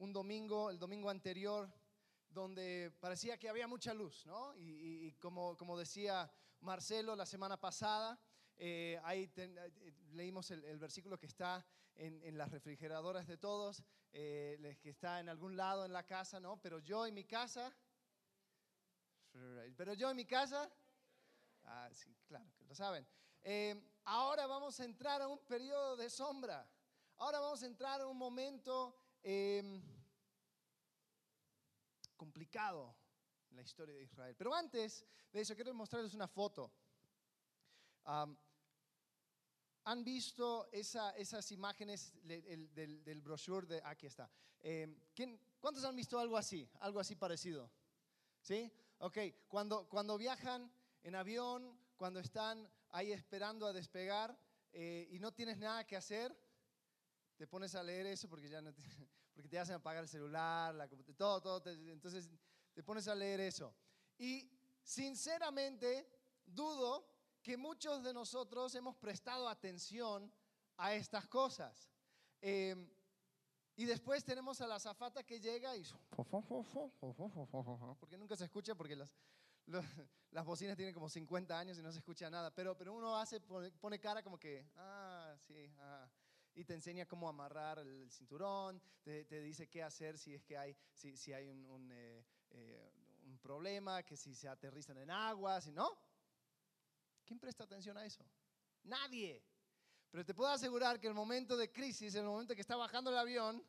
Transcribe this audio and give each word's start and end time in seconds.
un 0.00 0.14
domingo, 0.14 0.70
el 0.70 0.78
domingo 0.78 1.10
anterior, 1.10 1.70
donde 2.30 2.90
parecía 3.00 3.38
que 3.38 3.50
había 3.50 3.66
mucha 3.66 3.92
luz, 3.92 4.24
¿no? 4.24 4.54
Y, 4.56 5.12
como, 5.20 5.56
como 5.58 5.78
decía 5.78 6.30
Marcelo 6.60 7.14
la 7.14 7.26
semana 7.26 7.60
pasada, 7.60 8.18
eh, 8.56 8.98
ahí 9.04 9.30
eh, 9.36 9.94
leímos 10.12 10.50
el, 10.52 10.78
versículo 10.78 11.18
que 11.18 11.26
está 11.26 11.66
en, 11.96 12.38
las 12.38 12.50
refrigeradoras 12.50 13.26
de 13.26 13.36
todos, 13.36 13.84
eh, 14.12 14.78
que 14.80 14.88
está 14.88 15.20
en 15.20 15.28
algún 15.28 15.54
lado 15.54 15.84
en 15.84 15.92
la 15.92 16.06
casa, 16.06 16.40
¿no? 16.40 16.58
Pero 16.62 16.78
yo 16.78 17.04
en 17.04 17.14
mi 17.14 17.24
casa, 17.24 17.70
pero 19.76 19.92
yo 19.92 20.08
en 20.08 20.16
mi 20.16 20.24
casa, 20.24 20.70
ah, 21.64 21.90
sí, 21.92 22.16
claro 22.26 22.50
que 22.56 22.64
lo 22.64 22.74
saben. 22.74 23.06
ahora 24.04 24.46
vamos 24.46 24.80
a 24.80 24.84
entrar 24.86 25.20
a 25.20 25.28
un 25.28 25.40
periodo 25.40 25.96
de 25.96 26.08
sombra. 26.08 26.66
Ahora 27.18 27.38
vamos 27.38 27.62
a 27.62 27.66
entrar 27.66 28.00
a 28.00 28.06
un 28.06 28.16
momento 28.16 28.99
complicado 32.16 32.94
en 33.50 33.56
la 33.56 33.62
historia 33.62 33.94
de 33.94 34.02
Israel. 34.02 34.34
Pero 34.36 34.54
antes 34.54 35.04
de 35.32 35.40
eso, 35.40 35.54
quiero 35.54 35.74
mostrarles 35.74 36.14
una 36.14 36.28
foto. 36.28 36.72
¿Han 39.84 40.04
visto 40.04 40.68
esas 40.72 41.50
imágenes 41.52 42.14
del, 42.22 43.20
brochure 43.22 43.66
de... 43.66 43.82
Aquí 43.84 44.06
está. 44.06 44.30
Eh, 44.60 44.94
¿Cuántos 45.58 45.84
han 45.84 45.96
visto 45.96 46.18
algo 46.18 46.36
así? 46.36 46.68
Algo 46.80 47.00
así 47.00 47.16
parecido. 47.16 47.70
¿Sí? 48.40 48.70
Ok, 48.98 49.18
cuando, 49.48 49.88
cuando 49.88 50.18
viajan 50.18 50.70
en 51.02 51.14
avión, 51.14 51.78
cuando 51.96 52.20
están 52.20 52.70
ahí 52.90 53.12
esperando 53.12 53.66
a 53.66 53.72
despegar 53.72 54.38
eh, 54.72 55.08
y 55.10 55.18
no 55.18 55.32
tienes 55.32 55.58
nada 55.58 55.86
que 55.86 55.96
hacer, 55.96 56.36
te 57.40 57.46
pones 57.46 57.74
a 57.74 57.82
leer 57.82 58.04
eso 58.04 58.28
porque 58.28 58.50
ya 58.50 58.60
no 58.60 58.70
te, 58.74 58.82
porque 59.32 59.48
te 59.48 59.58
hacen 59.58 59.74
apagar 59.74 60.02
el 60.02 60.08
celular, 60.10 60.74
la, 60.74 60.86
todo, 61.16 61.40
todo. 61.40 61.62
entonces 61.70 62.28
te 62.74 62.82
pones 62.82 63.08
a 63.08 63.14
leer 63.14 63.40
eso. 63.40 63.74
Y 64.18 64.52
sinceramente 64.82 66.06
dudo 66.44 67.08
que 67.40 67.56
muchos 67.56 68.02
de 68.02 68.12
nosotros 68.12 68.74
hemos 68.74 68.94
prestado 68.94 69.48
atención 69.48 70.30
a 70.76 70.92
estas 70.92 71.26
cosas. 71.28 71.88
Em, 72.42 72.86
y 73.74 73.86
después 73.86 74.22
tenemos 74.22 74.60
a 74.60 74.66
la 74.66 74.78
zafata 74.78 75.22
que 75.22 75.40
llega 75.40 75.74
y... 75.78 75.82
Porque 77.98 78.18
nunca 78.18 78.36
se 78.36 78.44
escucha, 78.44 78.74
porque 78.74 78.96
las, 78.96 79.16
las 80.30 80.44
bocinas 80.44 80.76
tienen 80.76 80.92
como 80.92 81.08
50 81.08 81.58
años 81.58 81.78
y 81.78 81.82
no 81.82 81.90
se 81.90 82.00
escucha 82.00 82.28
nada. 82.28 82.54
Pero, 82.54 82.76
pero 82.76 82.92
uno 82.92 83.16
hace, 83.16 83.40
pone, 83.40 83.98
cara 83.98 84.22
como 84.22 84.38
que, 84.38 84.68
ah, 84.76 85.34
sí, 85.46 85.72
ah. 85.78 86.06
Y 86.54 86.64
te 86.64 86.74
enseña 86.74 87.06
cómo 87.06 87.28
amarrar 87.28 87.78
el 87.78 88.10
cinturón, 88.10 88.82
te, 89.02 89.24
te 89.24 89.40
dice 89.40 89.68
qué 89.68 89.82
hacer 89.82 90.18
si 90.18 90.34
es 90.34 90.42
que 90.42 90.58
hay, 90.58 90.76
si, 90.92 91.16
si 91.16 91.32
hay 91.32 91.46
un, 91.48 91.64
un, 91.66 91.90
eh, 91.92 92.24
eh, 92.50 92.92
un 93.24 93.38
problema, 93.38 94.02
que 94.02 94.16
si 94.16 94.34
se 94.34 94.48
aterrizan 94.48 94.98
en 94.98 95.10
agua, 95.10 95.60
si 95.60 95.72
no. 95.72 95.88
¿Quién 97.24 97.38
presta 97.38 97.64
atención 97.64 97.96
a 97.96 98.04
eso? 98.04 98.24
Nadie. 98.82 99.44
Pero 100.10 100.24
te 100.24 100.34
puedo 100.34 100.50
asegurar 100.50 100.98
que 100.98 101.06
el 101.06 101.14
momento 101.14 101.56
de 101.56 101.70
crisis, 101.70 102.14
el 102.16 102.24
momento 102.24 102.54
que 102.54 102.60
está 102.62 102.76
bajando 102.76 103.10
el 103.10 103.18
avión, 103.18 103.64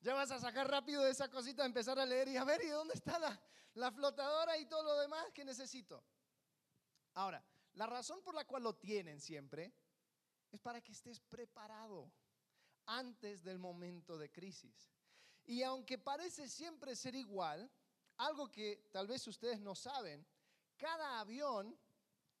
ya 0.00 0.14
vas 0.14 0.30
a 0.30 0.38
sacar 0.38 0.70
rápido 0.70 1.02
de 1.02 1.10
esa 1.10 1.28
cosita, 1.28 1.64
empezar 1.64 1.98
a 1.98 2.06
leer 2.06 2.28
y 2.28 2.36
a 2.36 2.44
ver, 2.44 2.62
¿y 2.62 2.68
dónde 2.68 2.94
está 2.94 3.18
la, 3.18 3.40
la 3.74 3.90
flotadora 3.90 4.58
y 4.58 4.66
todo 4.66 4.82
lo 4.82 5.00
demás 5.00 5.32
que 5.32 5.44
necesito? 5.44 6.04
Ahora, 7.14 7.42
la 7.74 7.86
razón 7.86 8.22
por 8.22 8.34
la 8.34 8.44
cual 8.44 8.62
lo 8.62 8.76
tienen 8.76 9.20
siempre 9.20 9.72
es 10.50 10.60
para 10.60 10.80
que 10.80 10.92
estés 10.92 11.20
preparado 11.20 12.10
antes 12.86 13.42
del 13.42 13.58
momento 13.58 14.16
de 14.16 14.30
crisis. 14.30 14.90
Y 15.44 15.62
aunque 15.62 15.98
parece 15.98 16.48
siempre 16.48 16.94
ser 16.96 17.14
igual, 17.14 17.70
algo 18.18 18.50
que 18.50 18.88
tal 18.90 19.06
vez 19.06 19.26
ustedes 19.26 19.60
no 19.60 19.74
saben, 19.74 20.26
cada 20.76 21.20
avión 21.20 21.78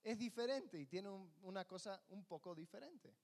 es 0.02 0.18
diferente 0.18 0.78
y 0.78 0.86
tiene 0.86 1.08
una 1.42 1.64
cosa 1.66 2.02
un 2.08 2.24
poco 2.24 2.54
diferente. 2.54 3.14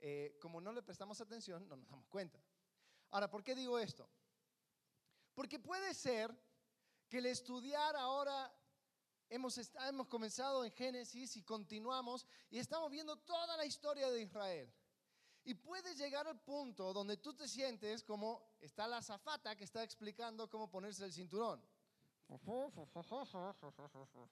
Eh, 0.00 0.36
como 0.40 0.60
no 0.60 0.72
le 0.72 0.82
prestamos 0.82 1.20
atención, 1.20 1.68
no 1.68 1.76
nos 1.76 1.88
damos 1.88 2.06
cuenta. 2.06 2.40
Ahora, 3.10 3.30
¿por 3.30 3.42
qué 3.42 3.54
digo 3.54 3.78
esto? 3.78 4.08
Porque 5.34 5.58
puede 5.58 5.94
ser 5.94 6.34
que 7.08 7.18
el 7.18 7.26
estudiar 7.26 7.96
ahora 7.96 8.52
hemos, 9.30 9.58
hemos 9.88 10.06
comenzado 10.08 10.64
en 10.64 10.72
Génesis 10.72 11.36
y 11.36 11.42
continuamos 11.42 12.26
y 12.50 12.58
estamos 12.58 12.90
viendo 12.90 13.16
toda 13.16 13.56
la 13.56 13.64
historia 13.64 14.10
de 14.10 14.22
Israel. 14.22 14.72
Y 15.44 15.54
puede 15.54 15.94
llegar 15.94 16.26
al 16.26 16.38
punto 16.40 16.92
donde 16.92 17.16
tú 17.16 17.32
te 17.34 17.48
sientes 17.48 18.02
como 18.02 18.42
está 18.60 18.86
la 18.86 19.00
zafata 19.00 19.56
que 19.56 19.64
está 19.64 19.82
explicando 19.82 20.50
cómo 20.50 20.70
ponerse 20.70 21.04
el 21.04 21.12
cinturón. 21.12 21.62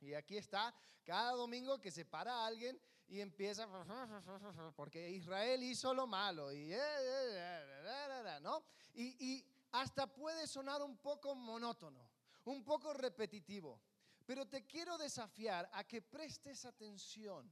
Y 0.02 0.12
aquí 0.12 0.36
está 0.36 0.74
cada 1.04 1.32
domingo 1.32 1.80
que 1.80 1.90
se 1.90 2.04
para 2.04 2.44
alguien 2.44 2.78
y 3.08 3.20
empieza 3.20 3.66
porque 4.76 5.10
Israel 5.10 5.62
hizo 5.62 5.94
lo 5.94 6.06
malo 6.06 6.52
y, 6.52 6.74
¿no? 8.42 8.62
y, 8.92 9.04
y 9.18 9.44
hasta 9.72 10.06
puede 10.06 10.46
sonar 10.46 10.82
un 10.82 10.98
poco 10.98 11.34
monótono, 11.34 12.06
un 12.44 12.62
poco 12.62 12.92
repetitivo. 12.92 13.80
Pero 14.26 14.46
te 14.46 14.66
quiero 14.66 14.98
desafiar 14.98 15.70
a 15.72 15.84
que 15.84 16.02
prestes 16.02 16.64
atención. 16.64 17.50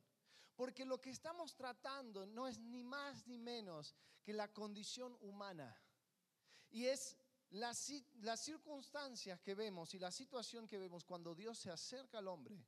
Porque 0.57 0.85
lo 0.85 1.01
que 1.01 1.11
estamos 1.11 1.55
tratando 1.55 2.27
no 2.27 2.47
es 2.47 2.59
ni 2.59 2.85
más 2.85 3.27
ni 3.27 3.39
menos 3.39 3.95
que 4.23 4.33
la 4.33 4.53
condición 4.53 5.17
humana. 5.21 5.77
Y 6.71 6.87
es 6.87 7.17
las, 7.51 7.79
circunstancias 8.37 9.41
que 9.41 9.55
vemos 9.55 9.95
y 9.95 9.99
la 9.99 10.11
situación 10.11 10.67
que 10.67 10.79
vemos 10.79 11.05
cuando 11.05 11.35
Dios 11.35 11.59
se 11.59 11.71
acerca 11.71 12.19
al 12.19 12.29
hombre 12.29 12.65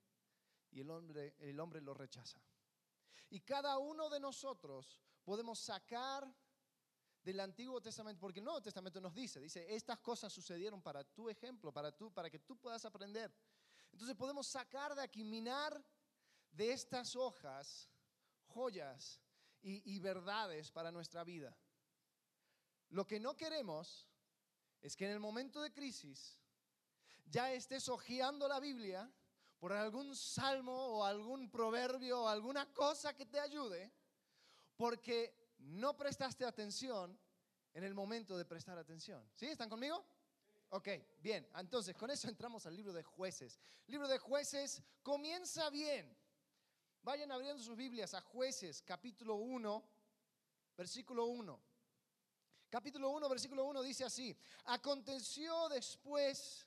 y 0.71 0.81
el 0.81 0.91
hombre, 0.91 1.35
el 1.39 1.59
hombre 1.59 1.81
lo 1.81 1.95
rechaza. 1.95 2.41
Y 3.31 3.41
cada 3.41 3.79
uno 3.79 4.09
de 4.09 4.21
nosotros 4.21 5.01
podemos 5.25 5.59
sacar 5.59 6.33
del 7.23 7.41
Antiguo 7.41 7.81
Testamento, 7.81 8.21
porque 8.21 8.39
el 8.39 8.45
Nuevo 8.45 8.63
Testamento 8.63 9.01
nos 9.01 9.13
dice, 9.13 9.41
dice, 9.41 9.75
estas 9.75 9.99
cosas 9.99 10.33
sucedieron 10.33 10.81
para 10.81 11.03
tu 11.03 11.29
ejemplo, 11.29 11.73
para, 11.73 11.91
tú, 11.91 12.13
para 12.13 12.31
que 12.31 12.39
tú 12.39 12.57
puedas 12.57 12.85
aprender. 12.85 13.33
Entonces 13.97 14.15
podemos 14.15 14.47
sacar 14.47 14.95
de 14.95 15.01
aquí, 15.01 15.25
minar 15.25 15.83
de 16.51 16.71
estas 16.71 17.17
hojas 17.17 17.89
joyas 18.45 19.23
y, 19.63 19.91
y 19.91 19.99
verdades 20.01 20.71
para 20.71 20.93
nuestra 20.93 21.25
vida. 21.25 21.57
Lo 22.91 23.07
que 23.07 23.19
no 23.19 23.35
queremos 23.35 24.07
es 24.83 24.95
que 24.95 25.07
en 25.07 25.13
el 25.13 25.19
momento 25.19 25.63
de 25.63 25.73
crisis 25.73 26.39
ya 27.25 27.51
estés 27.55 27.89
hojeando 27.89 28.47
la 28.47 28.61
Biblia 28.61 29.11
por 29.59 29.73
algún 29.73 30.15
salmo 30.15 30.99
o 30.99 31.03
algún 31.03 31.51
proverbio 31.51 32.25
o 32.25 32.29
alguna 32.29 32.71
cosa 32.75 33.15
que 33.15 33.25
te 33.25 33.41
ayude, 33.41 33.91
porque 34.77 35.55
no 35.57 35.97
prestaste 35.97 36.45
atención 36.45 37.19
en 37.73 37.83
el 37.83 37.95
momento 37.95 38.37
de 38.37 38.45
prestar 38.45 38.77
atención. 38.77 39.27
¿Sí? 39.37 39.47
¿Están 39.47 39.71
conmigo? 39.71 40.05
Ok, 40.71 40.89
bien. 41.19 41.49
Entonces, 41.57 41.95
con 41.97 42.11
eso 42.11 42.29
entramos 42.29 42.67
al 42.67 42.75
libro 42.75 42.93
de 42.93 43.03
jueces. 43.03 43.59
El 43.87 43.93
libro 43.93 44.09
de 44.09 44.19
jueces 44.19 44.83
comienza 45.03 45.71
bien. 45.71 46.17
Vayan 47.03 47.31
abriendo 47.31 47.63
sus 47.63 47.77
Biblias 47.77 48.15
a 48.15 48.21
jueces, 48.21 48.83
capítulo 48.83 49.37
1, 49.37 49.85
versículo 50.77 51.27
1. 51.27 51.61
Capítulo 52.69 53.11
1, 53.11 53.29
versículo 53.29 53.65
1 53.65 53.83
dice 53.85 54.05
así, 54.05 54.37
aconteció 54.65 55.69
después 55.69 56.67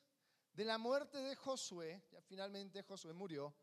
de 0.53 0.63
la 0.63 0.77
muerte 0.77 1.17
de 1.17 1.35
Josué, 1.35 2.01
ya 2.09 2.21
finalmente 2.21 2.83
Josué 2.83 3.11
murió, 3.11 3.53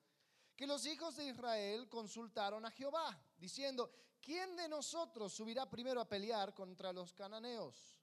que 0.55 0.67
los 0.67 0.85
hijos 0.85 1.17
de 1.17 1.25
Israel 1.25 1.89
consultaron 1.89 2.65
a 2.67 2.71
Jehová, 2.71 3.19
diciendo, 3.39 3.91
¿quién 4.21 4.55
de 4.55 4.69
nosotros 4.69 5.33
subirá 5.33 5.69
primero 5.69 5.99
a 5.99 6.09
pelear 6.09 6.55
contra 6.55 6.93
los 6.93 7.15
cananeos? 7.15 7.99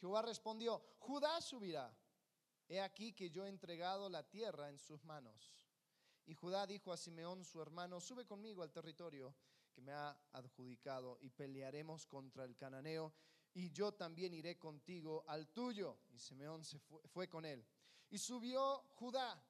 Jehová 0.00 0.22
respondió, 0.22 0.82
Judá 0.98 1.40
subirá. 1.40 1.96
He 2.68 2.80
aquí 2.80 3.12
que 3.12 3.30
yo 3.30 3.46
he 3.46 3.48
entregado 3.48 4.08
la 4.08 4.28
tierra 4.28 4.68
en 4.68 4.78
sus 4.78 5.04
manos. 5.04 5.66
Y 6.26 6.34
Judá 6.34 6.66
dijo 6.66 6.92
a 6.92 6.96
Simeón, 6.96 7.44
su 7.44 7.62
hermano, 7.62 8.00
sube 8.00 8.26
conmigo 8.26 8.62
al 8.62 8.72
territorio 8.72 9.34
que 9.72 9.80
me 9.80 9.92
ha 9.92 10.18
adjudicado 10.32 11.18
y 11.20 11.30
pelearemos 11.30 12.06
contra 12.06 12.44
el 12.44 12.56
cananeo 12.56 13.12
y 13.56 13.70
yo 13.70 13.92
también 13.92 14.34
iré 14.34 14.58
contigo 14.58 15.24
al 15.26 15.48
tuyo. 15.48 15.98
Y 16.12 16.18
Simeón 16.18 16.62
se 16.62 16.78
fue, 16.78 17.26
con 17.26 17.46
él. 17.46 17.64
Y 18.10 18.18
subió 18.18 18.84
Judá, 18.96 19.42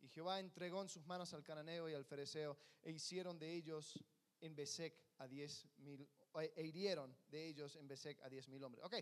y 0.00 0.08
Jehová 0.08 0.40
entregó 0.40 0.80
en 0.80 0.88
sus 0.88 1.04
manos 1.06 1.34
al 1.34 1.44
cananeo 1.44 1.88
y 1.88 1.92
al 1.92 2.06
fereceo, 2.06 2.56
e 2.82 2.90
hicieron 2.90 3.38
de 3.38 3.52
ellos 3.52 4.02
en 4.40 4.56
Besec 4.56 4.98
a 5.18 5.28
diez 5.28 5.68
mil, 5.76 6.08
e 6.56 6.62
hirieron 6.64 7.14
de 7.28 7.46
ellos 7.46 7.76
en 7.76 7.86
Besec 7.86 8.18
a 8.22 8.30
diez 8.30 8.48
mil 8.48 8.64
hombres. 8.64 8.82
Ok, 8.82 8.94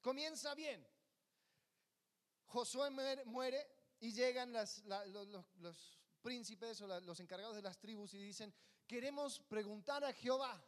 comienza 0.00 0.54
bien. 0.54 0.86
Josué 2.46 2.90
muere, 2.90 3.66
y 4.00 4.12
llegan 4.12 4.52
los, 4.52 5.98
príncipes 6.22 6.80
o 6.80 7.00
los 7.00 7.20
encargados 7.20 7.56
de 7.56 7.62
las 7.62 7.78
tribus 7.78 8.14
y 8.14 8.18
dicen, 8.18 8.52
queremos 8.86 9.40
preguntar 9.40 10.04
a 10.04 10.12
Jehová. 10.12 10.62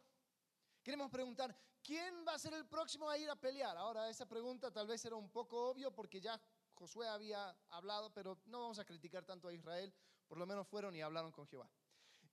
Queremos 0.81 1.09
preguntar, 1.11 1.55
¿quién 1.81 2.25
va 2.27 2.33
a 2.33 2.39
ser 2.39 2.53
el 2.53 2.65
próximo 2.65 3.09
a 3.09 3.17
ir 3.17 3.29
a 3.29 3.35
pelear? 3.35 3.77
Ahora, 3.77 4.09
esa 4.09 4.27
pregunta 4.27 4.71
tal 4.71 4.87
vez 4.87 5.03
era 5.05 5.15
un 5.15 5.29
poco 5.29 5.69
obvio 5.69 5.93
porque 5.93 6.21
ya 6.21 6.39
Josué 6.73 7.07
había 7.07 7.49
hablado, 7.69 8.13
pero 8.13 8.39
no 8.45 8.61
vamos 8.61 8.79
a 8.79 8.85
criticar 8.85 9.25
tanto 9.25 9.47
a 9.47 9.53
Israel, 9.53 9.93
por 10.27 10.37
lo 10.37 10.45
menos 10.45 10.67
fueron 10.67 10.95
y 10.95 11.01
hablaron 11.01 11.31
con 11.31 11.47
Jehová. 11.47 11.69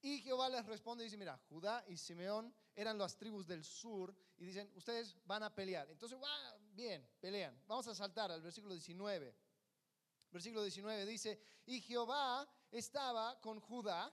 Y 0.03 0.21
Jehová 0.21 0.49
les 0.49 0.65
responde 0.67 1.05
y 1.05 1.07
dice, 1.07 1.19
mira, 1.19 1.39
Judá 1.49 1.85
y 1.87 1.97
Simeón 1.97 2.55
eran 2.75 2.97
las 2.97 3.17
tribus 3.17 3.47
del 3.47 3.65
sur 3.65 4.15
y 4.39 4.47
dicen, 4.47 4.71
ustedes 4.75 5.15
van 5.27 5.43
a 5.43 5.55
pelear. 5.55 5.91
Entonces, 5.91 6.19
bien, 6.73 7.07
pelean. 7.21 7.61
Vamos 7.67 7.87
a 7.89 7.95
saltar 7.95 8.31
al 8.31 8.41
versículo 8.41 8.73
19. 8.73 9.37
Versículo 10.31 10.63
19 10.63 11.05
dice, 11.07 11.43
y 11.67 11.81
Jehová 11.81 12.49
estaba 12.71 13.39
con 13.41 13.61
Judá, 13.61 14.13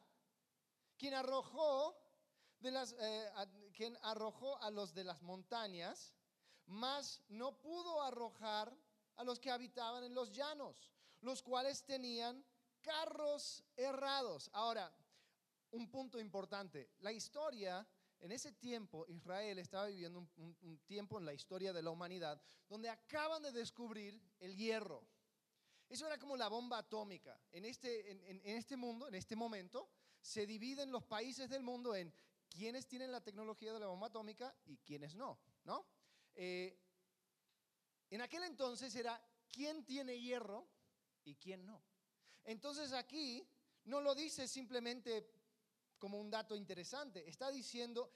quien 0.98 1.13
arrojó, 1.13 1.95
de 2.60 2.72
las, 2.72 2.94
eh, 3.00 3.31
a, 3.36 3.45
quien 3.72 3.98
arrojó 4.01 4.62
a 4.62 4.72
los 4.72 4.94
de 4.94 5.04
las 5.04 5.22
montañas, 5.22 6.13
mas 6.66 7.22
no 7.30 7.60
pudo 7.62 8.01
arrojar 8.01 8.75
a 9.16 9.24
los 9.24 9.40
que 9.40 9.51
habitaban 9.51 10.04
en 10.04 10.13
los 10.13 10.31
llanos, 10.31 10.92
los 11.22 11.42
cuales 11.42 11.83
tenían 11.86 12.44
carros 12.81 13.63
errados. 13.75 14.50
Ahora, 14.54 14.92
un 15.72 15.90
punto 15.90 16.19
importante. 16.19 16.92
La 17.00 17.12
historia, 17.12 17.86
en 18.19 18.31
ese 18.31 18.54
tiempo, 18.54 19.06
Israel 19.08 19.60
estaba 19.60 19.88
viviendo 19.88 20.28
un, 20.38 20.80
tiempo 20.86 21.18
en 21.19 21.25
la 21.25 21.34
historia 21.34 21.74
de 21.74 21.81
la 21.81 21.92
humanidad 21.92 22.42
donde 22.68 22.90
acaban 22.90 23.42
de 23.42 23.52
descubrir 23.52 24.19
el 24.40 24.56
hierro. 24.56 25.08
Eso 25.90 26.06
era 26.06 26.18
como 26.18 26.36
la 26.36 26.50
bomba 26.50 26.80
atómica. 26.80 27.40
En 27.52 27.66
este, 27.66 28.12
en, 28.12 28.42
este 28.46 28.75
mundo, 28.75 29.08
en 29.08 29.16
este 29.16 29.36
momento, 29.36 29.90
se 30.22 30.46
dividen 30.46 30.92
los 30.92 31.04
países 31.04 31.50
del 31.50 31.64
mundo 31.64 31.96
en 31.96 32.14
quienes 32.50 32.88
tienen 32.88 33.12
la 33.12 33.22
tecnología 33.22 33.74
de 33.74 33.80
la 33.80 33.88
bomba 33.88 34.08
atómica 34.08 34.54
y 34.66 34.78
quienes 34.78 35.16
no, 35.16 35.40
¿no? 35.64 35.86
Eh, 36.34 36.78
en 38.10 38.22
aquel 38.22 38.44
entonces 38.44 38.96
era 38.96 39.22
quién 39.50 39.84
tiene 39.86 40.19
hierro 40.19 40.68
y 41.24 41.36
quién 41.36 41.66
no. 41.66 41.84
Entonces 42.44 42.94
aquí 42.94 43.48
no 43.86 44.02
lo 44.02 44.16
dice 44.16 44.48
simplemente 44.48 45.37
como 45.98 46.20
un 46.20 46.30
dato 46.30 46.56
interesante. 46.56 47.28
Está 47.28 47.52
diciendo, 47.52 48.12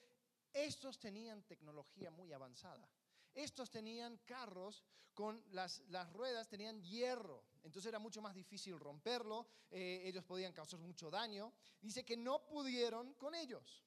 estos 0.53 0.99
tenían 0.99 1.43
tecnología 1.43 2.11
muy 2.11 2.31
avanzada. 2.33 2.87
Estos 3.33 3.69
tenían 3.69 4.17
carros 4.25 4.83
con 5.13 5.43
las, 5.51 5.79
las 5.89 6.11
ruedas, 6.13 6.47
tenían 6.47 6.81
hierro. 6.81 7.43
Entonces 7.63 7.89
era 7.89 7.99
mucho 7.99 8.21
más 8.21 8.33
difícil 8.33 8.79
romperlo. 8.79 9.47
Eh, 9.69 10.01
ellos 10.05 10.23
podían 10.25 10.53
causar 10.53 10.79
mucho 10.79 11.09
daño. 11.09 11.53
Dice 11.81 12.03
que 12.03 12.17
no 12.17 12.45
pudieron 12.45 13.13
con 13.13 13.35
ellos. 13.35 13.85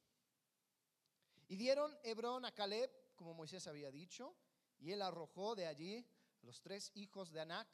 Y 1.49 1.57
dieron 1.57 1.97
Hebrón 2.03 2.45
a 2.45 2.53
Caleb, 2.53 2.91
como 3.15 3.35
Moisés 3.35 3.67
había 3.67 3.91
dicho, 3.91 4.35
y 4.79 4.93
él 4.93 5.03
arrojó 5.03 5.55
de 5.55 5.67
allí 5.67 5.99
a 6.43 6.47
los 6.47 6.61
tres 6.61 6.91
hijos 6.95 7.31
de 7.31 7.41
Anac, 7.41 7.69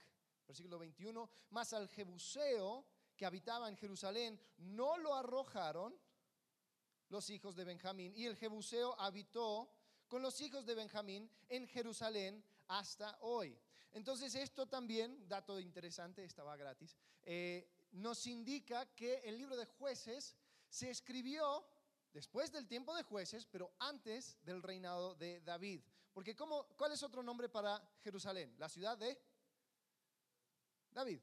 versículo 0.47 0.79
21, 0.79 1.31
más 1.51 1.73
al 1.73 1.89
Jebuseo 1.89 2.85
que 3.17 3.27
habitaba 3.27 3.69
en 3.69 3.77
Jerusalén, 3.77 4.41
no 4.57 4.97
lo 4.99 5.15
arrojaron 5.15 5.97
los 7.11 7.29
hijos 7.31 7.55
de 7.57 7.65
Benjamín. 7.65 8.13
Y 8.17 8.25
el 8.25 8.37
Jebuseo 8.37 8.99
habitó 8.99 9.71
con 10.09 10.23
los 10.23 10.41
hijos 10.41 10.65
de 10.65 10.75
Benjamín 10.75 11.31
en 11.49 11.69
Jerusalén 11.69 12.43
hasta 12.69 13.19
hoy. 13.21 13.57
Entonces 13.93 14.35
esto 14.35 14.67
también, 14.67 15.29
dato 15.29 15.59
interesante, 15.59 16.25
estaba 16.25 16.57
gratis, 16.57 16.97
eh, 17.23 17.69
nos 17.93 18.27
indica 18.27 18.87
que 18.95 19.19
el 19.25 19.37
libro 19.37 19.57
de 19.57 19.67
jueces 19.67 20.37
se 20.69 20.91
escribió 20.91 21.65
después 22.13 22.53
del 22.53 22.69
tiempo 22.69 22.95
de 22.95 23.03
jueces, 23.03 23.47
pero 23.47 23.73
antes 23.81 24.39
del 24.45 24.63
reinado 24.63 25.15
de 25.17 25.41
David. 25.41 25.83
Porque 26.13 26.37
¿cómo, 26.37 26.67
¿cuál 26.77 26.93
es 26.93 27.03
otro 27.03 27.23
nombre 27.23 27.49
para 27.49 27.83
Jerusalén? 28.03 28.55
La 28.59 28.69
ciudad 28.69 28.97
de 28.97 29.21
David. 30.93 31.21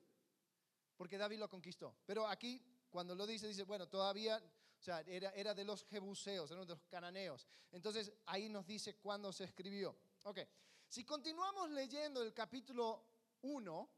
Porque 0.97 1.17
David 1.17 1.39
lo 1.39 1.49
conquistó. 1.49 1.95
Pero 2.05 2.27
aquí, 2.27 2.61
cuando 2.89 3.15
lo 3.15 3.27
dice, 3.27 3.47
dice, 3.47 3.63
bueno, 3.63 3.87
todavía 3.87 4.41
o 4.79 4.83
sea, 4.83 5.01
era, 5.01 5.31
era 5.31 5.53
de 5.53 5.63
los 5.63 5.85
jebuseos, 5.85 6.51
era 6.51 6.61
de 6.61 6.67
los 6.67 6.85
cananeos. 6.85 7.47
Entonces, 7.71 8.11
ahí 8.25 8.49
nos 8.49 8.65
dice 8.65 8.95
cuándo 8.95 9.31
se 9.33 9.43
escribió. 9.43 9.97
Ok, 10.23 10.39
si 10.87 11.03
continuamos 11.03 11.69
leyendo 11.71 12.21
el 12.21 12.33
capítulo 12.33 13.05
1, 13.41 13.89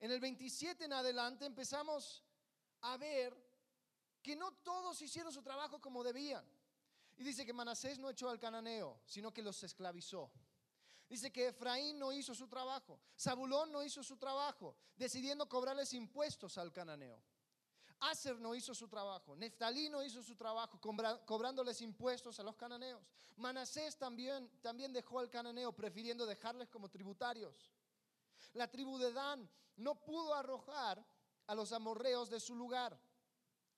en 0.00 0.10
el 0.10 0.20
27 0.20 0.84
en 0.84 0.92
adelante 0.92 1.44
empezamos 1.44 2.24
a 2.82 2.96
ver 2.96 3.36
que 4.22 4.36
no 4.36 4.52
todos 4.62 5.00
hicieron 5.00 5.32
su 5.32 5.42
trabajo 5.42 5.80
como 5.80 6.02
debían. 6.02 6.44
Y 7.16 7.24
dice 7.24 7.44
que 7.44 7.52
Manasés 7.52 7.98
no 7.98 8.08
echó 8.08 8.30
al 8.30 8.38
cananeo, 8.38 9.00
sino 9.04 9.32
que 9.32 9.42
los 9.42 9.62
esclavizó. 9.62 10.32
Dice 11.08 11.32
que 11.32 11.48
Efraín 11.48 11.98
no 11.98 12.12
hizo 12.12 12.34
su 12.34 12.46
trabajo, 12.48 13.00
Zabulón 13.18 13.72
no 13.72 13.82
hizo 13.82 14.02
su 14.02 14.16
trabajo, 14.16 14.76
decidiendo 14.96 15.48
cobrarles 15.48 15.92
impuestos 15.92 16.56
al 16.56 16.72
cananeo. 16.72 17.20
Aser 18.00 18.40
no 18.40 18.54
hizo 18.54 18.74
su 18.74 18.88
trabajo, 18.88 19.36
Neftalí 19.36 19.88
no 19.88 20.02
hizo 20.02 20.22
su 20.22 20.34
trabajo, 20.34 20.80
cobrándoles 21.26 21.80
impuestos 21.82 22.40
a 22.40 22.42
los 22.42 22.56
cananeos. 22.56 23.02
Manasés 23.36 23.96
también, 23.96 24.50
también 24.62 24.92
dejó 24.92 25.18
al 25.18 25.28
cananeo, 25.28 25.72
prefiriendo 25.72 26.24
dejarles 26.24 26.68
como 26.68 26.88
tributarios. 26.88 27.70
La 28.54 28.68
tribu 28.68 28.98
de 28.98 29.12
Dan 29.12 29.48
no 29.76 29.94
pudo 29.94 30.34
arrojar 30.34 31.04
a 31.46 31.54
los 31.54 31.72
amorreos 31.72 32.30
de 32.30 32.40
su 32.40 32.54
lugar. 32.54 32.98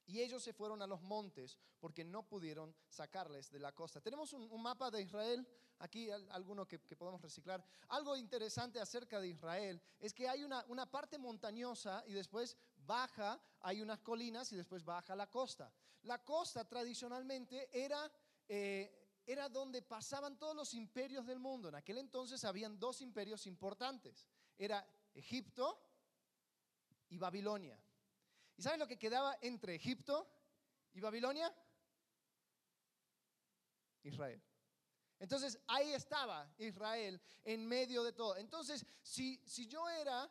Y 0.06 0.20
ellos 0.20 0.42
se 0.42 0.52
fueron 0.52 0.82
a 0.82 0.86
los 0.86 1.00
montes 1.00 1.58
porque 1.78 2.04
no 2.04 2.22
pudieron 2.22 2.74
sacarles 2.88 3.50
de 3.50 3.60
la 3.60 3.72
costa. 3.72 4.00
Tenemos 4.00 4.32
un, 4.32 4.62
mapa 4.62 4.90
de 4.90 5.02
Israel, 5.02 5.46
aquí 5.78 6.10
alguno 6.10 6.66
que, 6.66 6.78
podemos 6.78 7.22
reciclar. 7.22 7.64
Algo 7.88 8.16
interesante 8.16 8.80
acerca 8.80 9.20
de 9.20 9.28
Israel 9.28 9.80
es 10.00 10.12
que 10.12 10.28
hay 10.28 10.44
una, 10.44 10.64
una 10.68 10.90
parte 10.90 11.18
montañosa 11.18 12.04
y 12.06 12.12
después 12.12 12.56
baja, 12.86 13.40
hay 13.60 13.80
unas 13.80 14.00
colinas 14.00 14.52
y 14.52 14.56
después 14.56 14.84
baja 14.84 15.16
la 15.16 15.28
costa. 15.28 15.72
La 16.02 16.22
costa 16.24 16.64
tradicionalmente 16.64 17.68
era... 17.72 18.10
Eh, 18.48 18.98
era 19.24 19.48
donde 19.48 19.82
pasaban 19.82 20.36
todos 20.36 20.56
los 20.56 20.74
imperios 20.74 21.26
del 21.26 21.38
mundo. 21.38 21.68
En 21.68 21.76
aquel 21.76 21.98
entonces 21.98 22.44
habían 22.44 22.78
dos 22.78 23.00
imperios 23.00 23.46
importantes. 23.46 24.26
Era 24.58 24.84
Egipto 25.14 25.80
y 27.08 27.18
Babilonia. 27.18 27.78
¿Y 28.56 28.62
saben 28.62 28.80
lo 28.80 28.88
que 28.88 28.98
quedaba 28.98 29.38
entre 29.40 29.74
Egipto 29.74 30.28
y 30.92 31.00
Babilonia? 31.00 31.54
Israel. 34.02 34.42
Entonces 35.18 35.58
ahí 35.68 35.92
estaba 35.92 36.52
Israel 36.58 37.20
en 37.44 37.64
medio 37.64 38.02
de 38.02 38.12
todo. 38.12 38.36
Entonces, 38.36 38.84
si, 39.02 39.40
si 39.46 39.68
yo 39.68 39.88
era 39.88 40.28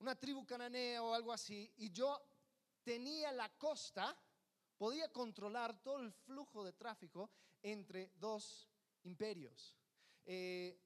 una 0.00 0.14
tribu 0.14 0.46
cananea 0.46 1.02
o 1.02 1.14
algo 1.14 1.32
así 1.32 1.72
y 1.76 1.90
yo 1.90 2.20
tenía 2.82 3.32
la 3.32 3.48
costa, 3.56 4.16
podía 4.76 5.12
controlar 5.12 5.82
todo 5.82 6.00
el 6.00 6.12
flujo 6.12 6.64
de 6.64 6.72
tráfico 6.72 7.30
entre 7.62 8.12
dos 8.16 8.68
imperios. 9.02 9.76
Eh, 10.24 10.80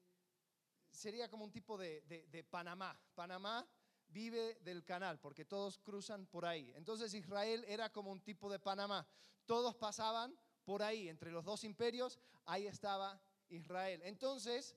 sería 0.89 1.29
como 1.29 1.43
un 1.43 1.51
tipo 1.51 1.77
de, 1.77 2.01
de 2.01 2.43
Panamá. 2.43 2.99
Panamá 3.15 3.67
vive 4.07 4.59
del 4.61 4.83
canal, 4.83 5.19
porque 5.19 5.45
todos 5.45 5.79
cruzan 5.79 6.27
por 6.27 6.45
ahí. 6.45 6.71
Entonces 6.75 7.13
Israel 7.13 7.65
era 7.67 7.91
como 7.91 8.11
un 8.11 8.21
tipo 8.21 8.49
de 8.49 8.59
Panamá. 8.59 9.05
Todos 9.45 9.75
pasaban 9.75 10.37
por 10.63 10.81
ahí, 10.81 11.09
entre 11.09 11.31
los 11.31 11.43
dos 11.43 11.63
imperios, 11.63 12.19
ahí 12.45 12.67
estaba 12.67 13.19
Israel. 13.49 14.01
Entonces, 14.03 14.75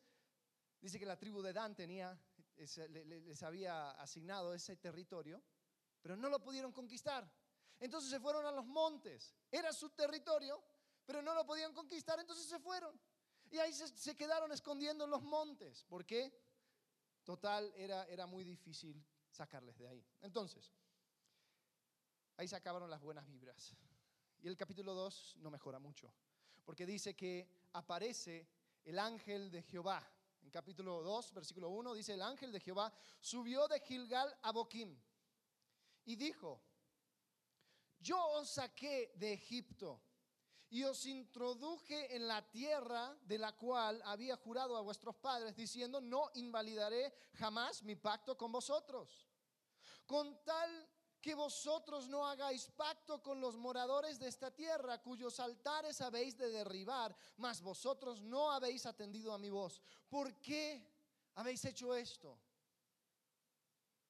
dice 0.81 0.99
que 0.99 1.07
la 1.07 1.19
tribu 1.19 1.43
de 1.43 1.52
Dan 1.52 1.75
tenía, 1.75 2.19
les 2.56 3.42
había 3.42 3.90
asignado 3.92 4.54
ese 4.54 4.76
territorio, 4.76 5.42
pero 6.00 6.16
no 6.16 6.28
lo 6.28 6.42
pudieron 6.42 6.72
conquistar. 6.72 7.30
Entonces 7.78 8.10
se 8.10 8.20
fueron 8.20 8.46
a 8.46 8.50
los 8.50 8.66
montes. 8.66 9.34
Era 9.50 9.72
su 9.72 9.90
territorio, 9.90 10.62
pero 11.04 11.22
no 11.22 11.34
lo 11.34 11.44
podían 11.44 11.72
conquistar, 11.72 12.18
entonces 12.18 12.46
se 12.46 12.58
fueron. 12.58 12.98
Y 13.50 13.58
ahí 13.58 13.72
se, 13.72 14.16
quedaron 14.16 14.50
escondiendo 14.52 15.04
en 15.04 15.10
los 15.10 15.22
montes. 15.22 15.84
¿Por 15.84 16.04
qué? 16.04 16.32
Total, 17.22 17.72
era, 17.76 18.04
era 18.06 18.26
muy 18.26 18.44
difícil 18.44 19.04
sacarles 19.30 19.78
de 19.78 19.88
ahí. 19.88 20.06
Entonces, 20.22 20.72
ahí 22.36 22.48
se 22.48 22.56
acabaron 22.56 22.90
las 22.90 23.02
buenas 23.02 23.26
vibras. 23.26 23.75
Y 24.42 24.48
el 24.48 24.56
capítulo 24.56 24.94
2 24.94 25.36
no 25.38 25.50
mejora 25.50 25.78
mucho, 25.78 26.12
porque 26.64 26.86
dice 26.86 27.14
que 27.14 27.48
aparece 27.72 28.48
el 28.84 28.98
ángel 28.98 29.50
de 29.50 29.62
Jehová. 29.62 30.08
En 30.47 30.53
capítulo 30.53 31.03
2, 31.03 31.33
versículo 31.33 31.71
1, 31.71 31.93
dice, 31.95 32.15
el 32.15 32.23
ángel 32.23 32.53
de 32.53 32.61
Jehová 32.61 32.93
subió 33.19 33.67
de 33.67 33.81
Gilgal 33.81 34.33
a 34.43 34.53
Boquim 34.53 34.97
y 36.05 36.15
dijo, 36.15 36.62
yo 37.99 38.17
os 38.29 38.50
saqué 38.50 39.12
de 39.17 39.33
Egipto 39.33 40.00
y 40.71 40.85
os 40.85 41.05
introduje 41.05 42.15
en 42.15 42.29
la 42.29 42.49
tierra 42.49 43.19
de 43.23 43.38
la 43.38 43.57
cual 43.57 44.00
había 44.05 44.37
jurado 44.37 44.76
a 44.76 44.83
vuestros 44.83 45.17
padres, 45.17 45.57
diciendo, 45.57 46.00
no 46.00 46.31
invalidaré 46.35 47.12
jamás 47.33 47.83
mi 47.83 47.97
pacto 47.97 48.38
con 48.38 48.53
vosotros. 48.53 49.29
Con 50.07 50.45
tal 50.45 50.88
que 51.26 51.35
vosotros 51.35 52.06
no 52.06 52.25
hagáis 52.25 52.71
pacto 52.76 53.21
con 53.21 53.40
los 53.40 53.56
moradores 53.56 54.16
de 54.21 54.28
esta 54.28 54.54
tierra, 54.54 55.02
cuyos 55.02 55.40
altares 55.40 56.00
habéis 56.00 56.38
de 56.38 56.49
derribar, 56.50 57.16
mas 57.38 57.61
vosotros 57.61 58.23
no 58.23 58.52
habéis 58.52 58.87
atendido 58.87 59.33
a 59.33 59.38
mi 59.38 59.50
voz. 59.50 59.83
¿Por 60.09 60.40
qué 60.40 60.88
habéis 61.35 61.64
hecho 61.64 61.97
esto? 61.97 62.38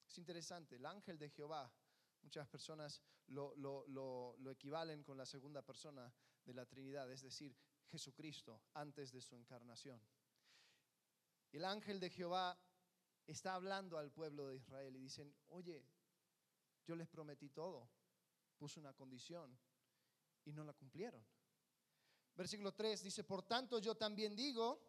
Es 0.07 0.19
interesante, 0.19 0.77
el 0.77 0.85
ángel 0.85 1.17
de 1.19 1.31
Jehová, 1.31 1.73
muchas 2.21 2.47
personas 2.49 3.01
lo, 3.29 3.57
lo 3.57 4.51
equivalen 4.51 5.03
con 5.03 5.17
la 5.17 5.25
segunda 5.25 5.63
persona 5.63 6.13
de 6.45 6.53
la 6.53 6.67
Trinidad, 6.67 7.11
es 7.11 7.23
decir, 7.23 7.57
Jesucristo 7.87 8.61
antes 8.75 9.11
de 9.11 9.23
su 9.23 9.37
encarnación. 9.37 9.99
El 11.51 11.65
ángel 11.65 11.99
de 11.99 12.11
Jehová 12.11 12.61
está 13.27 13.55
hablando 13.55 13.97
al 13.97 14.13
pueblo 14.13 14.49
de 14.49 14.57
Israel 14.57 14.95
y 14.97 15.01
dicen, 15.01 15.35
oye, 15.47 15.96
yo 16.87 16.95
les 16.95 17.09
prometí 17.09 17.51
todo, 17.51 17.89
puse 18.57 18.79
una 18.81 18.95
condición 18.95 19.59
y 20.45 20.53
no 20.53 20.65
la 20.65 20.73
cumplieron. 20.73 21.25
Versículo 22.35 22.73
3 22.73 23.03
dice, 23.03 23.25
por 23.25 23.43
tanto 23.43 23.79
yo 23.79 23.97
también 23.97 24.37
digo, 24.37 24.81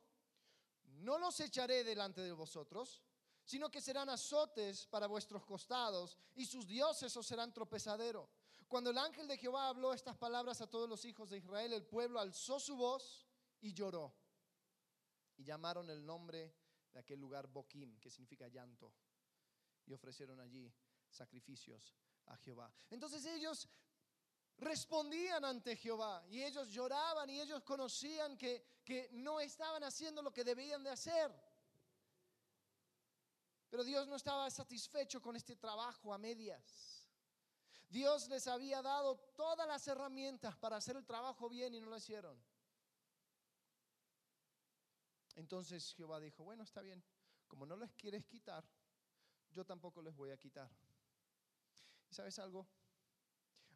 no 0.84 1.18
los 1.18 1.40
echaré 1.40 1.84
delante 1.84 2.22
de 2.22 2.32
vosotros, 2.32 3.02
sino 3.44 3.72
que 3.72 3.82
serán 3.82 4.10
azotes 4.10 4.86
para 4.88 5.08
vuestros 5.08 5.46
costados 5.46 6.18
y 6.36 6.46
sus 6.46 6.68
dioses 6.68 7.16
os 7.16 7.26
serán 7.26 7.54
tropezadero. 7.54 8.30
Cuando 8.68 8.90
el 8.90 8.98
ángel 8.98 9.28
de 9.28 9.38
Jehová 9.38 9.70
habló 9.70 9.94
estas 9.94 10.18
palabras 10.18 10.60
a 10.60 10.70
todos 10.70 10.90
los 10.90 11.06
hijos 11.06 11.30
de 11.30 11.38
Israel, 11.38 11.72
el 11.72 11.86
pueblo 11.86 12.20
alzó 12.20 12.60
su 12.60 12.76
voz 12.76 13.26
y 13.62 13.74
lloró. 13.74 14.14
Y 15.38 15.46
llamaron 15.46 15.90
el 15.90 16.06
nombre 16.06 16.54
de 16.92 17.00
aquel 17.00 17.20
lugar 17.20 17.48
Boquim, 17.48 17.98
que 18.00 18.10
significa 18.10 18.50
llanto. 18.50 18.94
Y 19.86 19.94
ofrecieron 19.94 20.42
allí 20.42 20.74
sacrificios 21.18 21.94
a 22.28 22.38
Jehová. 22.38 22.72
Entonces 22.90 23.26
ellos 23.26 23.68
respondían 24.58 25.46
ante 25.46 25.76
Jehová 25.76 26.24
y 26.30 26.44
ellos 26.44 26.70
lloraban 26.70 27.30
y 27.30 27.40
ellos 27.40 27.64
conocían 27.64 28.38
que, 28.38 28.82
que 28.84 29.10
no 29.14 29.40
estaban 29.40 29.84
haciendo 29.84 30.22
lo 30.22 30.34
que 30.34 30.44
debían 30.44 30.84
de 30.84 30.90
hacer. 30.90 31.32
Pero 33.70 33.84
Dios 33.84 34.08
no 34.08 34.16
estaba 34.16 34.50
satisfecho 34.50 35.22
con 35.22 35.36
este 35.36 35.56
trabajo 35.56 36.14
a 36.14 36.18
medias. 36.18 37.08
Dios 37.90 38.28
les 38.30 38.48
había 38.48 38.82
dado 38.82 39.18
todas 39.36 39.68
las 39.68 39.88
herramientas 39.88 40.56
para 40.58 40.78
hacer 40.78 40.96
el 40.98 41.06
trabajo 41.06 41.50
bien 41.50 41.74
y 41.74 41.80
no 41.80 41.90
lo 41.90 41.98
hicieron. 41.98 42.42
Entonces 45.36 45.94
Jehová 45.94 46.20
dijo, 46.20 46.44
bueno, 46.44 46.64
está 46.64 46.82
bien, 46.82 47.04
como 47.48 47.66
no 47.66 47.78
les 47.78 47.94
quieres 47.94 48.26
quitar, 48.26 48.68
yo 49.52 49.66
tampoco 49.66 50.02
les 50.02 50.16
voy 50.16 50.32
a 50.32 50.38
quitar. 50.38 50.70
¿Y 52.10 52.14
sabes 52.14 52.40
algo? 52.40 52.68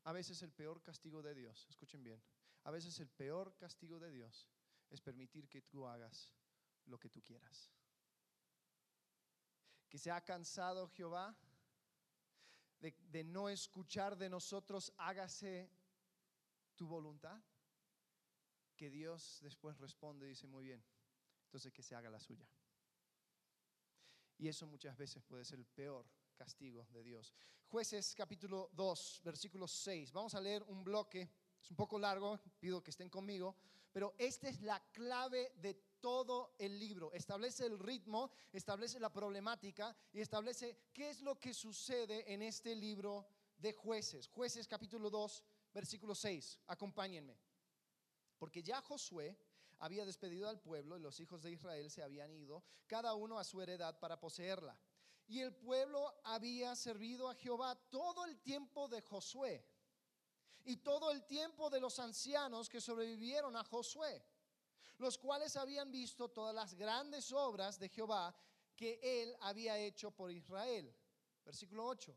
A 0.03 0.11
veces 0.11 0.41
el 0.41 0.51
peor 0.51 0.81
castigo 0.81 1.21
de 1.21 1.35
Dios, 1.35 1.67
escuchen 1.69 2.03
bien, 2.03 2.21
a 2.63 2.71
veces 2.71 3.00
el 3.00 3.09
peor 3.09 3.55
castigo 3.57 4.00
de 4.00 4.11
Dios 4.11 4.50
es 4.89 5.01
permitir 5.01 5.47
que 5.47 5.61
tú 5.61 5.88
hagas 5.88 6.33
lo 6.85 7.00
que 7.00 7.09
tú 7.09 7.21
quieras. 7.21 7.71
Que 9.89 9.97
se 9.97 10.11
ha 10.11 10.21
cansado 10.21 10.88
Jehová 10.89 11.35
de, 12.79 12.95
de 13.09 13.23
no 13.23 13.50
escuchar 13.50 14.17
de 14.17 14.29
nosotros, 14.29 14.93
hágase 14.97 15.69
tu 16.75 16.88
voluntad. 16.88 17.41
Que 18.75 18.89
Dios 18.89 19.39
después 19.41 19.77
responde 19.77 20.25
y 20.25 20.29
dice, 20.29 20.47
muy 20.47 20.63
bien, 20.63 20.83
entonces 21.45 21.71
que 21.71 21.83
se 21.83 21.93
haga 21.93 22.09
la 22.09 22.19
suya. 22.19 22.47
Y 24.38 24.47
eso 24.47 24.65
muchas 24.65 24.97
veces 24.97 25.23
puede 25.23 25.45
ser 25.45 25.59
el 25.59 25.67
peor 25.67 26.09
castigo 26.35 26.88
de 26.91 27.03
Dios. 27.03 27.31
Jueces 27.72 28.13
capítulo 28.13 28.70
2, 28.74 29.22
versículo 29.24 29.66
6. 29.66 30.12
Vamos 30.12 30.36
a 30.36 30.42
leer 30.42 30.62
un 30.63 30.84
bloque, 30.84 31.30
es 31.62 31.70
un 31.70 31.78
poco 31.78 31.98
largo, 31.98 32.38
pido 32.60 32.84
que 32.84 32.92
estén 32.92 33.10
conmigo, 33.10 33.56
pero 33.94 34.13
esta 34.18 34.50
es 34.50 34.62
la 34.62 34.78
clave 34.92 35.54
de 35.56 35.75
todo 36.01 36.54
el 36.60 36.78
libro. 36.78 37.13
Establece 37.13 37.66
el 37.66 37.80
ritmo, 37.80 38.30
establece 38.51 39.00
la 39.00 39.13
problemática 39.13 39.96
y 40.12 40.20
establece 40.20 40.90
qué 40.92 41.12
es 41.12 41.22
lo 41.22 41.40
que 41.40 41.54
sucede 41.54 42.34
en 42.34 42.42
este 42.42 42.75
libro 42.75 43.25
de 43.58 43.72
jueces. 43.72 44.28
Jueces 44.28 44.68
capítulo 44.68 45.10
2, 45.10 45.42
versículo 45.74 46.13
6. 46.13 46.60
Acompáñenme. 46.68 47.40
Porque 48.38 48.62
ya 48.62 48.82
Josué 48.82 49.40
había 49.80 50.06
despedido 50.06 50.50
al 50.50 50.60
pueblo 50.60 50.98
y 50.98 51.01
los 51.01 51.22
hijos 51.22 51.42
de 51.42 51.54
Israel 51.54 51.90
se 51.90 52.04
habían 52.04 52.34
ido, 52.34 52.66
cada 52.86 53.13
uno 53.13 53.40
a 53.40 53.46
su 53.46 53.62
heredad 53.62 53.98
para 53.98 54.20
poseerla. 54.20 54.78
Y 55.31 55.39
el 55.39 55.53
pueblo 55.53 56.13
había 56.25 56.75
servido 56.75 57.29
a 57.29 57.35
Jehová 57.35 57.73
todo 57.89 58.25
el 58.25 58.38
tiempo 58.41 58.89
de 58.89 59.01
Josué 59.01 59.65
y 60.65 60.75
todo 60.75 61.09
el 61.09 61.23
tiempo 61.23 61.69
de 61.69 61.79
los 61.79 62.00
ancianos 62.00 62.67
que 62.67 62.81
sobrevivieron 62.81 63.55
a 63.55 63.63
Josué, 63.63 64.21
los 64.97 65.17
cuales 65.17 65.55
habían 65.55 65.89
visto 65.89 66.27
todas 66.27 66.53
las 66.53 66.73
grandes 66.73 67.31
obras 67.31 67.79
de 67.79 67.88
Jehová 67.88 68.35
que 68.75 69.00
él 69.01 69.33
había 69.39 69.77
hecho 69.77 70.11
por 70.11 70.31
Israel. 70.31 70.93
Versículo 71.45 71.88
8. 71.88 72.13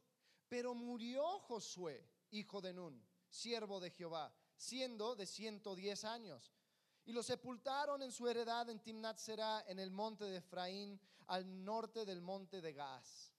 Pero 0.49 0.75
murió 0.75 1.39
Josué, 1.39 2.05
hijo 2.33 2.61
de 2.61 2.73
Nun, 2.73 3.01
siervo 3.31 3.79
de 3.79 3.93
Jehová, 3.93 4.35
siendo 4.57 5.15
de 5.15 5.27
110 5.29 6.03
años 6.03 6.51
y 7.07 7.13
lo 7.13 7.23
sepultaron 7.23 8.03
en 8.03 8.13
su 8.13 8.29
heredad 8.29 8.69
en 8.71 8.81
Timnat 8.81 9.19
Será, 9.19 9.65
en 9.67 9.79
el 9.79 9.91
monte 9.91 10.25
de 10.25 10.39
Efraín, 10.39 11.01
al 11.27 11.65
norte 11.65 12.05
del 12.05 12.21
monte 12.21 12.61
de 12.61 12.73
Gaz. 12.73 13.33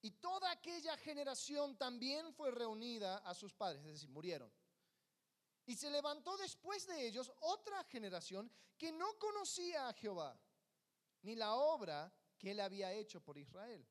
Y 0.00 0.12
toda 0.12 0.50
aquella 0.50 0.96
generación 0.96 1.76
también 1.76 2.32
fue 2.32 2.50
reunida 2.50 3.18
a 3.18 3.34
sus 3.34 3.52
padres, 3.54 3.84
es 3.84 3.92
decir, 3.92 4.08
murieron. 4.08 4.52
Y 5.64 5.76
se 5.76 5.90
levantó 5.90 6.36
después 6.36 6.86
de 6.86 7.06
ellos 7.06 7.32
otra 7.40 7.84
generación 7.84 8.50
que 8.76 8.90
no 8.90 9.16
conocía 9.18 9.88
a 9.88 9.92
Jehová, 9.92 10.36
ni 11.22 11.36
la 11.36 11.54
obra 11.54 12.12
que 12.36 12.50
él 12.50 12.60
había 12.60 12.92
hecho 12.92 13.20
por 13.20 13.38
Israel. 13.38 13.86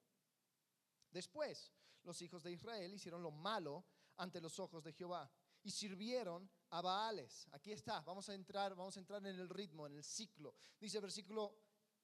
Después, 1.10 1.72
los 2.03 2.22
hijos 2.22 2.44
de 2.44 2.51
Israel 2.51 2.94
hicieron 2.94 3.24
lo 3.24 3.32
malo 3.32 3.86
ante 4.18 4.41
los 4.41 4.60
ojos 4.60 4.84
de 4.84 4.94
Jehová 4.94 5.32
y 5.63 5.72
sirvieron 5.72 6.50
a 6.71 6.81
Baales. 6.81 7.47
Aquí 7.51 7.71
está, 7.71 8.01
vamos 8.01 8.27
a 8.29 8.33
entrar, 8.33 8.75
vamos 8.75 8.95
a 8.95 8.99
entrar 8.99 9.25
en 9.25 9.39
el 9.39 9.49
ritmo, 9.49 9.87
en 9.87 9.95
el 9.95 10.03
ciclo. 10.03 10.55
Dice 10.79 10.99
versículo 10.99 11.55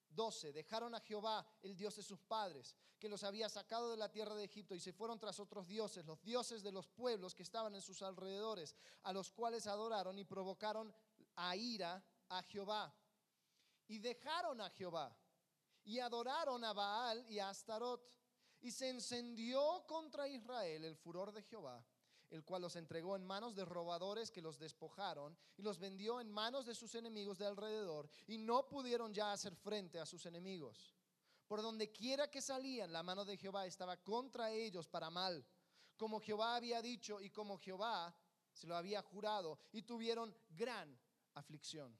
12, 0.09 0.51
dejaron 0.53 0.93
a 0.95 1.00
Jehová, 1.00 1.45
el 1.62 1.75
Dios 1.75 1.95
de 1.95 2.03
sus 2.03 2.21
padres, 2.21 2.75
que 3.00 3.09
los 3.09 3.24
había 3.24 3.50
sacado 3.50 3.91
de 3.91 3.97
la 3.97 4.12
tierra 4.12 4.36
de 4.36 4.45
Egipto 4.45 4.75
y 4.75 4.79
se 4.79 4.93
fueron 4.93 5.19
tras 5.19 5.39
otros 5.39 5.67
dioses, 5.67 6.05
los 6.05 6.21
dioses 6.24 6.63
de 6.63 6.71
los 6.71 6.88
pueblos 6.88 7.33
que 7.33 7.43
estaban 7.43 7.75
en 7.75 7.81
sus 7.81 8.01
alrededores, 8.01 8.75
a 9.03 9.13
los 9.13 9.31
cuales 9.31 9.67
adoraron 9.67 10.17
y 10.19 10.25
provocaron 10.25 10.93
a 11.36 11.55
ira 11.55 12.03
a 12.29 12.43
Jehová. 12.43 12.93
Y 13.88 14.00
dejaron 14.00 14.59
a 14.59 14.69
Jehová 14.71 15.17
y 15.86 16.00
adoraron 16.00 16.63
a 16.65 16.74
Baal 16.74 17.25
y 17.29 17.39
a 17.39 17.50
Astarot. 17.50 18.13
Y 18.59 18.71
se 18.71 18.89
encendió 18.89 19.86
contra 19.88 20.27
Israel 20.27 20.83
el 20.83 20.97
furor 20.97 21.31
de 21.31 21.43
Jehová 21.43 21.86
el 22.29 22.43
cual 22.43 22.62
los 22.62 22.75
entregó 22.75 23.15
en 23.15 23.25
manos 23.25 23.55
de 23.55 23.65
robadores 23.65 24.31
que 24.31 24.41
los 24.41 24.60
despojaron 24.60 25.38
y 25.55 25.62
los 25.62 25.79
vendió 25.79 26.19
en 26.19 26.29
manos 26.29 26.65
de 26.65 26.75
sus 26.75 26.93
enemigos 26.96 27.38
de 27.38 27.46
alrededor 27.46 28.10
y 28.27 28.38
no 28.38 28.67
pudieron 28.67 29.13
ya 29.13 29.31
hacer 29.31 29.55
frente 29.55 30.00
a 30.00 30.05
sus 30.05 30.25
enemigos. 30.25 30.93
Por 31.48 31.62
donde 31.62 31.91
quiera 31.91 32.29
que 32.29 32.41
salían, 32.41 32.91
la 32.91 33.03
mano 33.03 33.24
de 33.24 33.38
Jehová 33.38 33.65
estaba 33.65 33.98
contra 33.98 34.51
ellos 34.51 34.88
para 34.88 35.10
mal, 35.10 35.46
como 35.96 36.19
Jehová 36.19 36.55
había 36.55 36.81
dicho 36.81 37.22
y 37.22 37.29
como 37.29 37.57
Jehová 37.57 38.13
se 38.51 38.67
lo 38.67 38.75
había 38.75 39.01
jurado, 39.01 39.60
y 39.72 39.84
tuvieron 39.84 40.36
gran 40.50 41.00
aflicción. 41.36 41.98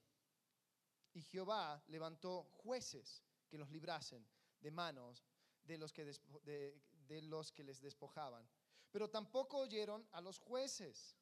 Y 1.14 1.22
Jehová 1.22 1.82
levantó 1.86 2.42
jueces 2.52 3.22
que 3.48 3.56
los 3.56 3.70
librasen 3.70 4.28
de 4.60 4.70
manos 4.70 5.24
de 5.64 5.78
los 5.78 5.92
que, 5.92 6.04
de 6.44 7.22
los 7.22 7.52
que 7.52 7.64
les 7.64 7.80
despojaban 7.80 8.46
pero 8.90 9.08
tampoco 9.08 9.58
oyeron 9.58 10.06
a 10.12 10.20
los 10.20 10.38
jueces, 10.38 11.16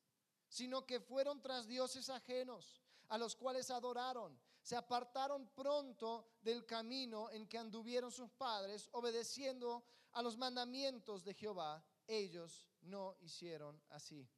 sino 0.48 0.86
que 0.86 1.00
fueron 1.00 1.40
tras 1.40 1.66
dioses 1.66 2.08
ajenos, 2.08 2.82
a 3.08 3.18
los 3.18 3.36
cuales 3.36 3.70
adoraron. 3.70 4.38
Se 4.62 4.76
apartaron 4.76 5.48
pronto 5.54 6.26
del 6.42 6.66
camino 6.66 7.30
en 7.30 7.46
que 7.46 7.58
anduvieron 7.58 8.10
sus 8.10 8.30
padres, 8.32 8.88
obedeciendo 8.92 9.84
a 10.12 10.22
los 10.22 10.36
mandamientos 10.36 11.24
de 11.24 11.34
Jehová. 11.34 11.84
Ellos 12.06 12.66
no 12.82 13.16
hicieron 13.20 13.80
así. 13.90 14.28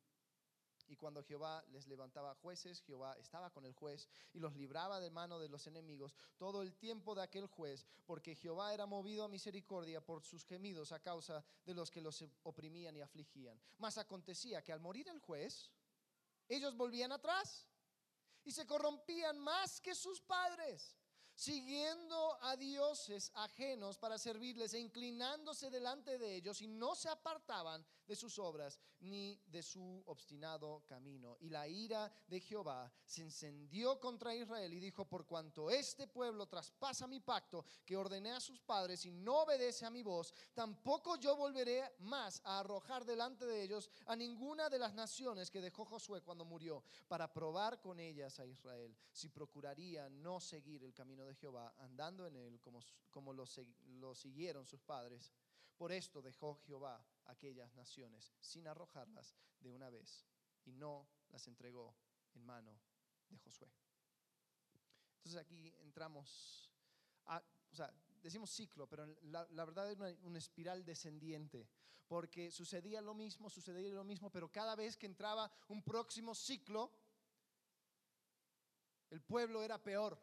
Y 0.89 0.97
cuando 0.97 1.23
Jehová 1.23 1.63
les 1.69 1.87
levantaba 1.87 2.35
jueces, 2.35 2.81
Jehová 2.81 3.15
estaba 3.19 3.51
con 3.51 3.65
el 3.67 3.75
juez 3.75 4.09
y 4.33 4.41
los 4.41 4.57
libraba 4.57 5.01
de 5.01 5.11
mano 5.11 5.39
de 5.39 5.49
los 5.49 5.67
enemigos 5.67 6.15
todo 6.39 6.63
el 6.63 6.75
tiempo 6.75 7.15
de 7.15 7.23
aquel 7.23 7.47
juez, 7.47 7.87
porque 8.07 8.35
Jehová 8.35 8.73
era 8.73 8.87
movido 8.87 9.25
a 9.25 9.29
misericordia 9.29 10.01
por 10.01 10.23
sus 10.23 10.45
gemidos 10.45 10.93
a 10.93 11.01
causa 11.01 11.45
de 11.65 11.75
los 11.75 11.91
que 11.91 12.01
los 12.01 12.25
oprimían 12.43 12.97
y 12.97 13.03
afligían. 13.03 13.61
Mas 13.77 13.99
acontecía 13.99 14.63
que 14.63 14.73
al 14.73 14.81
morir 14.81 15.09
el 15.09 15.21
juez, 15.21 15.71
ellos 16.49 16.75
volvían 16.77 17.13
atrás 17.13 17.67
y 18.45 18.53
se 18.53 18.67
corrompían 18.67 19.39
más 19.39 19.81
que 19.81 19.95
sus 19.95 20.21
padres. 20.23 20.97
Siguiendo 21.39 22.37
a 22.43 22.57
dioses 22.57 23.31
ajenos 23.37 23.97
para 23.97 24.19
servirles 24.19 24.75
e 24.75 24.81
inclinándose 24.81 25.71
delante 25.71 26.19
de 26.19 26.35
ellos 26.35 26.61
y 26.63 26.67
no 26.67 26.97
se 26.97 27.09
apartaban 27.09 27.87
de 28.09 28.17
sus 28.17 28.41
obras 28.41 28.77
ni 28.99 29.41
de 29.47 29.63
su 29.63 30.03
obstinado 30.07 30.83
camino. 30.85 31.37
Y 31.39 31.49
la 31.49 31.69
ira 31.69 32.11
de 32.27 32.41
Jehová 32.41 32.93
se 33.05 33.23
encendió 33.23 34.01
contra 34.01 34.35
Israel 34.35 34.73
y 34.75 34.81
dijo, 34.81 35.05
por 35.05 35.27
cuanto 35.27 35.71
este 35.71 36.09
pueblo 36.09 36.49
traspasa 36.49 37.07
mi 37.07 37.21
pacto 37.21 37.65
que 37.87 37.97
ordené 37.97 38.33
a 38.33 38.41
sus 38.41 38.61
padres 38.61 39.07
y 39.07 39.13
no 39.13 39.43
obedece 39.43 39.87
a 39.87 39.91
mi 39.91 40.03
voz, 40.03 40.35
tampoco 40.55 41.15
yo 41.19 41.37
volveré 41.37 41.85
más 42.01 42.41
a 42.45 42.59
arrojar 42.59 43.05
delante 43.05 43.47
de 43.47 43.63
ellos 43.63 43.89
a 44.07 44.17
ninguna 44.17 44.69
de 44.69 44.81
las 44.81 44.93
naciones 44.93 45.53
que 45.53 45.61
dejó 45.61 45.85
Josué 45.85 46.21
cuando 46.21 46.45
murió, 46.45 46.83
para 47.07 47.33
probar 47.33 47.81
con 47.81 48.01
ellas 48.01 48.41
a 48.41 48.47
Israel, 48.47 48.97
si 49.13 49.29
procuraría 49.29 50.09
no 50.09 50.41
seguir 50.41 50.83
el 50.83 50.93
camino 50.93 51.28
de 51.29 51.35
Jehová, 51.37 51.75
andando 51.79 52.27
en 52.27 52.37
él 52.37 52.61
como, 52.61 52.81
como 53.11 53.33
lo, 53.33 53.45
lo 54.01 54.15
siguieron 54.15 54.67
sus 54.67 54.83
padres. 54.83 55.33
Por 55.77 55.93
esto 55.93 56.21
dejó 56.21 56.57
Jehová 56.67 57.05
aquellas 57.27 57.73
naciones 57.75 58.35
sin 58.41 58.67
arrojarlas 58.67 59.37
de 59.61 59.71
una 59.71 59.91
vez 59.91 60.27
y 60.65 60.73
no 60.73 61.09
las 61.31 61.47
entregó 61.47 61.95
en 62.35 62.45
mano 62.45 62.79
de 63.29 63.39
Josué. 63.39 63.71
Entonces 65.19 65.41
aquí 65.41 65.75
entramos, 65.81 66.71
a, 67.27 67.43
o 67.71 67.77
sea, 67.77 67.93
decimos 68.23 68.51
ciclo, 68.51 68.89
pero 68.89 69.07
la, 69.23 69.47
la 69.51 69.65
verdad 69.65 69.91
es 69.91 69.97
una, 69.97 70.17
una, 70.23 70.39
espiral 70.39 70.85
descendiente, 70.85 71.69
porque 72.07 72.51
sucedía 72.51 73.01
lo 73.01 73.15
mismo, 73.15 73.51
sucedía 73.51 73.93
lo 73.93 74.05
mismo, 74.05 74.31
pero 74.31 74.51
cada 74.51 74.75
vez 74.75 74.97
que 74.97 75.07
entraba 75.07 75.51
un 75.69 75.83
próximo 75.83 76.35
ciclo, 76.35 76.91
el 79.11 79.21
pueblo 79.21 79.63
era 79.63 79.83
peor. 79.83 80.19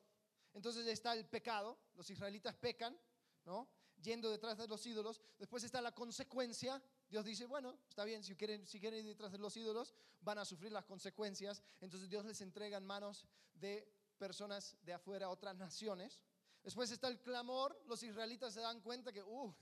Entonces 0.56 0.88
está 0.88 1.14
el 1.14 1.26
pecado, 1.26 1.78
los 1.96 2.10
israelitas 2.10 2.56
pecan, 2.56 2.98
¿no? 3.46 3.70
Yendo 4.02 4.32
detrás 4.32 4.58
de 4.58 4.68
los 4.68 4.86
ídolos. 4.86 5.22
Después 5.38 5.64
está 5.64 5.82
la 5.82 5.94
consecuencia. 5.94 6.82
Dios 7.10 7.26
dice, 7.26 7.46
bueno, 7.46 7.78
está 7.90 8.06
bien, 8.06 8.24
si 8.24 8.36
quieren, 8.36 8.66
si 8.66 8.80
quieren 8.80 9.00
ir 9.00 9.06
detrás 9.06 9.34
de 9.34 9.38
los 9.38 9.56
ídolos, 9.58 9.94
van 10.22 10.38
a 10.38 10.46
sufrir 10.46 10.72
las 10.72 10.86
consecuencias. 10.86 11.62
Entonces 11.82 12.10
Dios 12.10 12.26
les 12.26 12.40
entrega 12.40 12.78
en 12.78 12.86
manos 12.86 13.28
de 13.54 13.94
personas 14.18 14.78
de 14.82 14.94
afuera, 14.94 15.30
otras 15.30 15.56
naciones. 15.58 16.22
Después 16.64 16.90
está 16.90 17.10
el 17.10 17.22
clamor, 17.22 17.80
los 17.86 18.02
israelitas 18.02 18.54
se 18.54 18.62
dan 18.62 18.80
cuenta 18.82 19.12
que, 19.12 19.22
uh, 19.22 19.54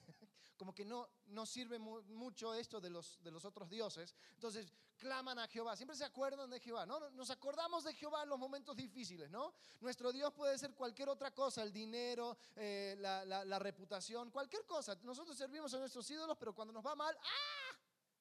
como 0.64 0.74
que 0.74 0.86
no, 0.86 1.10
no 1.26 1.46
sirve 1.46 1.78
mucho 1.78 2.54
esto 2.54 2.80
de 2.80 2.90
los, 2.90 3.22
de 3.22 3.32
los 3.32 3.44
otros 3.44 3.70
dioses. 3.70 4.16
Entonces 4.36 4.72
claman 4.96 5.38
a 5.38 5.46
Jehová, 5.50 5.76
siempre 5.76 5.98
se 5.98 6.06
acuerdan 6.06 6.50
de 6.50 6.58
Jehová, 6.62 6.86
¿no? 6.86 7.10
Nos 7.10 7.30
acordamos 7.32 7.84
de 7.84 7.94
Jehová 7.94 8.24
en 8.24 8.30
los 8.30 8.40
momentos 8.40 8.74
difíciles, 8.74 9.30
¿no? 9.30 9.54
Nuestro 9.82 10.14
Dios 10.14 10.32
puede 10.32 10.58
ser 10.58 10.74
cualquier 10.74 11.10
otra 11.10 11.32
cosa, 11.32 11.64
el 11.64 11.74
dinero, 11.74 12.38
eh, 12.56 12.96
la, 12.98 13.60
reputación, 13.60 14.32
cualquier 14.32 14.66
cosa. 14.66 14.98
Nosotros 15.04 15.36
servimos 15.38 15.74
a 15.74 15.80
nuestros 15.80 16.10
ídolos, 16.10 16.38
pero 16.38 16.56
cuando 16.56 16.74
nos 16.74 16.86
va 16.86 16.96
mal, 16.96 17.14
¡ah! 17.22 17.78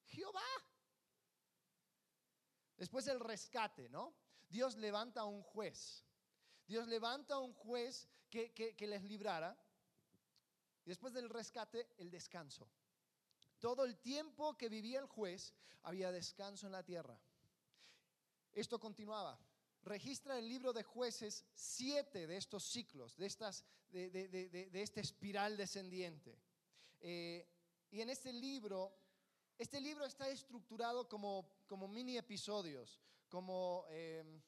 Jehová. 0.07 0.43
Después 2.77 3.07
el 3.07 3.21
rescate, 3.21 3.89
¿no? 3.89 4.17
Dios 4.49 4.77
levanta 4.79 5.21
a 5.21 5.27
un 5.27 5.45
juez. 5.45 6.03
Dios 6.67 6.89
levanta 6.89 7.35
a 7.35 7.39
un 7.39 7.53
juez 7.53 8.09
que, 8.29 8.53
que 8.53 8.87
les 8.89 9.05
librara. 9.05 9.57
Y 10.85 10.89
después 10.89 11.13
del 11.13 11.29
rescate, 11.29 11.89
el 11.99 12.11
descanso. 12.11 12.69
Todo 13.59 13.85
el 13.85 13.97
tiempo 13.99 14.57
que 14.57 14.69
vivía 14.69 14.99
el 14.99 15.07
juez, 15.07 15.55
había 15.83 16.11
descanso 16.11 16.67
en 16.67 16.73
la 16.73 16.83
tierra. 16.83 17.19
Esto 18.53 18.79
continuaba. 18.79 19.39
Registra 19.85 20.39
el 20.39 20.49
libro 20.49 20.73
de 20.73 20.83
jueces 20.83 21.45
siete 21.55 22.27
de 22.27 22.37
estos 22.37 22.65
ciclos, 22.65 23.17
de, 23.17 23.27
estas, 23.27 23.65
de, 23.89 24.11
de, 24.11 24.29
de, 24.29 24.71
de 24.71 24.83
esta 24.83 25.01
espiral 25.01 25.57
descendiente. 25.57 26.39
Eh, 27.01 27.49
y 27.91 28.01
en 28.01 28.11
este 28.11 28.33
libro, 28.33 28.93
este 29.59 29.81
libro 29.81 30.05
está 30.05 30.29
estructurado 30.29 31.09
como, 31.09 31.49
como 31.67 31.89
mini 31.89 32.17
episodios, 32.17 33.01
como... 33.29 33.87
Eh, 33.89 34.43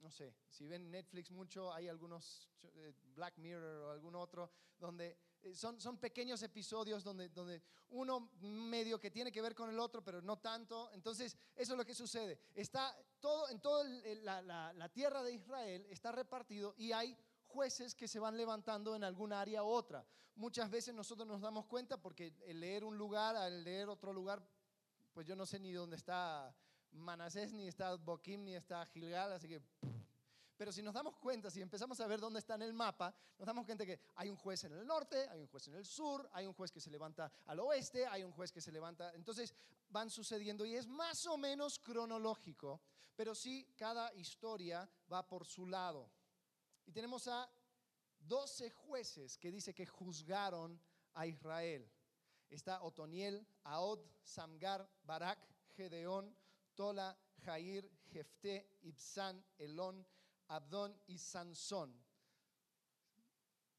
no 0.00 0.10
sé, 0.10 0.34
si 0.48 0.66
ven 0.66 0.90
Netflix 0.90 1.30
mucho, 1.30 1.72
hay 1.72 1.88
algunos, 1.88 2.48
eh, 2.62 2.92
Black 3.14 3.38
Mirror 3.38 3.82
o 3.82 3.90
algún 3.90 4.14
otro, 4.14 4.50
donde 4.78 5.18
eh, 5.42 5.54
son, 5.54 5.80
son 5.80 5.98
pequeños 5.98 6.42
episodios 6.42 7.02
donde, 7.02 7.28
donde 7.28 7.62
uno 7.90 8.30
medio 8.40 8.98
que 8.98 9.10
tiene 9.10 9.32
que 9.32 9.42
ver 9.42 9.54
con 9.54 9.70
el 9.70 9.78
otro, 9.78 10.02
pero 10.02 10.20
no 10.22 10.38
tanto. 10.38 10.90
Entonces, 10.92 11.36
eso 11.54 11.72
es 11.72 11.78
lo 11.78 11.84
que 11.84 11.94
sucede. 11.94 12.38
Está 12.54 12.96
todo, 13.20 13.48
en 13.48 13.60
toda 13.60 13.84
la, 14.22 14.42
la, 14.42 14.72
la 14.72 14.88
tierra 14.88 15.22
de 15.22 15.32
Israel 15.32 15.86
está 15.88 16.12
repartido 16.12 16.74
y 16.76 16.92
hay 16.92 17.16
jueces 17.46 17.94
que 17.94 18.08
se 18.08 18.20
van 18.20 18.36
levantando 18.36 18.94
en 18.94 19.04
alguna 19.04 19.40
área 19.40 19.62
u 19.62 19.68
otra. 19.68 20.06
Muchas 20.36 20.70
veces 20.70 20.94
nosotros 20.94 21.26
nos 21.26 21.40
damos 21.40 21.66
cuenta 21.66 22.00
porque 22.00 22.32
el 22.46 22.60
leer 22.60 22.84
un 22.84 22.96
lugar, 22.96 23.34
al 23.34 23.64
leer 23.64 23.88
otro 23.88 24.12
lugar, 24.12 24.46
pues 25.12 25.26
yo 25.26 25.34
no 25.34 25.46
sé 25.46 25.58
ni 25.58 25.72
dónde 25.72 25.96
está 25.96 26.54
Manasés, 26.98 27.52
ni 27.52 27.68
está 27.68 27.96
Boquim, 27.96 28.44
ni 28.44 28.54
está 28.54 28.84
Gilgal, 28.86 29.32
así 29.32 29.48
que... 29.48 29.62
Pero 30.56 30.72
si 30.72 30.82
nos 30.82 30.92
damos 30.92 31.16
cuenta, 31.16 31.50
si 31.50 31.60
empezamos 31.60 32.00
a 32.00 32.06
ver 32.08 32.18
dónde 32.18 32.40
está 32.40 32.56
en 32.56 32.62
el 32.62 32.72
mapa, 32.72 33.14
nos 33.38 33.46
damos 33.46 33.64
cuenta 33.64 33.86
que 33.86 34.00
hay 34.16 34.28
un 34.28 34.36
juez 34.36 34.64
en 34.64 34.72
el 34.72 34.84
norte, 34.84 35.28
hay 35.28 35.40
un 35.40 35.46
juez 35.46 35.68
en 35.68 35.74
el 35.74 35.86
sur, 35.86 36.28
hay 36.32 36.46
un 36.46 36.52
juez 36.52 36.72
que 36.72 36.80
se 36.80 36.90
levanta 36.90 37.30
al 37.46 37.60
oeste, 37.60 38.04
hay 38.08 38.24
un 38.24 38.32
juez 38.32 38.50
que 38.50 38.60
se 38.60 38.72
levanta. 38.72 39.12
Entonces 39.14 39.54
van 39.88 40.10
sucediendo 40.10 40.66
y 40.66 40.74
es 40.74 40.88
más 40.88 41.26
o 41.26 41.38
menos 41.38 41.78
cronológico, 41.78 42.80
pero 43.14 43.36
sí 43.36 43.72
cada 43.76 44.12
historia 44.14 44.90
va 45.12 45.28
por 45.28 45.46
su 45.46 45.64
lado. 45.64 46.10
Y 46.86 46.92
tenemos 46.92 47.28
a 47.28 47.48
12 48.18 48.70
jueces 48.70 49.38
que 49.38 49.52
dice 49.52 49.72
que 49.72 49.86
juzgaron 49.86 50.80
a 51.14 51.26
Israel. 51.26 51.88
Está 52.50 52.82
Otoniel, 52.82 53.46
Aod, 53.64 54.00
Samgar, 54.24 54.88
Barak, 55.04 55.38
Gedeón, 55.76 56.34
Tola, 56.78 57.18
Jair, 57.44 57.90
Jefté, 58.12 58.78
Ibsán, 58.82 59.44
Elón, 59.58 60.06
Abdón 60.46 60.96
y 61.08 61.18
Sansón. 61.18 61.92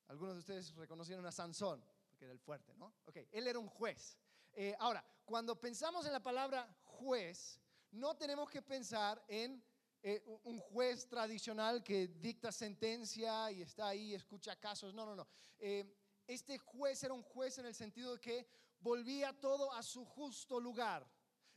Algunos 0.09 0.33
de 0.33 0.39
ustedes 0.41 0.75
reconocieron 0.75 1.25
a 1.25 1.31
Sansón, 1.31 1.81
porque 2.09 2.25
era 2.25 2.33
el 2.33 2.39
fuerte, 2.39 2.75
¿no? 2.75 2.93
Ok, 3.05 3.19
él 3.31 3.47
era 3.47 3.57
un 3.57 3.69
juez. 3.69 4.17
Eh, 4.51 4.75
ahora, 4.79 5.01
cuando 5.23 5.57
pensamos 5.57 6.05
en 6.07 6.11
la 6.11 6.21
palabra 6.21 6.75
juez, 6.83 7.61
no 7.91 8.17
tenemos 8.17 8.49
que 8.49 8.61
pensar 8.61 9.23
en 9.29 9.63
eh, 10.03 10.21
un 10.43 10.59
juez 10.59 11.07
tradicional 11.07 11.81
que 11.81 12.09
dicta 12.09 12.51
sentencia 12.51 13.49
y 13.49 13.61
está 13.61 13.87
ahí, 13.87 14.13
escucha 14.13 14.57
casos. 14.57 14.93
No, 14.93 15.05
no, 15.05 15.15
no. 15.15 15.25
Eh, 15.57 15.85
este 16.27 16.57
juez 16.57 17.01
era 17.01 17.13
un 17.13 17.23
juez 17.23 17.59
en 17.59 17.65
el 17.65 17.75
sentido 17.75 18.15
de 18.15 18.19
que 18.19 18.45
volvía 18.81 19.31
todo 19.39 19.71
a 19.71 19.81
su 19.83 20.03
justo 20.03 20.59
lugar. 20.59 21.09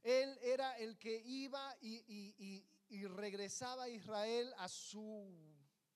Él 0.02 0.38
era 0.42 0.76
el 0.78 0.98
que 0.98 1.16
iba 1.24 1.76
y, 1.80 2.62
regresaba 3.08 3.84
a 3.84 3.88
Israel 3.88 4.52
a 4.58 4.68
su 4.68 5.32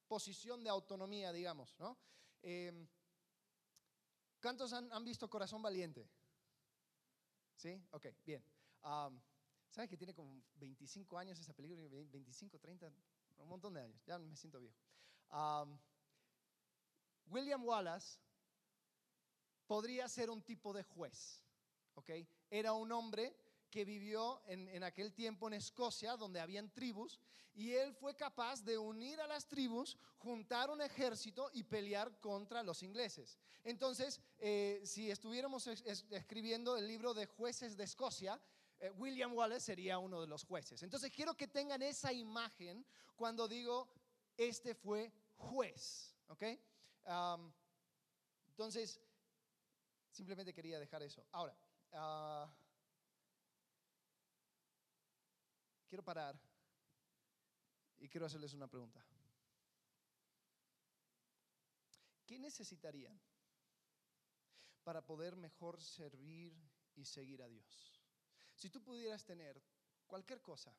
posición 0.07 0.63
de 0.63 0.71
autonomía, 0.71 1.33
digamos. 1.33 1.79
¿no? 1.79 1.99
Eh, 2.43 2.87
¿Cuántos 4.41 4.73
han, 4.73 5.05
visto 5.05 5.29
Corazón 5.29 5.61
Valiente? 5.61 6.09
¿Sí? 7.57 7.83
Ok, 7.91 8.07
bien. 8.25 8.43
Um, 8.83 9.21
¿Sabes 9.71 9.91
que 9.91 9.97
tiene 9.97 10.15
como 10.15 10.43
25 10.55 11.19
años 11.19 11.39
esa 11.39 11.53
película? 11.53 11.83
25, 11.89 12.59
30, 12.59 12.93
un 13.39 13.49
montón 13.49 13.75
de 13.75 13.83
años. 13.83 14.03
Ya 14.07 14.19
me 14.19 14.37
siento 14.37 14.61
viejo. 14.61 14.79
William 17.27 17.65
Wallace 17.65 18.21
podría 19.67 20.09
ser 20.09 20.31
un 20.31 20.43
tipo 20.43 20.73
de 20.73 20.83
juez. 20.83 21.43
¿ok? 21.95 22.11
Era 22.51 22.73
un 22.73 22.93
hombre 22.93 23.35
que 23.71 23.85
vivió 23.85 24.43
en, 24.47 24.69
en, 24.69 24.83
aquel 24.83 25.13
tiempo 25.13 25.49
en 25.49 25.55
Escocia, 25.55 26.17
donde 26.17 26.41
habían 26.41 26.71
tribus, 26.71 27.21
y 27.55 27.73
él 27.73 27.95
fue 27.95 28.15
capaz 28.15 28.63
de 28.63 28.77
unir 28.77 29.21
a 29.21 29.27
las 29.27 29.49
tribus, 29.49 29.97
juntar 30.19 30.71
un 30.71 30.83
ejército 30.83 31.51
y 31.55 31.63
pelear 31.63 32.21
contra 32.21 32.63
los 32.63 32.83
ingleses. 32.83 33.39
Entonces, 33.65 34.21
eh, 34.39 34.83
si 34.85 35.11
estuviéramos 35.11 35.67
es, 35.67 35.83
es, 35.87 36.05
escribiendo 36.11 36.77
el 36.77 36.87
libro 36.87 37.15
de 37.15 37.27
jueces 37.27 37.77
de 37.77 37.85
Escocia, 37.85 38.41
eh, 38.79 38.91
William 38.91 39.33
Wallace 39.33 39.65
sería 39.65 39.99
uno 39.99 40.21
de 40.21 40.27
los 40.27 40.45
jueces. 40.45 40.83
Entonces, 40.83 41.11
quiero 41.11 41.35
que 41.35 41.49
tengan 41.49 41.81
esa 41.81 42.13
imagen 42.13 42.85
cuando 43.15 43.49
digo, 43.49 43.89
este 44.37 44.75
fue 44.75 45.11
juez, 45.37 46.15
¿ok? 46.29 46.45
Entonces, 48.49 49.01
simplemente 50.11 50.53
quería 50.53 50.79
dejar 50.79 51.03
eso. 51.03 51.27
Ahora, 51.33 51.57
uh, 51.93 52.51
quiero 55.87 56.05
parar 56.05 56.39
y 57.99 58.09
quiero 58.09 58.27
hacerles 58.27 58.53
una 58.53 58.69
pregunta. 58.69 59.05
¿Qué 62.27 62.39
necesitarían 62.39 63.19
para 64.83 65.05
poder 65.05 65.37
mejor 65.37 65.81
servir 65.81 66.53
y 66.95 67.05
seguir 67.05 67.43
a 67.43 67.49
Dios? 67.49 68.03
Si 68.55 68.69
tú 68.71 68.83
pudieras 68.83 69.25
tener 69.25 69.63
cualquier 70.07 70.41
cosa 70.43 70.75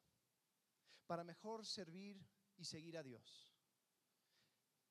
para 1.06 1.24
mejor 1.24 1.66
servir 1.66 2.22
y 2.58 2.66
seguir 2.66 2.98
a 2.98 3.04
Dios, 3.04 3.54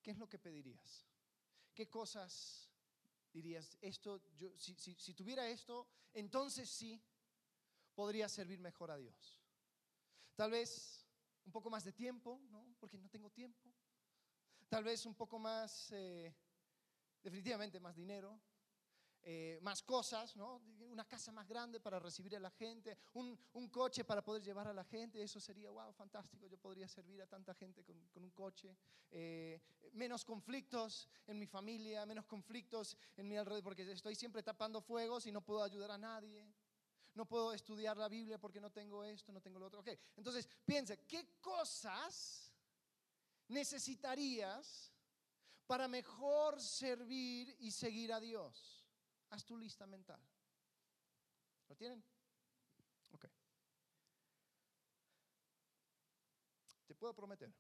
¿qué 0.03 0.13
es 0.13 0.19
lo 0.19 0.29
que 0.29 0.39
pedirías? 0.39 1.07
¿Qué 1.75 1.91
cosas 1.91 2.71
dirías, 3.33 3.77
esto, 3.83 4.23
yo, 4.35 4.51
si, 4.59 4.75
si 4.75 5.13
tuviera 5.13 5.47
esto, 5.47 5.87
entonces 6.15 6.71
sí 6.71 7.03
podría 7.95 8.31
servir 8.31 8.61
mejor 8.61 8.91
a 8.91 8.97
Dios? 8.97 9.46
Tal 10.37 10.51
vez 10.51 11.03
un 11.47 11.53
poco 11.53 11.71
más 11.71 11.83
de 11.83 11.93
tiempo, 11.93 12.41
¿no? 12.51 12.77
Porque 12.79 12.99
no 12.99 13.09
tengo 13.09 13.31
tiempo. 13.31 13.73
Tal 14.69 14.85
vez 14.85 15.07
un 15.07 15.15
poco 15.15 15.39
más, 15.39 15.91
eh, 15.93 16.35
definitivamente 17.23 17.81
más 17.81 17.97
dinero, 17.97 18.39
eh, 19.23 19.59
más 19.63 19.83
cosas, 19.83 20.37
¿no? 20.37 20.61
Una 20.91 21.09
casa 21.09 21.33
más 21.33 21.49
grande 21.49 21.81
para 21.81 21.99
recibir 21.99 22.37
a 22.37 22.41
la 22.41 22.51
gente, 22.51 22.99
un, 23.15 23.39
coche 23.71 24.05
para 24.05 24.23
poder 24.23 24.43
llevar 24.43 24.69
a 24.69 24.75
la 24.75 24.85
gente, 24.85 25.23
eso 25.23 25.41
sería, 25.41 25.71
wow, 25.71 25.91
fantástico, 25.95 26.47
yo 26.47 26.59
podría 26.59 26.87
servir 26.87 27.23
a 27.23 27.27
tanta 27.27 27.55
gente 27.55 27.83
con, 27.83 27.99
con 28.09 28.23
un 28.23 28.31
coche. 28.31 28.77
Eh, 29.11 29.61
menos 29.93 30.23
conflictos 30.23 31.09
en 31.27 31.39
mi 31.39 31.47
familia, 31.47 32.05
menos 32.05 32.27
conflictos 32.27 32.97
en 33.17 33.27
mi 33.27 33.39
alrededor, 33.39 33.65
porque 33.65 33.91
estoy 33.91 34.15
siempre 34.15 34.43
tapando 34.43 34.83
fuegos 34.83 35.27
y 35.27 35.33
no 35.33 35.41
puedo 35.41 35.63
ayudar 35.63 35.93
a 35.93 35.99
nadie 35.99 36.47
no 37.17 37.27
puedo 37.27 37.55
estudiar 37.55 37.97
la 37.97 38.09
Biblia 38.09 38.39
porque 38.39 38.61
no 38.61 38.71
tengo 38.71 39.03
esto, 39.03 39.33
no 39.33 39.41
tengo 39.41 39.59
lo 39.59 39.67
otro. 39.67 39.81
Ok, 39.81 39.89
entonces 40.17 40.47
piensa, 40.67 40.97
¿qué 40.99 41.39
cosas 41.41 42.53
necesitarías 43.49 44.93
para 45.67 45.89
mejor 45.89 46.61
servir 46.61 47.57
y 47.59 47.71
seguir 47.71 48.13
a 48.13 48.21
Dios? 48.21 48.87
Haz 49.31 49.45
tu 49.47 49.57
lista 49.57 49.87
mental. 49.87 50.21
¿Lo 51.69 51.75
tienen? 51.75 52.05
Ok. 53.13 53.27
Te 56.87 56.95
puedo 56.95 57.15
prometer 57.15 57.53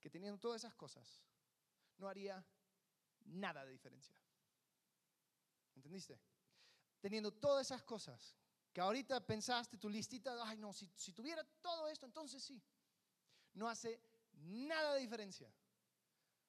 que 0.00 0.08
teniendo 0.08 0.40
todas 0.40 0.62
esas 0.62 0.74
cosas, 0.74 1.22
no 1.98 2.08
haría 2.08 2.44
nada 3.26 3.64
de 3.66 3.72
diferencia. 3.72 4.16
¿Entendiste? 5.74 6.18
Teniendo 7.04 7.34
todas 7.34 7.66
esas 7.66 7.82
cosas, 7.82 8.34
que 8.72 8.80
ahorita 8.80 9.20
pensaste 9.26 9.76
tu 9.76 9.90
listita, 9.90 10.34
ay 10.42 10.56
no, 10.56 10.72
si, 10.72 10.90
si 10.96 11.12
tuviera 11.12 11.44
todo 11.60 11.86
esto, 11.86 12.06
entonces 12.06 12.42
sí. 12.42 12.58
No 13.52 13.68
hace 13.68 14.00
nada 14.32 14.94
de 14.94 15.00
diferencia. 15.00 15.52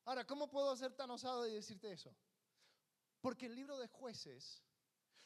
Ahora, 0.06 0.26
¿cómo 0.26 0.50
puedo 0.50 0.74
ser 0.78 0.94
tan 0.94 1.12
osado 1.12 1.44
de 1.44 1.52
decirte 1.52 1.92
eso? 1.92 2.16
Porque 3.20 3.48
el 3.48 3.54
libro 3.54 3.78
de 3.78 3.90
jueces 3.90 4.64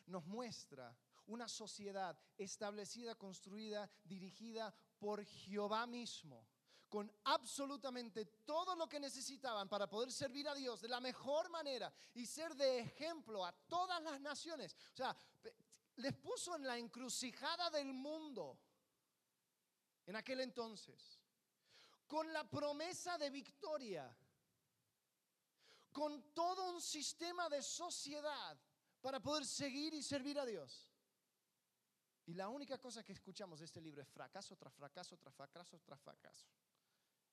nos 0.07 0.25
muestra 0.25 0.97
una 1.27 1.47
sociedad 1.47 2.19
establecida, 2.35 3.13
construida, 3.13 3.87
dirigida 4.05 4.73
por 4.97 5.23
Jehová 5.23 5.85
mismo 5.85 6.43
con 6.89 7.11
absolutamente 7.25 8.25
todo 8.25 8.75
lo 8.75 8.89
que 8.89 8.99
necesitaban 8.99 9.69
para 9.69 9.87
poder 9.87 10.11
servir 10.11 10.49
a 10.49 10.55
Dios 10.55 10.81
de 10.81 10.89
la 10.89 10.99
mejor 10.99 11.49
manera 11.49 11.93
y 12.15 12.25
ser 12.25 12.55
de 12.55 12.79
ejemplo 12.79 13.45
a 13.45 13.51
todas 13.51 14.01
las 14.01 14.19
naciones. 14.19 14.75
O 14.93 14.97
sea, 14.97 15.15
les 15.97 16.15
puso 16.15 16.55
en 16.55 16.65
la 16.65 16.77
encrucijada 16.77 17.69
del 17.69 17.93
mundo 17.93 18.59
en 20.05 20.15
aquel 20.15 20.39
entonces, 20.39 21.19
con 22.07 22.33
la 22.33 22.49
promesa 22.49 23.17
de 23.19 23.29
victoria, 23.29 24.17
con 25.91 26.33
todo 26.33 26.71
un 26.71 26.81
sistema 26.81 27.47
de 27.49 27.61
sociedad 27.61 28.59
para 29.01 29.19
poder 29.19 29.45
seguir 29.45 29.93
y 29.93 30.01
servir 30.01 30.39
a 30.39 30.45
Dios. 30.45 30.89
Y 32.25 32.33
la 32.33 32.49
única 32.49 32.77
cosa 32.77 33.03
que 33.03 33.13
escuchamos 33.13 33.59
de 33.59 33.65
este 33.65 33.81
libro 33.81 34.01
es 34.01 34.07
fracaso 34.07 34.55
tras 34.55 34.73
fracaso, 34.73 35.17
tras 35.17 35.33
fracaso, 35.33 35.79
tras 35.85 35.99
fracaso. 35.99 36.47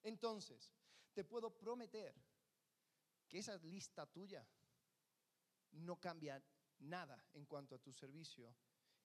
Entonces, 0.06 0.72
te 1.12 1.24
puedo 1.24 1.50
prometer 1.50 2.14
que 3.28 3.40
esa 3.40 3.56
lista 3.56 4.06
tuya 4.06 4.46
no 5.72 5.98
cambia 5.98 6.40
nada 6.78 7.26
en 7.32 7.44
cuanto 7.44 7.74
a 7.74 7.80
tu 7.80 7.92
servicio 7.92 8.54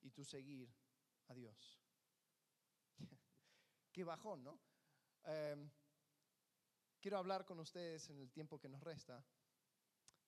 y 0.01 0.11
tu 0.11 0.23
seguir 0.23 0.71
a 1.29 1.33
Dios. 1.33 1.81
Qué 3.91 4.03
bajón, 4.03 4.43
¿no? 4.43 4.59
Em, 5.23 5.71
quiero 6.99 7.17
hablar 7.17 7.45
con 7.45 7.59
ustedes 7.59 8.07
en 8.11 8.19
el 8.19 8.29
tiempo 8.29 8.59
que 8.59 8.69
nos 8.69 8.83
resta. 8.83 9.25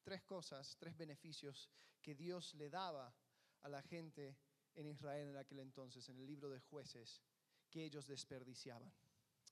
Tres 0.01 0.23
cosas, 0.23 0.75
tres 0.79 0.97
beneficios 0.97 1.69
que 2.01 2.15
Dios 2.15 2.55
le 2.55 2.71
daba 2.71 3.15
a 3.61 3.69
la 3.69 3.83
gente 3.83 4.35
en 4.73 4.87
Israel 4.87 5.29
en 5.29 5.37
aquel 5.37 5.59
entonces, 5.59 6.09
en 6.09 6.17
el 6.17 6.25
libro 6.25 6.49
de 6.49 6.59
jueces, 6.61 7.21
que 7.69 7.85
ellos 7.85 8.07
desperdiciaban. 8.07 8.91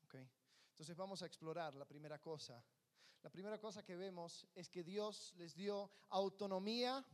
¿okay? 0.06 0.28
Entonces 0.82 0.98
vamos 0.98 1.22
a 1.22 1.28
explorar 1.28 1.76
la 1.76 1.86
primera 1.86 2.18
cosa. 2.18 2.60
La 3.22 3.30
primera 3.30 3.60
cosa 3.60 3.84
que 3.84 3.96
vemos 3.96 4.48
es 4.56 4.68
que 4.68 4.84
Dios 4.84 5.32
les 5.38 5.54
dio 5.54 5.92
autonomía 6.10 7.06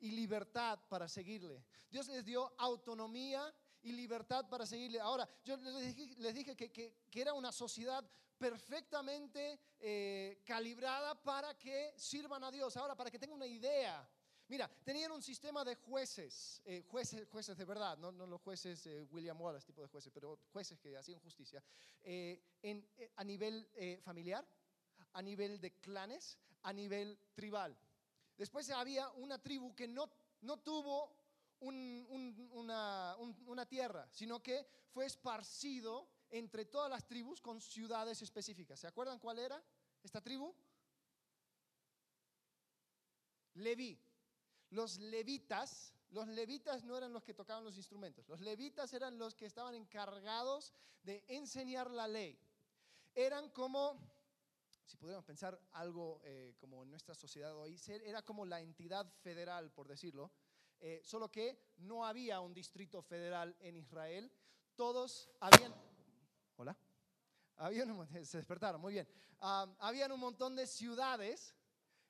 y 0.00 0.10
libertad 0.10 0.80
para 0.88 1.06
seguirle. 1.06 1.64
Dios 1.88 2.08
les 2.08 2.24
dio 2.24 2.52
autonomía 2.58 3.54
y 3.82 3.92
libertad 3.92 4.48
para 4.48 4.66
seguirle. 4.66 4.98
Ahora, 4.98 5.28
yo 5.44 5.56
les 5.56 6.34
dije, 6.34 6.56
que, 6.56 6.96
era 7.12 7.34
una 7.34 7.52
sociedad 7.52 8.04
perfectamente 8.36 9.60
eh, 9.78 10.42
calibrada 10.44 11.14
para 11.22 11.56
que 11.56 11.94
sirvan 11.96 12.42
a 12.42 12.50
Dios. 12.50 12.76
Ahora, 12.76 12.96
para 12.96 13.12
que 13.12 13.18
tengan 13.20 13.36
una 13.36 13.46
idea 13.46 14.10
Mira, 14.48 14.66
tenían 14.82 15.12
un 15.12 15.22
sistema 15.22 15.62
de 15.62 15.74
jueces, 15.74 16.62
eh, 16.64 16.82
jueces, 16.88 17.28
jueces 17.28 17.54
de 17.54 17.66
verdad, 17.66 17.98
no, 17.98 18.10
los 18.10 18.40
jueces 18.40 18.86
eh, 18.86 19.06
William 19.10 19.38
Wallace 19.38 19.66
tipo 19.66 19.82
de 19.82 19.88
jueces, 19.88 20.10
pero 20.10 20.38
jueces 20.50 20.78
que 20.80 20.96
hacían 20.96 21.20
justicia, 21.20 21.62
eh, 22.00 22.42
a 23.16 23.24
nivel 23.24 23.68
familiar, 24.02 24.48
a 25.12 25.20
nivel 25.20 25.60
de 25.60 25.74
clanes, 25.80 26.38
a 26.62 26.72
nivel 26.72 27.18
tribal. 27.34 27.78
Después 28.38 28.70
había 28.70 29.10
una 29.10 29.38
tribu 29.38 29.74
que 29.74 29.86
no, 29.86 30.10
no 30.40 30.56
tuvo 30.60 31.14
una, 31.60 33.14
una 33.18 33.66
tierra, 33.66 34.08
sino 34.10 34.42
que 34.42 34.66
fue 34.94 35.04
esparcido 35.04 36.08
entre 36.30 36.64
todas 36.64 36.88
las 36.88 37.06
tribus 37.06 37.42
con 37.42 37.60
ciudades 37.60 38.22
específicas. 38.22 38.80
¿Se 38.80 38.86
acuerdan 38.86 39.18
cuál 39.18 39.40
era 39.40 39.62
esta 40.02 40.22
tribu? 40.22 40.54
Leví. 43.54 44.07
Los 44.70 44.98
levitas, 44.98 45.94
los 46.10 46.28
levitas 46.28 46.84
no 46.84 46.96
eran 46.96 47.12
los 47.12 47.24
que 47.24 47.34
tocaban 47.34 47.64
los 47.64 47.76
instrumentos, 47.76 48.28
los 48.28 48.40
levitas 48.40 48.92
eran 48.92 49.18
los 49.18 49.34
que 49.34 49.46
estaban 49.46 49.74
encargados 49.74 50.74
de 51.02 51.24
enseñar 51.28 51.90
la 51.90 52.06
ley. 52.06 52.38
Eran 53.14 53.50
como, 53.50 53.98
si 54.84 54.96
pudiéramos 54.96 55.24
pensar 55.24 55.58
algo 55.72 56.20
eh, 56.24 56.54
como 56.58 56.82
en 56.82 56.90
nuestra 56.90 57.14
sociedad 57.14 57.56
hoy, 57.56 57.80
era 58.04 58.22
como 58.22 58.44
la 58.44 58.60
entidad 58.60 59.10
federal, 59.22 59.72
por 59.72 59.88
decirlo, 59.88 60.30
eh, 60.80 61.00
solo 61.02 61.30
que 61.30 61.72
no 61.78 62.04
había 62.04 62.40
un 62.40 62.54
distrito 62.54 63.02
federal 63.02 63.56
en 63.60 63.76
Israel, 63.76 64.30
todos 64.76 65.30
habían... 65.40 65.74
Hola. 66.56 66.76
Se 68.24 68.36
despertaron, 68.36 68.80
muy 68.80 68.92
bien. 68.92 69.08
Ah, 69.40 69.66
habían 69.80 70.12
un 70.12 70.20
montón 70.20 70.54
de 70.54 70.66
ciudades 70.66 71.56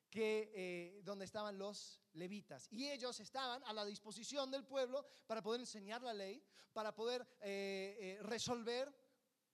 que, 0.09 0.51
eh, 0.53 1.01
donde 1.03 1.25
estaban 1.25 1.57
los 1.57 2.01
levitas. 2.13 2.67
Y 2.71 2.89
ellos 2.89 3.19
estaban 3.19 3.63
a 3.65 3.73
la 3.73 3.85
disposición 3.85 4.51
del 4.51 4.65
pueblo 4.65 5.05
para 5.27 5.41
poder 5.41 5.61
enseñar 5.61 6.01
la 6.01 6.13
ley, 6.13 6.43
para 6.73 6.93
poder 6.95 7.21
eh, 7.41 7.97
eh, 7.99 8.23
resolver 8.23 8.93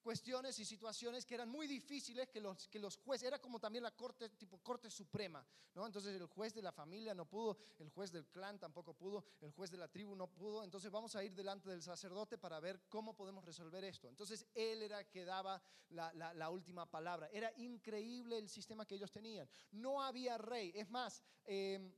cuestiones 0.06 0.60
y 0.60 0.66
situaciones 0.66 1.26
que 1.26 1.34
eran 1.34 1.50
muy 1.50 1.66
difíciles 1.66 2.30
que 2.30 2.40
los, 2.40 2.68
que 2.68 2.78
los 2.78 2.96
jueces, 2.96 3.28
era 3.28 3.40
como 3.40 3.60
también 3.60 3.82
la 3.82 3.90
corte, 3.90 4.30
tipo 4.30 4.60
corte 4.60 4.88
suprema, 4.92 5.44
¿no? 5.74 5.84
Entonces 5.84 6.16
el 6.16 6.28
juez 6.28 6.54
de 6.54 6.62
la 6.62 6.72
familia 6.72 7.16
no 7.16 7.26
pudo, 7.26 7.58
el 7.80 7.90
juez 7.90 8.12
del 8.12 8.28
clan 8.28 8.60
tampoco 8.60 8.94
pudo, 8.94 9.26
el 9.42 9.50
juez 9.50 9.72
de 9.72 9.78
la 9.78 9.88
tribu 9.88 10.16
no 10.16 10.28
pudo, 10.28 10.64
entonces 10.64 10.92
vamos 10.92 11.16
a 11.16 11.24
ir 11.24 11.34
delante 11.34 11.72
del 11.72 11.82
sacerdote 11.82 12.38
para 12.38 12.60
ver 12.60 12.84
cómo 12.88 13.16
podemos 13.16 13.44
resolver 13.44 13.84
esto. 13.84 14.08
Entonces 14.08 14.46
él 14.54 14.84
era 14.84 15.10
que 15.10 15.26
daba 15.26 15.60
la, 15.90 16.14
la, 16.14 16.50
última 16.52 16.86
palabra. 16.86 17.28
Era 17.34 17.52
increíble 17.58 18.38
el 18.38 18.48
sistema 18.48 18.86
que 18.86 18.94
ellos 18.94 19.12
tenían. 19.12 19.50
No 19.72 20.04
había 20.04 20.38
rey, 20.38 20.72
es 20.76 20.88
más, 20.88 21.24
em, 21.46 21.92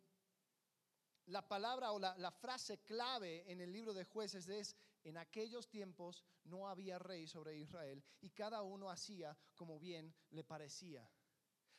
la 1.27 1.47
palabra 1.47 1.91
o 1.91 1.99
la, 1.99 2.31
frase 2.31 2.79
clave 2.79 3.49
en 3.51 3.61
el 3.61 3.71
libro 3.71 3.93
de 3.93 4.05
jueces 4.05 4.47
es 4.47 4.75
en 5.03 5.17
aquellos 5.17 5.69
tiempos 5.69 6.23
no 6.45 6.67
había 6.67 6.99
rey 6.99 7.27
sobre 7.27 7.57
Israel 7.57 8.03
y 8.21 8.29
cada 8.29 8.61
uno 8.61 8.89
hacía 8.89 9.37
como 9.55 9.79
bien 9.79 10.13
le 10.31 10.43
parecía. 10.43 11.09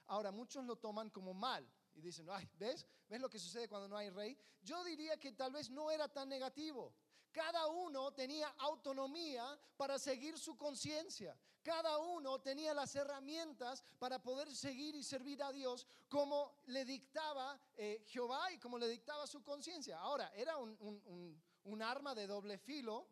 Ahora, 0.07 0.33
muchos 0.33 0.65
lo 0.65 0.77
toman 0.77 1.11
como 1.11 1.35
mal 1.35 1.71
y 1.95 2.01
dicen, 2.01 2.29
Ay, 2.31 2.49
¿ves? 2.55 2.87
¿Ves 3.09 3.21
lo 3.21 3.29
que 3.29 3.39
sucede 3.39 3.69
cuando 3.69 3.89
no 3.89 3.97
hay 3.97 4.11
rey? 4.11 4.39
Yo 4.61 4.85
diría 4.85 5.17
que 5.19 5.33
tal 5.33 5.53
vez 5.53 5.71
no 5.71 5.91
era 5.91 6.09
tan 6.09 6.29
negativo. 6.29 6.95
Cada 7.39 7.69
uno 7.69 8.11
tenía 8.11 8.49
autonomía 8.59 9.57
para 9.77 9.97
seguir 9.97 10.37
su 10.37 10.57
conciencia. 10.57 11.39
Cada 11.63 11.99
uno 11.99 12.41
tenía 12.41 12.75
las 12.75 12.97
herramientas 12.97 13.85
para 14.01 14.21
poder 14.21 14.53
seguir 14.53 14.97
y 14.97 15.05
servir 15.05 15.41
a 15.45 15.53
Dios 15.53 15.87
como 16.09 16.57
le 16.67 16.85
dictaba 16.85 17.57
eh, 17.77 18.03
Jehová 18.09 18.51
y 18.51 18.59
como 18.59 18.77
le 18.77 18.89
dictaba 18.89 19.25
su 19.29 19.45
conciencia. 19.45 20.01
Ahora, 20.01 20.33
era 20.35 20.57
un, 20.57 21.81
arma 21.81 22.13
de 22.13 22.27
doble 22.27 22.59
filo 22.59 23.07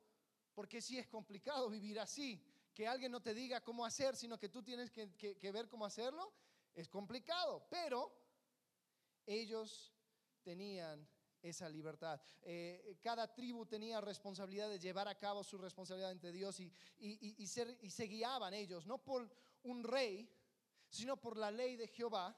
porque 0.56 0.80
si 0.82 0.98
es 0.98 1.06
complicado 1.06 1.70
vivir 1.70 2.00
así, 2.00 2.42
que 2.74 2.88
alguien 2.88 3.12
no 3.12 3.22
te 3.22 3.32
diga 3.32 3.62
cómo 3.62 3.86
hacer, 3.86 4.16
sino 4.16 4.40
que 4.40 4.48
tú 4.48 4.60
tienes 4.60 4.90
que, 4.90 5.52
ver 5.52 5.68
cómo 5.68 5.86
hacerlo, 5.86 6.32
Es 6.74 6.88
complicado, 6.88 7.64
pero 7.70 8.12
ellos 9.24 9.94
tenían 10.42 11.08
esa 11.48 11.68
libertad. 11.68 12.20
Eh, 12.42 12.98
cada 13.02 13.32
tribu 13.32 13.66
tenía 13.66 14.00
responsabilidad 14.00 14.68
de 14.68 14.78
llevar 14.78 15.08
a 15.08 15.18
cabo 15.18 15.42
su 15.44 15.58
responsabilidad 15.58 16.10
ante 16.10 16.32
Dios 16.32 16.60
y, 16.60 16.72
y, 16.98 17.46
se 17.46 18.04
guiaban 18.04 18.54
ellos, 18.54 18.86
no 18.86 18.98
por 18.98 19.30
un 19.62 19.84
rey, 19.84 20.28
sino 20.88 21.16
por 21.20 21.36
la 21.36 21.50
ley 21.50 21.76
de 21.76 21.88
Jehová, 21.88 22.36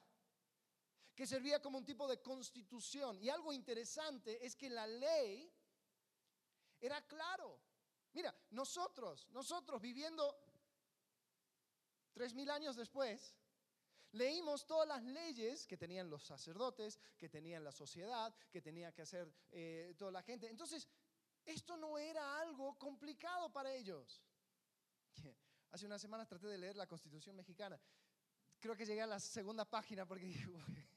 que 1.14 1.26
servía 1.26 1.60
como 1.60 1.78
un 1.78 1.84
tipo 1.84 2.06
de 2.06 2.20
constitución. 2.20 3.20
Y 3.22 3.28
algo 3.28 3.52
interesante 3.52 4.44
es 4.44 4.54
que 4.54 4.70
la 4.70 4.86
ley 4.86 5.52
era 6.80 7.00
claro. 7.06 7.60
Mira, 8.12 8.34
nosotros, 8.50 9.28
nosotros 9.30 9.80
viviendo 9.80 10.38
tres 12.12 12.34
mil 12.34 12.50
años 12.50 12.76
después, 12.76 13.34
Leímos 14.12 14.66
todas 14.66 14.88
las 14.88 15.02
leyes 15.04 15.66
que 15.66 15.76
tenían 15.76 16.08
los 16.08 16.24
sacerdotes, 16.24 16.98
que 17.18 17.28
tenían 17.28 17.62
la 17.62 17.72
sociedad, 17.72 18.34
que 18.50 18.62
tenía 18.62 18.92
que 18.92 19.02
hacer 19.02 19.30
eh, 19.50 19.94
toda 19.98 20.12
la 20.12 20.22
gente. 20.22 20.48
Entonces, 20.48 20.88
esto 21.44 21.76
no 21.76 21.98
era 21.98 22.40
algo 22.40 22.78
complicado 22.78 23.52
para 23.52 23.74
ellos. 23.74 24.22
Hace 25.70 25.86
unas 25.86 26.00
semanas 26.00 26.26
traté 26.26 26.46
de 26.46 26.58
leer 26.58 26.76
la 26.76 26.86
Constitución 26.86 27.36
mexicana. 27.36 27.78
Creo 28.58 28.74
que 28.76 28.86
llegué 28.86 29.02
a 29.02 29.06
la 29.06 29.20
segunda 29.20 29.64
página 29.64 30.06
porque 30.06 30.24
dije, 30.26 30.48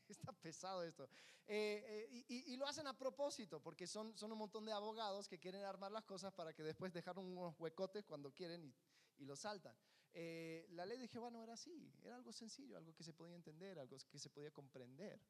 está 0.07 0.31
pesado 0.31 0.83
esto. 0.83 1.09
Eh, 1.47 2.07
eh, 2.11 2.25
y, 2.29 2.55
lo 2.55 2.65
hacen 2.67 2.87
a 2.87 2.97
propósito, 2.97 3.61
porque 3.61 3.87
son, 3.87 4.17
son 4.17 4.31
un 4.31 4.37
montón 4.37 4.65
de 4.65 4.71
abogados 4.71 5.27
que 5.27 5.39
quieren 5.39 5.63
armar 5.63 5.91
las 5.91 6.05
cosas 6.05 6.33
para 6.33 6.53
que 6.53 6.63
después 6.63 6.93
dejar 6.93 7.17
unos 7.19 7.59
huecotes 7.59 8.05
cuando 8.05 8.31
quieren 8.31 8.63
y, 8.63 8.73
y 9.17 9.25
lo 9.25 9.35
saltan. 9.35 9.75
Eh, 10.13 10.67
la 10.71 10.85
ley 10.85 10.97
de 10.97 11.07
Jehová 11.07 11.29
no 11.29 11.41
era 11.41 11.53
así, 11.53 11.93
era 12.03 12.15
algo 12.15 12.33
sencillo, 12.33 12.77
algo 12.77 12.93
que 12.93 13.03
se 13.03 13.13
podía 13.13 13.35
entender, 13.35 13.79
algo 13.79 13.97
que 14.09 14.19
se 14.19 14.29
podía 14.29 14.51
comprender. 14.51 15.21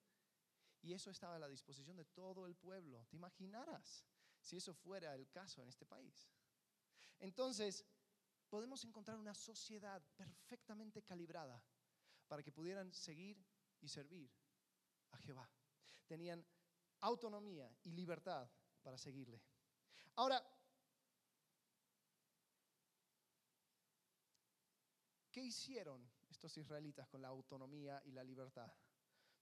Y 0.82 0.94
eso 0.94 1.12
estaba 1.12 1.36
a 1.36 1.40
la 1.40 1.48
disposición 1.48 1.98
de 1.98 2.06
todo 2.06 2.48
el 2.48 2.56
pueblo. 2.56 3.06
¿Te 3.10 3.16
imaginarás 3.16 4.04
si 4.40 4.58
eso 4.58 4.74
fuera 4.74 5.14
el 5.14 5.30
caso 5.30 5.62
en 5.62 5.70
este 5.70 5.86
país? 5.86 6.28
Entonces, 7.20 7.86
podemos 8.50 8.84
encontrar 8.84 9.18
una 9.18 9.36
sociedad 9.36 10.02
perfectamente 10.16 11.04
calibrada 11.04 11.64
para 12.28 12.42
que 12.42 12.52
pudieran 12.52 12.92
seguir 12.92 13.38
y 13.80 13.88
servir 13.88 14.32
a 15.12 15.18
Jehová. 15.18 15.50
Tenían 16.08 16.44
autonomía 17.02 17.72
y 17.84 17.92
libertad 17.92 18.50
para 18.82 18.98
seguirle. 18.98 19.42
Ahora, 20.16 20.44
¿Qué 25.32 25.42
hicieron 25.42 26.06
estos 26.30 26.56
israelitas 26.58 27.08
con 27.08 27.22
la 27.22 27.30
autonomía 27.30 28.02
y 28.06 28.12
la 28.12 28.24
libertad? 28.24 28.72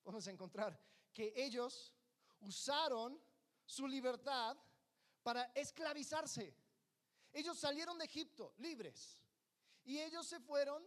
Podemos 0.03 0.27
encontrar 0.27 0.79
que 1.11 1.33
ellos 1.35 1.91
usaron 2.41 3.19
su 3.65 3.87
libertad 3.87 4.55
para 5.23 5.45
esclavizarse. 5.55 6.55
Ellos 7.33 7.57
salieron 7.57 7.97
de 7.97 8.05
Egipto 8.05 8.53
libres 8.57 9.19
y 9.83 9.99
ellos 9.99 10.27
se 10.27 10.39
fueron 10.39 10.83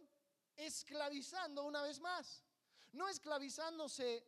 esclavizando 0.56 1.64
una 1.64 1.82
vez 1.82 1.98
más. 2.00 2.44
No 2.92 3.08
esclavizándose 3.08 4.24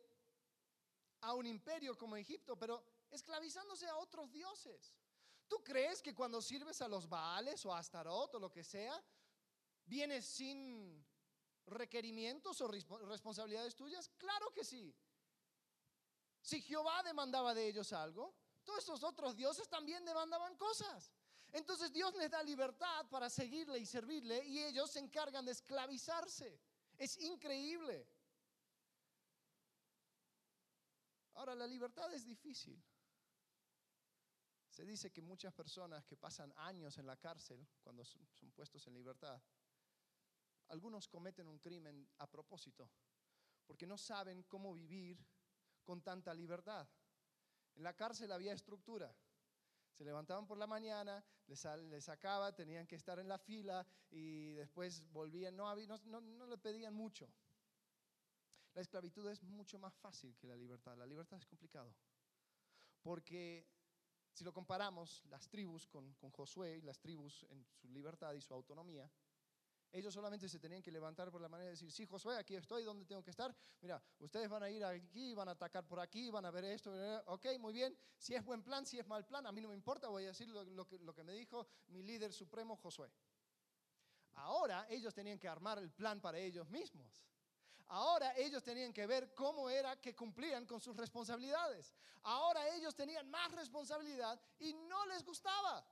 a 1.21 1.33
un 1.33 1.45
imperio 1.45 1.97
como 1.97 2.17
Egipto, 2.17 2.57
pero 2.57 2.83
esclavizándose 3.11 3.87
a 3.87 3.95
otros 3.97 4.31
dioses. 4.31 4.93
¿Tú 5.47 5.63
crees 5.63 6.01
que 6.01 6.13
cuando 6.13 6.41
sirves 6.41 6.81
a 6.81 6.87
los 6.87 7.07
Baales 7.07 7.65
o 7.65 7.73
a 7.73 7.79
Astarot 7.79 8.33
o 8.35 8.39
lo 8.39 8.51
que 8.51 8.63
sea, 8.63 9.01
¿Viene 9.85 10.21
sin 10.21 11.05
requerimientos 11.67 12.59
o 12.61 12.67
responsabilidades 12.67 13.75
tuyas? 13.75 14.09
Claro 14.17 14.51
que 14.51 14.63
sí. 14.63 14.95
Si 16.41 16.61
Jehová 16.61 17.01
demandaba 17.03 17.53
de 17.53 17.67
ellos 17.67 17.91
algo, 17.93 18.35
todos 18.63 18.83
esos 18.83 19.03
otros 19.03 19.35
dioses 19.35 19.67
también 19.67 20.03
demandaban 20.05 20.55
cosas. 20.57 21.11
Entonces 21.51 21.91
Dios 21.91 22.13
les 22.15 22.29
da 22.29 22.43
libertad 22.43 23.07
para 23.09 23.29
seguirle 23.29 23.79
y 23.79 23.85
servirle 23.85 24.43
y 24.45 24.59
ellos 24.59 24.91
se 24.91 24.99
encargan 24.99 25.45
de 25.45 25.51
esclavizarse. 25.51 26.59
Es 26.97 27.17
increíble. 27.17 28.07
Ahora, 31.35 31.53
la 31.55 31.67
libertad 31.67 32.11
es 32.13 32.25
difícil. 32.25 32.81
Se 34.69 34.85
dice 34.85 35.11
que 35.11 35.21
muchas 35.21 35.53
personas 35.53 36.05
que 36.05 36.17
pasan 36.17 36.51
años 36.57 36.97
en 36.97 37.05
la 37.05 37.17
cárcel 37.17 37.65
cuando 37.81 38.03
son 38.03 38.51
puestos 38.51 38.85
en 38.87 38.93
libertad, 38.93 39.41
algunos 40.69 41.07
cometen 41.07 41.47
un 41.47 41.59
crimen 41.59 42.07
a 42.19 42.27
propósito, 42.29 42.89
porque 43.65 43.87
no 43.87 43.97
saben 43.97 44.43
cómo 44.43 44.73
vivir 44.73 45.23
con 45.83 46.01
tanta 46.01 46.33
libertad. 46.33 46.87
En 47.75 47.83
la 47.83 47.93
cárcel 47.93 48.31
había 48.31 48.53
estructura. 48.53 49.15
Se 49.91 50.03
levantaban 50.03 50.45
por 50.45 50.57
la 50.57 50.67
mañana, 50.67 51.23
les, 51.47 52.03
sacaba, 52.03 52.53
tenían 52.53 52.85
que 52.85 52.95
estar 52.95 53.17
en 53.19 53.29
la 53.29 53.37
fila 53.37 53.85
y 54.09 54.51
después 54.51 55.01
volvían, 55.11 55.55
no, 55.55 55.73
no, 56.05 56.21
no 56.21 56.47
le 56.47 56.57
pedían 56.57 56.93
mucho. 56.93 57.31
La 58.73 58.81
esclavitud 58.81 59.25
es 59.29 59.41
mucho 59.41 59.79
más 59.79 59.95
fácil 59.95 60.35
que 60.35 60.47
la 60.47 60.57
libertad. 60.57 60.97
La 60.97 61.05
libertad 61.05 61.39
es 61.39 61.45
complicado. 61.45 61.95
Porque 63.01 63.65
si 64.33 64.43
lo 64.43 64.51
comparamos, 64.51 65.23
las 65.27 65.47
tribus 65.47 65.87
con, 65.87 66.13
con 66.15 66.29
Josué, 66.31 66.81
las 66.81 66.99
tribus 66.99 67.45
en 67.49 67.63
su 67.63 67.89
libertad 67.89 68.33
y 68.33 68.41
su 68.41 68.53
autonomía, 68.53 69.09
ellos 69.95 70.13
solamente 70.13 70.49
se 70.49 70.59
tenían 70.59 70.81
que 70.81 70.91
levantar 70.91 71.31
por 71.31 71.39
la 71.39 71.47
manera 71.47 71.67
de 71.67 71.71
decir, 71.71 71.89
sí, 71.89 72.05
Josué, 72.05 72.37
aquí 72.37 72.53
estoy, 72.53 72.83
¿dónde 72.83 73.05
tengo 73.05 73.23
que 73.23 73.31
estar? 73.31 73.55
Mira, 73.79 74.01
ustedes 74.19 74.49
van 74.49 74.63
a 74.63 74.69
ir 74.69 74.83
aquí, 74.83 75.33
van 75.33 75.47
a 75.47 75.51
atacar 75.51 75.87
por 75.87 76.01
aquí, 76.01 76.29
van 76.29 76.43
a 76.43 76.51
ver 76.51 76.65
esto, 76.65 76.91
ok, 77.27 77.45
muy 77.59 77.71
bien. 77.71 77.97
Si 78.17 78.35
es 78.35 78.43
buen 78.43 78.61
plan, 78.61 78.85
si 78.85 78.99
es 78.99 79.07
mal 79.07 79.25
plan, 79.25 79.47
a 79.47 79.53
mí 79.53 79.61
no 79.61 79.69
me 79.69 79.73
importa, 79.73 80.09
voy 80.09 80.25
a 80.25 80.27
decir 80.27 80.49
lo, 80.49 80.85
que, 80.85 80.99
lo 80.99 81.13
que 81.13 81.23
me 81.23 81.31
dijo 81.31 81.65
mi 81.87 82.03
líder 82.03 82.33
supremo, 82.33 82.75
Josué. 82.75 83.09
Ahora 84.33 84.85
ellos 84.89 85.13
tenían 85.13 85.39
que 85.39 85.47
armar 85.47 85.79
el 85.79 85.89
plan 85.91 86.19
para 86.19 86.39
ellos 86.39 86.69
mismos. 86.69 87.25
Ahora 87.87 88.35
ellos 88.35 88.63
tenían 88.63 88.91
que 88.91 89.07
ver 89.07 89.33
cómo 89.33 89.69
era 89.69 89.95
que 90.01 90.13
cumplían 90.13 90.65
con 90.65 90.81
sus 90.81 90.97
responsabilidades. 90.97 91.93
Ahora 92.23 92.67
ellos 92.75 92.95
tenían 92.95 93.29
más 93.29 93.51
responsabilidad 93.53 94.41
y 94.59 94.73
no 94.73 95.05
les 95.05 95.23
gustaba. 95.23 95.85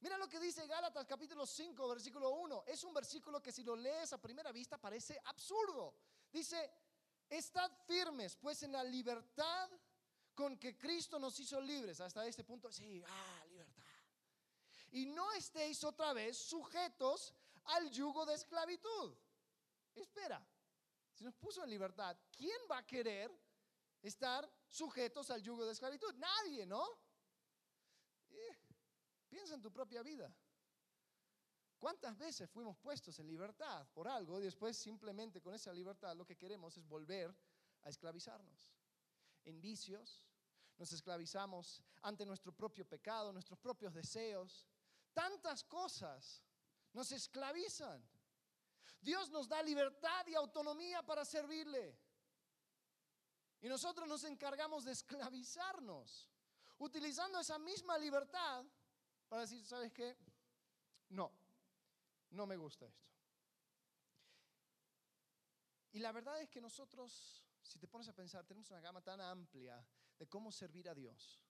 Mira 0.00 0.16
lo 0.16 0.28
que 0.28 0.40
dice 0.40 0.66
Gálatas 0.66 1.06
capítulo 1.06 1.46
5, 1.46 1.88
versículo 1.88 2.30
1. 2.30 2.64
Es 2.66 2.82
un 2.84 2.94
versículo 2.94 3.42
que 3.42 3.52
si 3.52 3.62
lo 3.62 3.76
lees 3.76 4.12
a 4.12 4.18
primera 4.18 4.50
vista 4.50 4.78
parece 4.78 5.20
absurdo. 5.24 5.94
Dice, 6.32 6.72
estad 7.28 7.70
firmes 7.86 8.34
pues 8.36 8.62
en 8.62 8.72
la 8.72 8.82
libertad 8.82 9.70
con 10.34 10.56
que 10.58 10.76
Cristo 10.78 11.18
nos 11.18 11.38
hizo 11.38 11.60
libres. 11.60 12.00
Hasta 12.00 12.26
este 12.26 12.44
punto, 12.44 12.72
sí, 12.72 13.02
ah, 13.06 13.44
libertad. 13.46 13.82
Y 14.92 15.04
no 15.04 15.32
estéis 15.32 15.84
otra 15.84 16.14
vez 16.14 16.38
sujetos 16.38 17.34
al 17.64 17.90
yugo 17.90 18.24
de 18.24 18.34
esclavitud. 18.34 19.14
Espera, 19.94 20.42
si 21.12 21.24
nos 21.24 21.34
puso 21.34 21.62
en 21.62 21.68
libertad, 21.68 22.16
¿quién 22.34 22.58
va 22.70 22.78
a 22.78 22.86
querer 22.86 23.30
estar 24.00 24.50
sujetos 24.70 25.28
al 25.30 25.42
yugo 25.42 25.66
de 25.66 25.72
esclavitud? 25.72 26.14
Nadie, 26.14 26.64
¿no? 26.64 26.88
Eh, 28.30 28.69
Piensa 29.30 29.54
en 29.54 29.62
tu 29.62 29.72
propia 29.72 30.02
vida. 30.02 30.30
¿Cuántas 31.78 32.18
veces 32.18 32.50
fuimos 32.50 32.76
puestos 32.76 33.18
en 33.20 33.28
libertad 33.28 33.86
por 33.94 34.06
algo 34.06 34.38
y 34.38 34.42
después 34.42 34.76
simplemente 34.76 35.40
con 35.40 35.54
esa 35.54 35.72
libertad 35.72 36.14
lo 36.14 36.26
que 36.26 36.36
queremos 36.36 36.76
es 36.76 36.86
volver 36.86 37.34
a 37.82 37.88
esclavizarnos? 37.88 38.74
En 39.44 39.60
vicios, 39.62 40.22
nos 40.76 40.92
esclavizamos 40.92 41.82
ante 42.02 42.26
nuestro 42.26 42.52
propio 42.52 42.86
pecado, 42.86 43.32
nuestros 43.32 43.58
propios 43.58 43.94
deseos. 43.94 44.66
Tantas 45.14 45.64
cosas 45.64 46.42
nos 46.92 47.12
esclavizan. 47.12 48.06
Dios 49.00 49.30
nos 49.30 49.48
da 49.48 49.62
libertad 49.62 50.26
y 50.26 50.34
autonomía 50.34 51.02
para 51.02 51.24
servirle. 51.24 51.98
Y 53.62 53.68
nosotros 53.68 54.08
nos 54.08 54.24
encargamos 54.24 54.84
de 54.84 54.92
esclavizarnos, 54.92 56.28
utilizando 56.78 57.40
esa 57.40 57.58
misma 57.58 57.96
libertad 57.96 58.66
para 59.30 59.42
decir, 59.42 59.64
¿sabes 59.64 59.92
qué? 59.92 60.16
No, 61.10 61.30
no 62.30 62.46
me 62.46 62.56
gusta 62.56 62.84
esto. 62.84 63.08
Y 65.92 66.00
la 66.00 66.10
verdad 66.10 66.40
es 66.40 66.50
que 66.50 66.60
nosotros, 66.60 67.44
si 67.62 67.78
te 67.78 67.86
pones 67.86 68.08
a 68.08 68.12
pensar, 68.12 68.44
tenemos 68.44 68.68
una 68.70 68.80
gama 68.80 69.00
tan 69.00 69.20
amplia 69.20 69.86
de 70.18 70.28
cómo 70.28 70.50
servir 70.50 70.88
a 70.88 70.94
Dios. 70.94 71.40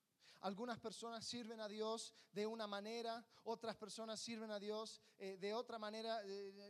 Algunas 0.41 0.79
personas 0.79 1.25
sirven 1.25 1.59
a 1.59 1.67
Dios 1.67 2.13
de 2.31 2.45
una 2.45 2.67
manera, 2.67 3.25
otras 3.43 3.75
personas 3.75 4.19
sirven 4.19 4.51
a 4.51 4.59
Dios 4.59 5.01
eh, 5.17 5.37
de 5.37 5.53
otra 5.53 5.79
manera. 5.79 6.21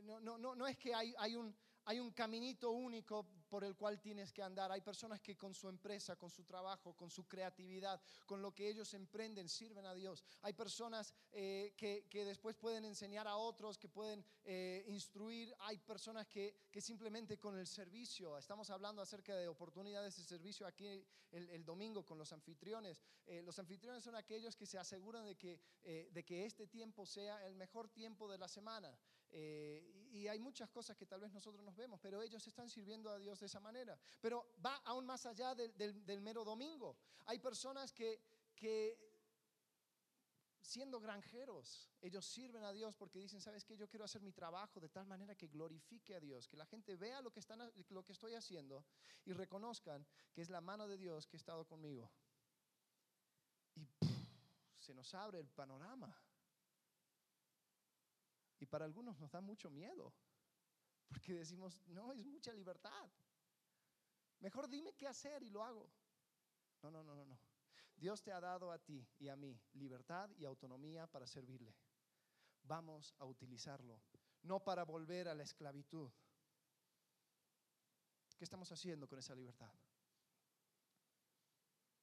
no, 0.04 0.22
no, 0.22 0.56
no, 0.56 0.68
es 0.68 0.78
que 0.78 0.96
hay, 0.96 1.14
hay, 1.18 1.36
un, 1.36 1.54
hay 1.86 2.00
un 2.00 2.12
caminito 2.12 2.72
único 2.72 3.28
por 3.52 3.66
el 3.66 3.76
cual 3.76 4.00
tienes 4.00 4.32
que 4.32 4.42
andar. 4.42 4.72
Hay 4.72 4.80
personas 4.80 5.20
que 5.20 5.36
con 5.36 5.54
su 5.54 5.68
empresa, 5.68 6.16
con 6.16 6.30
su 6.30 6.46
trabajo, 6.46 6.96
con 6.96 7.10
su 7.10 7.28
creatividad, 7.28 8.02
con 8.26 8.42
lo 8.42 8.56
que 8.56 8.70
ellos 8.70 8.94
emprenden, 8.94 9.50
sirven 9.50 9.86
a 9.86 9.94
Dios. 9.94 10.24
Hay 10.44 10.54
personas 10.54 11.14
eh, 11.34 11.74
que, 11.76 12.08
que, 12.10 12.24
después 12.24 12.56
pueden 12.56 12.86
enseñar 12.86 13.28
a 13.28 13.36
otros, 13.36 13.78
que 13.78 13.90
pueden 13.90 14.24
eh, 14.46 14.86
instruir. 14.88 15.54
Hay 15.60 15.80
personas 15.80 16.28
que, 16.28 16.56
que, 16.72 16.80
simplemente 16.80 17.38
con 17.38 17.60
el 17.60 17.68
servicio, 17.68 18.38
estamos 18.38 18.70
hablando 18.70 19.02
acerca 19.02 19.36
de 19.36 19.50
oportunidades 19.50 20.16
de 20.16 20.24
servicio 20.24 20.66
aquí 20.66 20.88
el, 21.32 21.66
domingo 21.66 22.06
con 22.06 22.18
los 22.18 22.32
anfitriones. 22.32 23.04
Eh, 23.26 23.42
los 23.42 23.60
anfitriones 23.60 24.02
son 24.02 24.16
aquellos 24.16 24.56
que 24.56 24.66
se 24.66 24.78
aseguran 24.78 25.26
de 25.26 25.36
que, 25.36 25.60
de 25.84 26.24
que 26.24 26.46
este 26.46 26.68
tiempo 26.68 27.06
sea 27.06 27.46
el 27.46 27.56
mejor 27.56 27.90
tiempo 27.90 28.32
de 28.32 28.38
la 28.38 28.48
semana. 28.48 28.98
Eh, 29.32 30.10
y 30.12 30.28
hay 30.28 30.40
muchas 30.40 30.70
cosas 30.70 30.98
que 30.98 31.06
tal 31.06 31.22
vez 31.22 31.32
nosotros 31.32 31.64
nos 31.64 31.76
vemos, 31.76 32.00
pero 32.02 32.22
ellos 32.22 32.46
están 32.46 32.70
sirviendo 32.70 33.10
a 33.10 33.18
Dios 33.18 33.40
de 33.40 33.46
esa 33.46 33.60
manera. 33.60 33.98
Pero 34.20 34.54
va 34.64 34.76
aún 34.86 35.06
más 35.06 35.26
allá 35.26 35.56
del, 35.56 36.06
del, 36.06 36.22
mero 36.22 36.44
domingo. 36.44 36.98
Hay 37.26 37.40
personas 37.40 37.94
que, 37.94 38.20
que 38.54 38.98
siendo 40.62 41.00
granjeros, 41.00 41.90
ellos 42.02 42.26
sirven 42.26 42.64
a 42.64 42.74
Dios 42.74 42.96
porque 42.98 43.20
dicen, 43.20 43.40
¿sabes 43.42 43.64
qué? 43.64 43.78
Yo 43.78 43.88
quiero 43.88 44.06
hacer 44.06 44.22
mi 44.22 44.34
trabajo 44.34 44.80
de 44.80 44.90
tal 44.90 45.06
manera 45.06 45.36
que 45.36 45.48
glorifique 45.48 46.14
a 46.14 46.20
Dios, 46.20 46.48
que 46.48 46.58
la 46.58 46.66
gente 46.66 46.96
vea 46.98 47.22
lo 47.22 47.32
que, 47.32 47.40
están, 47.40 47.72
lo 47.90 48.04
que 48.04 48.12
estoy 48.12 48.36
haciendo 48.36 48.86
y 49.26 49.32
reconozcan 49.32 50.06
que 50.34 50.42
es 50.42 50.50
la 50.50 50.62
mano 50.62 50.88
de 50.88 50.98
Dios 50.98 51.26
que 51.26 51.38
ha 51.38 51.40
estado 51.40 51.66
conmigo. 51.66 52.12
Y 53.76 53.88
se 54.78 54.94
nos 54.94 55.14
abre 55.14 55.40
el 55.40 55.48
panorama. 55.48 56.14
Y 58.62 58.68
para 58.68 58.86
algunos 58.86 59.20
nos 59.20 59.32
da 59.32 59.42
mucho 59.42 59.72
miedo, 59.72 60.14
porque 61.08 61.34
decimos, 61.34 61.82
no, 61.88 62.14
es 62.14 62.24
mucha 62.24 62.54
libertad. 62.54 63.10
Mejor 64.40 64.70
dime 64.70 64.94
qué 64.94 65.08
hacer 65.08 65.42
y 65.42 65.50
lo 65.50 65.64
hago. 65.64 65.90
No, 66.84 66.92
no, 66.92 67.04
no, 67.04 67.16
no, 67.16 67.26
no. 67.26 67.40
Dios 67.98 68.22
te 68.22 68.32
ha 68.32 68.40
dado 68.40 68.72
a 68.72 68.78
ti 68.78 69.04
y 69.18 69.30
a 69.30 69.36
mí 69.36 69.60
libertad 69.74 70.30
y 70.38 70.46
autonomía 70.46 71.08
para 71.08 71.26
servirle. 71.26 71.76
Vamos 72.62 73.16
a 73.18 73.26
utilizarlo, 73.26 74.00
no 74.44 74.64
para 74.64 74.84
volver 74.84 75.28
a 75.28 75.34
la 75.34 75.42
esclavitud. 75.42 76.12
¿Qué 78.38 78.44
estamos 78.44 78.72
haciendo 78.72 79.08
con 79.08 79.18
esa 79.18 79.34
libertad? 79.34 79.74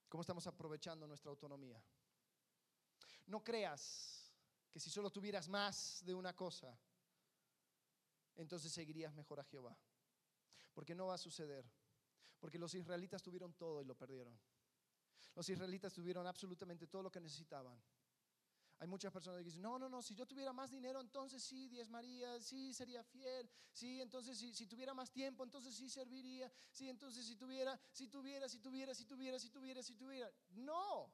¿Cómo 0.09 0.23
estamos 0.23 0.45
aprovechando 0.49 1.07
nuestra 1.07 1.31
autonomía? 1.31 1.81
No 3.27 3.45
creas 3.45 4.18
si 4.81 4.91
solo 4.91 5.11
tuvieras 5.11 5.49
más 5.49 6.03
de 6.05 6.15
una 6.15 6.35
cosa, 6.35 6.79
entonces 8.37 8.73
seguirías 8.73 9.15
mejor 9.15 9.41
a 9.41 9.45
Jehová. 9.45 9.77
Porque 10.75 10.95
no 10.95 11.07
va 11.07 11.15
a 11.15 11.19
suceder. 11.19 11.65
Porque 12.39 12.59
los 12.59 12.73
israelitas 12.75 13.23
tuvieron 13.23 13.53
todo 13.55 13.83
y 13.83 13.85
lo 13.85 13.97
perdieron. 13.97 14.39
Los 15.35 15.49
israelitas 15.49 15.93
tuvieron 15.93 16.27
absolutamente 16.27 16.87
todo 16.87 17.03
lo 17.03 17.11
que 17.11 17.21
necesitaban. 17.21 17.81
Hay 18.81 18.87
muchas 18.87 19.13
personas 19.13 19.39
que 19.39 19.45
dicen, 19.45 19.61
no, 19.61 19.77
no, 19.77 19.89
no, 19.89 20.03
si 20.03 20.15
yo 20.15 20.25
tuviera 20.25 20.53
más 20.53 20.71
dinero, 20.71 21.01
entonces 21.01 21.43
sí, 21.43 21.69
diez 21.69 21.91
María, 21.91 22.41
sí, 22.41 22.73
sería 22.73 23.03
fiel, 23.03 23.51
sí, 23.73 24.01
entonces 24.01 24.39
si, 24.39 24.55
si 24.55 24.69
tuviera 24.69 24.95
más 24.95 25.11
tiempo, 25.11 25.43
entonces 25.43 25.75
sí 25.75 25.91
serviría, 25.91 26.51
sí, 26.71 26.89
entonces 26.89 27.27
si 27.27 27.35
tuviera, 27.35 27.79
si 27.91 28.07
tuviera, 28.07 28.49
si 28.49 28.61
tuviera, 28.61 28.95
si 28.95 29.05
tuviera, 29.05 29.39
si 29.41 29.51
tuviera, 29.51 29.83
si 29.83 29.95
tuviera. 29.95 30.33
No. 30.51 31.13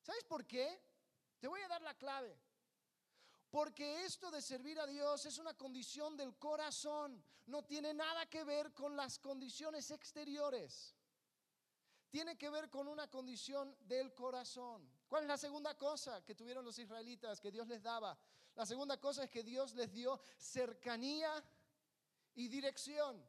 ¿Sabes 0.00 0.22
por 0.24 0.46
qué? 0.46 0.80
Te 1.40 1.48
voy 1.48 1.60
a 1.62 1.68
dar 1.68 1.82
la 1.82 1.94
clave. 1.94 2.38
Porque 3.50 4.04
esto 4.04 4.30
de 4.30 4.42
servir 4.42 4.78
a 4.80 4.86
Dios 4.86 5.24
es 5.24 5.38
una 5.38 5.54
condición 5.54 6.16
del 6.16 6.36
corazón, 6.36 7.22
no 7.46 7.64
tiene 7.64 7.94
nada 7.94 8.26
que 8.26 8.44
ver 8.44 8.74
con 8.74 8.96
las 8.96 9.18
condiciones 9.18 9.90
exteriores. 9.90 10.94
Tiene 12.10 12.36
que 12.36 12.50
ver 12.50 12.70
con 12.70 12.88
una 12.88 13.08
condición 13.08 13.76
del 13.80 14.14
corazón. 14.14 14.90
¿Cuál 15.08 15.22
es 15.22 15.28
la 15.28 15.38
segunda 15.38 15.76
cosa 15.76 16.24
que 16.24 16.34
tuvieron 16.34 16.64
los 16.64 16.78
israelitas 16.78 17.40
que 17.40 17.52
Dios 17.52 17.68
les 17.68 17.82
daba? 17.82 18.18
La 18.54 18.66
segunda 18.66 18.98
cosa 18.98 19.24
es 19.24 19.30
que 19.30 19.44
Dios 19.44 19.74
les 19.74 19.92
dio 19.92 20.20
cercanía 20.38 21.44
y 22.34 22.48
dirección. 22.48 23.22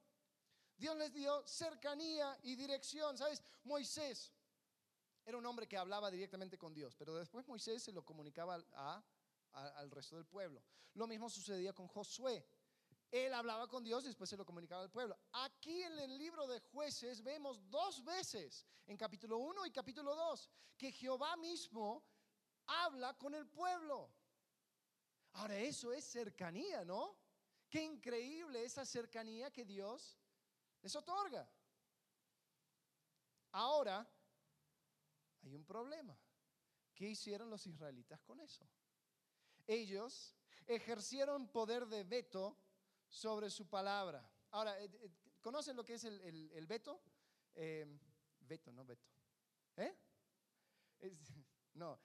Dios 0.78 0.96
les 0.96 1.14
dio 1.14 1.46
cercanía 1.46 2.38
y 2.44 2.56
dirección. 2.56 3.18
¿Sabes? 3.18 3.44
Moisés 3.64 4.32
era 5.26 5.38
un 5.38 5.46
hombre 5.46 5.68
que 5.68 5.78
hablaba 5.78 6.10
directamente 6.10 6.58
con 6.58 6.74
Dios, 6.74 6.96
pero 6.96 7.14
después 7.16 7.46
Moisés 7.48 7.84
se 7.84 7.92
lo 7.92 8.06
comunicaba 8.06 8.64
a 8.74 9.04
al 9.58 9.92
resto 9.92 10.16
del 10.16 10.26
pueblo. 10.26 10.62
Lo 10.94 11.08
mismo 11.08 11.30
sucedía 11.30 11.74
con 11.74 11.88
Josué. 11.88 12.46
Él 13.10 13.34
hablaba 13.34 13.68
con 13.68 13.84
Dios 13.84 14.04
y 14.04 14.08
después 14.08 14.30
se 14.30 14.38
lo 14.38 14.46
comunicaba 14.46 14.84
al 14.84 14.92
pueblo. 14.92 15.18
Aquí 15.32 15.82
en 15.82 15.98
el 16.00 16.18
libro 16.18 16.46
de 16.48 16.60
jueces 16.60 17.24
vemos 17.24 17.70
dos 17.70 18.04
veces, 18.04 18.66
en 18.86 18.98
capítulo 18.98 19.38
1 19.38 19.66
y 19.66 19.72
capítulo 19.72 20.14
2, 20.16 20.50
que 20.78 20.92
Jehová 20.92 21.38
mismo 21.38 22.04
habla 22.66 23.18
con 23.18 23.34
el 23.34 23.48
pueblo. 23.48 24.12
Ahora 25.34 25.58
eso 25.58 25.94
es 25.94 26.04
cercanía, 26.04 26.84
¿no? 26.84 27.18
Qué 27.70 27.82
increíble 27.82 28.64
esa 28.64 28.86
cercanía 28.86 29.52
que 29.52 29.66
Dios 29.66 30.18
les 30.82 30.96
otorga. 30.96 31.50
Ahora, 33.52 34.08
hay 35.44 35.54
un 35.56 35.66
problema. 35.66 36.18
¿Qué 36.94 37.10
hicieron 37.10 37.50
los 37.50 37.66
israelitas 37.68 38.22
con 38.22 38.40
eso? 38.40 38.68
Ellos 39.68 40.36
ejercieron 40.66 41.48
poder 41.48 41.86
de 41.88 42.04
veto 42.04 42.58
sobre 43.08 43.50
su 43.50 43.68
palabra. 43.68 44.30
Ahora, 44.52 44.82
eh, 44.82 44.90
eh, 45.02 45.10
¿conocen 45.42 45.76
lo 45.76 45.84
que 45.84 45.96
es 45.96 46.04
el, 46.04 46.68
veto? 46.68 47.02
Eh, 47.54 47.86
veto, 48.42 48.72
no 48.72 48.86
veto. 48.86 49.08
¿Eh? 49.78 49.96
no. 51.76 52.00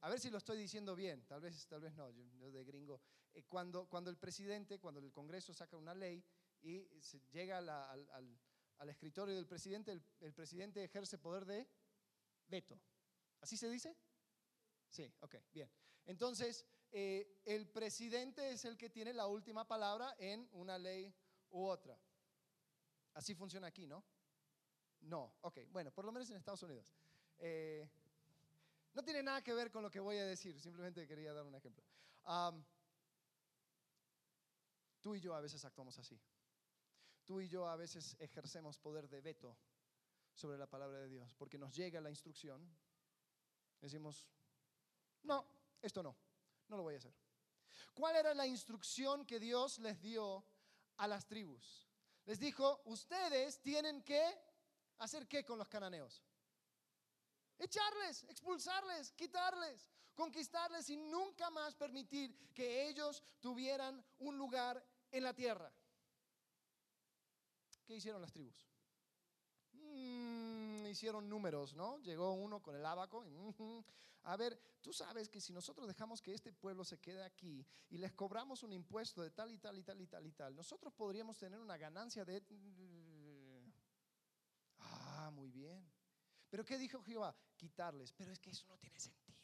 a 0.00 0.08
ver 0.08 0.20
si 0.20 0.30
lo 0.30 0.38
estoy 0.38 0.58
diciendo 0.58 0.94
bien, 0.94 1.24
tal 1.26 1.40
vez, 1.40 1.66
tal 1.66 1.80
vez 1.80 1.94
no, 1.94 2.10
yo, 2.10 2.50
de 2.50 2.64
gringo. 2.64 3.00
cuando, 3.48 3.88
cuando 3.88 4.10
el 4.10 4.16
presidente, 4.16 4.78
cuando 4.78 5.00
el 5.00 5.12
Congreso 5.12 5.54
saca 5.54 5.76
una 5.76 5.94
ley 5.94 6.24
y 6.62 6.86
llega 7.30 7.58
al, 7.58 8.88
escritorio 8.88 9.34
del 9.34 9.46
presidente, 9.46 9.92
el, 9.92 10.02
el 10.20 10.32
presidente 10.32 10.84
ejerce 10.84 11.18
poder 11.18 11.44
de 11.44 11.68
veto. 12.48 12.80
¿Así 13.40 13.56
se 13.56 13.68
dice? 13.68 13.96
Sí, 14.88 15.12
ok, 15.20 15.36
bien. 15.52 15.70
Entonces, 16.08 16.64
eh, 16.90 17.42
el 17.44 17.68
presidente 17.68 18.50
es 18.50 18.64
el 18.64 18.78
que 18.78 18.88
tiene 18.88 19.12
la 19.12 19.26
última 19.26 19.68
palabra 19.68 20.16
en 20.18 20.48
una 20.52 20.78
ley 20.78 21.14
u 21.50 21.66
otra. 21.66 21.98
Así 23.12 23.34
funciona 23.34 23.66
aquí, 23.66 23.86
¿no? 23.86 24.02
No, 25.02 25.34
ok, 25.42 25.58
bueno, 25.70 25.90
por 25.92 26.06
lo 26.06 26.10
menos 26.10 26.30
en 26.30 26.36
Estados 26.36 26.62
Unidos. 26.62 26.94
Eh, 27.38 27.86
no 28.94 29.02
tiene 29.04 29.22
nada 29.22 29.42
que 29.42 29.52
ver 29.52 29.70
con 29.70 29.82
lo 29.82 29.90
que 29.90 30.00
voy 30.00 30.16
a 30.16 30.24
decir, 30.24 30.58
simplemente 30.58 31.06
quería 31.06 31.34
dar 31.34 31.44
un 31.44 31.54
ejemplo. 31.54 31.84
tú 35.02 35.14
y 35.14 35.20
yo 35.20 35.34
a 35.34 35.42
veces 35.42 35.62
actuamos 35.66 35.98
así. 35.98 36.18
Tú 37.26 37.42
y 37.42 37.48
yo 37.48 37.68
a 37.68 37.76
veces 37.76 38.16
ejercemos 38.18 38.78
poder 38.78 39.10
de 39.10 39.20
veto 39.20 39.58
sobre 40.32 40.56
la 40.56 40.66
palabra 40.66 41.00
de 41.00 41.08
Dios, 41.08 41.34
porque 41.34 41.58
nos 41.58 41.76
llega 41.76 42.00
la 42.00 42.08
instrucción, 42.08 42.66
decimos, 43.82 44.26
no, 45.22 45.57
esto 45.82 46.02
no, 46.02 46.16
no 46.68 46.76
lo 46.76 46.82
voy 46.82 46.94
a 46.94 46.98
hacer. 46.98 47.14
¿Cuál 47.94 48.16
era 48.16 48.34
la 48.34 48.46
instrucción 48.46 49.24
que 49.24 49.38
Dios 49.38 49.78
les 49.78 50.00
dio 50.00 50.44
a 50.96 51.06
las 51.06 51.26
tribus? 51.26 51.88
Les 52.24 52.38
dijo, 52.38 52.80
ustedes 52.84 53.60
tienen 53.60 54.02
que 54.02 54.22
hacer 54.98 55.26
qué 55.26 55.44
con 55.44 55.58
los 55.58 55.68
cananeos? 55.68 56.22
Echarles, 57.58 58.24
expulsarles, 58.24 59.12
quitarles, 59.12 59.90
conquistarles 60.14 60.90
y 60.90 60.96
nunca 60.96 61.50
más 61.50 61.74
permitir 61.74 62.52
que 62.52 62.88
ellos 62.88 63.22
tuvieran 63.40 64.04
un 64.18 64.36
lugar 64.36 64.84
en 65.10 65.24
la 65.24 65.34
tierra. 65.34 65.72
¿Qué 67.84 67.96
hicieron 67.96 68.20
las 68.20 68.32
tribus? 68.32 68.68
Mm, 69.72 70.47
hicieron 70.90 71.28
números, 71.28 71.74
¿no? 71.74 71.98
Llegó 71.98 72.32
uno 72.32 72.60
con 72.62 72.74
el 72.76 72.84
abaco 72.84 73.24
a 74.24 74.36
ver, 74.36 74.60
tú 74.82 74.92
sabes 74.92 75.28
que 75.28 75.40
si 75.40 75.52
nosotros 75.52 75.86
dejamos 75.86 76.20
que 76.20 76.34
este 76.34 76.52
pueblo 76.52 76.84
se 76.84 76.98
quede 77.00 77.22
aquí 77.24 77.66
y 77.88 77.98
les 77.98 78.12
cobramos 78.12 78.62
un 78.62 78.72
impuesto 78.72 79.22
de 79.22 79.30
tal 79.30 79.50
y 79.52 79.58
tal 79.58 79.78
y 79.78 79.82
tal 79.82 80.00
y 80.00 80.06
tal 80.06 80.26
y 80.26 80.32
tal, 80.32 80.54
nosotros 80.54 80.92
podríamos 80.92 81.38
tener 81.38 81.58
una 81.58 81.76
ganancia 81.76 82.24
de... 82.24 82.42
Ah, 84.80 85.30
muy 85.32 85.50
bien. 85.50 85.90
Pero 86.50 86.64
¿qué 86.64 86.78
dijo 86.78 87.02
Jehová? 87.02 87.34
Quitarles. 87.56 88.12
Pero 88.12 88.32
es 88.32 88.38
que 88.38 88.50
eso 88.50 88.66
no 88.68 88.76
tiene 88.78 88.98
sentido. 88.98 89.38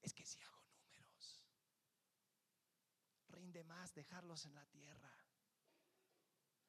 Es 0.00 0.12
que 0.12 0.24
si 0.24 0.40
hago 0.40 0.60
números, 0.62 1.44
rinde 3.28 3.62
más 3.64 3.94
dejarlos 3.94 4.44
en 4.46 4.54
la 4.54 4.66
tierra. 4.66 5.12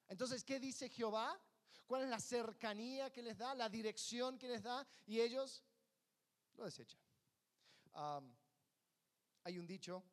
Entonces, 0.07 0.43
¿qué 0.43 0.59
dice 0.59 0.89
Jehová? 0.89 1.39
¿Cuál 1.85 2.03
es 2.03 2.09
la 2.09 2.19
cercanía 2.19 3.11
que 3.11 3.21
les 3.21 3.37
da, 3.37 3.53
la 3.55 3.69
dirección 3.69 4.37
que 4.37 4.47
les 4.47 4.63
da? 4.63 4.87
Y 5.05 5.19
ellos 5.19 5.63
lo 6.55 6.65
desechan. 6.65 6.99
hay 9.43 9.57
un 9.57 9.67
dicho, 9.67 10.03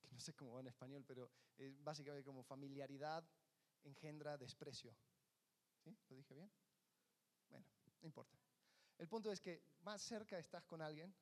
que 0.00 0.08
no 0.10 0.20
sé 0.20 0.34
cómo 0.34 0.54
va 0.54 0.60
en 0.60 0.68
español, 0.68 1.04
pero 1.06 1.30
es 1.58 1.82
básicamente 1.82 2.24
como 2.24 2.42
familiaridad 2.42 3.24
engendra 3.84 4.36
desprecio. 4.36 4.94
¿Sí? 5.84 5.96
¿Lo 6.08 6.16
dije 6.16 6.34
bien? 6.34 6.50
Bueno, 7.48 7.66
no 8.00 8.06
importa. 8.06 8.36
El 8.98 9.08
punto 9.08 9.32
es 9.32 9.40
que 9.40 9.62
más 9.80 10.02
cerca 10.02 10.38
estás 10.38 10.64
con 10.66 10.82
alguien, 10.82 11.14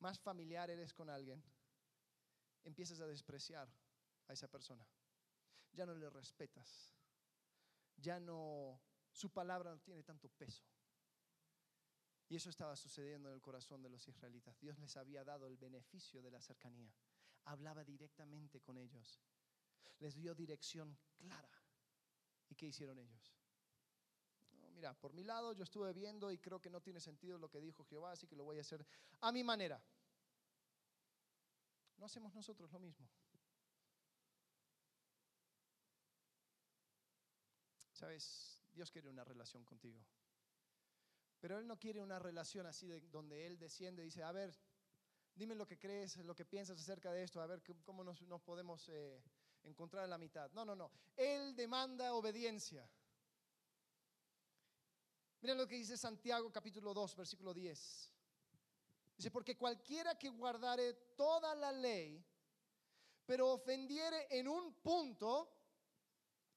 más 0.00 0.18
familiar 0.18 0.68
eres 0.70 0.92
con 0.92 1.08
alguien, 1.08 1.42
empiezas 2.64 3.00
a 3.00 3.06
despreciar 3.06 3.68
a 4.28 4.32
esa 4.32 4.48
persona. 4.48 4.84
Ya 5.72 5.86
no 5.86 5.94
le 5.94 6.10
respetas. 6.10 6.92
Ya 7.96 8.20
no, 8.20 8.80
su 9.12 9.30
palabra 9.30 9.70
no 9.70 9.80
tiene 9.80 10.02
tanto 10.02 10.28
peso. 10.28 10.64
Y 12.28 12.36
eso 12.36 12.50
estaba 12.50 12.74
sucediendo 12.74 13.28
en 13.28 13.34
el 13.34 13.40
corazón 13.40 13.82
de 13.82 13.90
los 13.90 14.06
israelitas. 14.08 14.58
Dios 14.58 14.78
les 14.78 14.96
había 14.96 15.24
dado 15.24 15.46
el 15.46 15.56
beneficio 15.56 16.22
de 16.22 16.30
la 16.30 16.40
cercanía. 16.40 16.92
Hablaba 17.44 17.84
directamente 17.84 18.60
con 18.60 18.78
ellos. 18.78 19.20
Les 19.98 20.14
dio 20.14 20.34
dirección 20.34 20.98
clara. 21.16 21.62
¿Y 22.48 22.54
qué 22.54 22.66
hicieron 22.66 22.98
ellos? 22.98 23.34
mira, 24.74 24.92
por 24.92 25.12
mi 25.12 25.22
lado 25.22 25.52
yo 25.52 25.62
estuve 25.62 25.92
viendo 25.92 26.30
y 26.30 26.38
creo 26.38 26.60
que 26.60 26.68
no 26.68 26.80
tiene 26.80 27.00
sentido 27.00 27.38
lo 27.38 27.48
que 27.48 27.60
dijo 27.60 27.84
Jehová, 27.84 28.12
así 28.12 28.26
que 28.26 28.36
lo 28.36 28.44
voy 28.44 28.58
a 28.58 28.62
hacer 28.62 28.84
a 29.20 29.32
mi 29.32 29.44
manera. 29.44 29.80
No 31.96 32.06
hacemos 32.06 32.34
nosotros 32.34 32.70
lo 32.72 32.80
mismo. 32.80 33.08
Sabes, 38.04 38.60
Dios 38.74 38.90
quiere 38.90 39.08
una 39.08 39.24
relación 39.24 39.64
contigo. 39.64 39.98
Pero 41.40 41.58
Él 41.58 41.66
no 41.66 41.78
quiere 41.78 42.02
una 42.02 42.18
relación 42.18 42.66
así 42.66 42.86
de, 42.86 43.00
donde 43.00 43.46
Él 43.46 43.58
desciende 43.58 44.02
y 44.02 44.04
dice, 44.04 44.22
a 44.22 44.30
ver, 44.30 44.54
dime 45.34 45.54
lo 45.54 45.66
que 45.66 45.78
crees, 45.78 46.18
lo 46.18 46.34
que 46.34 46.44
piensas 46.44 46.78
acerca 46.78 47.12
de 47.12 47.22
esto, 47.22 47.40
a 47.40 47.46
ver 47.46 47.62
cómo 47.82 48.04
nos, 48.04 48.22
podemos 48.42 48.90
eh, 48.90 49.22
encontrar 49.62 50.04
en 50.04 50.10
la 50.10 50.18
mitad. 50.18 50.50
No, 50.52 50.66
no, 50.66 50.76
no. 50.76 50.90
Él 51.16 51.56
demanda 51.56 52.12
obediencia. 52.12 52.86
Miren 55.40 55.56
lo 55.56 55.66
que 55.66 55.76
dice 55.76 55.96
Santiago 55.96 56.52
capítulo 56.52 56.92
2, 56.92 57.16
versículo 57.16 57.54
10. 57.54 58.12
Dice, 59.16 59.30
porque 59.30 59.56
cualquiera 59.56 60.18
que 60.18 60.28
guardare 60.28 60.92
toda 61.16 61.54
la 61.54 61.72
ley, 61.72 62.22
pero 63.24 63.50
ofendiere 63.50 64.26
en 64.28 64.46
un 64.46 64.74
punto, 64.74 65.63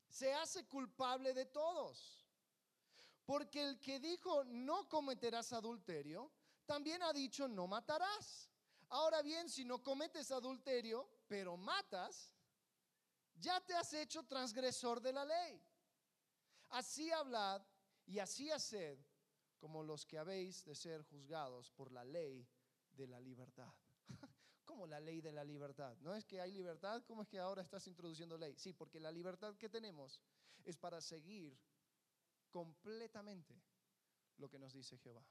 se 0.08 0.34
hace 0.34 0.66
culpable 0.68 1.34
de 1.34 1.46
todos. 1.46 2.26
Porque 3.26 3.62
el 3.62 3.80
que 3.80 4.00
dijo 4.00 4.44
no 4.46 4.88
cometerás 4.88 5.52
adulterio, 5.54 6.32
también 6.66 7.04
ha 7.04 7.14
dicho 7.14 7.48
no 7.48 7.68
matarás. 7.68 8.50
Ahora 8.90 9.22
bien, 9.22 9.50
si 9.50 9.66
no 9.66 9.84
cometes 9.84 10.32
adulterio, 10.32 11.10
pero 11.28 11.58
matas, 11.58 12.34
ya 13.36 13.60
te 13.60 13.74
has 13.74 13.94
hecho 13.94 14.24
transgresor 14.24 15.02
de 15.02 15.12
la 15.12 15.26
ley. 15.26 15.62
Así 16.70 17.12
hablad 17.12 17.62
y 18.06 18.20
así 18.20 18.50
haced 18.50 18.98
como 19.60 19.84
los 19.84 20.06
que 20.06 20.18
habéis 20.18 20.64
de 20.64 20.76
ser 20.76 21.04
juzgados 21.04 21.72
por 21.72 21.92
la 21.92 22.04
ley 22.06 22.48
de 22.92 23.08
la 23.08 23.20
libertad. 23.20 23.74
¿Cómo 24.88 24.96
la 24.96 25.00
ley 25.02 25.20
de 25.20 25.34
la 25.34 25.44
libertad? 25.44 25.98
¿No 26.00 26.16
es 26.16 26.24
que 26.24 26.40
hay 26.40 26.50
libertad? 26.54 27.04
¿Cómo 27.06 27.22
es 27.22 27.28
que 27.28 27.40
ahora 27.40 27.62
estás 27.62 27.86
introduciendo 27.88 28.38
ley? 28.38 28.56
Sí, 28.58 28.72
porque 28.72 29.02
la 29.02 29.12
libertad 29.12 29.54
que 29.58 29.68
tenemos 29.68 30.22
es 30.64 30.78
para 30.78 31.02
seguir 31.02 31.60
completamente 32.52 33.62
lo 34.38 34.50
que 34.50 34.58
nos 34.58 34.72
dice 34.72 34.98
Jehová. 34.98 35.26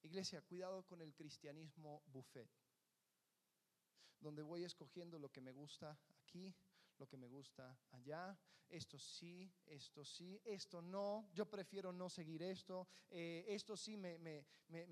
Iglesia, 0.00 0.40
cuidado 0.40 0.82
con 0.86 1.02
el 1.02 1.12
cristianismo 1.14 2.02
buffet, 2.06 2.48
donde 4.18 4.40
voy 4.40 4.64
escogiendo 4.64 5.18
lo 5.18 5.28
que 5.28 5.42
me 5.42 5.52
gusta 5.52 5.98
aquí, 6.22 6.54
lo 6.98 7.06
que 7.06 7.16
me 7.16 7.26
gusta 7.26 7.78
allá, 7.92 8.36
esto 8.68 8.98
sí, 8.98 9.52
esto 9.66 10.04
sí, 10.04 10.40
esto 10.44 10.82
no, 10.82 11.28
yo 11.32 11.46
prefiero 11.46 11.92
no 11.92 12.08
seguir 12.08 12.42
esto, 12.42 12.88
eh, 13.10 13.44
esto 13.48 13.76
sí 13.76 13.96
me, 13.96 14.44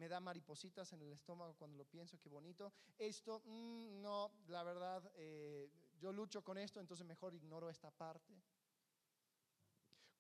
da 0.09 0.21
maripositas 0.21 0.93
en 0.93 1.03
el 1.03 1.13
estómago 1.13 1.55
cuando 1.55 1.77
lo 1.77 1.85
pienso, 1.85 2.19
qué 2.21 2.29
bonito, 2.29 2.73
esto 2.99 3.41
mm, 3.45 4.01
no, 4.01 4.33
la 4.49 4.63
verdad, 4.63 5.11
eh, 5.17 5.71
yo 5.99 6.13
lucho 6.13 6.43
con 6.43 6.59
esto, 6.59 6.81
entonces 6.81 7.07
mejor 7.07 7.35
ignoro 7.35 7.71
esta 7.71 7.91
parte. 7.91 8.35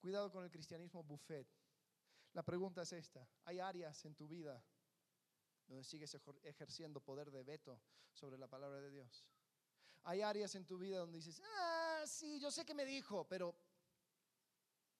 Cuidado 0.00 0.30
con 0.30 0.44
el 0.44 0.50
cristianismo 0.50 1.02
buffet. 1.02 1.46
La 2.32 2.42
pregunta 2.42 2.82
es 2.82 2.92
esta, 2.92 3.26
¿hay 3.44 3.60
áreas 3.60 4.04
en 4.04 4.14
tu 4.14 4.26
vida 4.26 4.62
donde 5.66 5.84
sigues 5.84 6.14
ejerciendo 6.42 7.00
poder 7.00 7.30
de 7.30 7.42
veto 7.42 7.80
sobre 8.12 8.36
la 8.36 8.48
palabra 8.48 8.80
de 8.80 8.90
Dios? 8.90 9.24
Hay 10.04 10.22
áreas 10.22 10.54
en 10.54 10.66
tu 10.66 10.78
vida 10.78 10.98
donde 10.98 11.18
dices, 11.18 11.40
ah, 11.44 12.04
sí, 12.06 12.38
yo 12.38 12.50
sé 12.50 12.64
que 12.64 12.74
me 12.74 12.84
dijo, 12.84 13.26
pero 13.26 13.54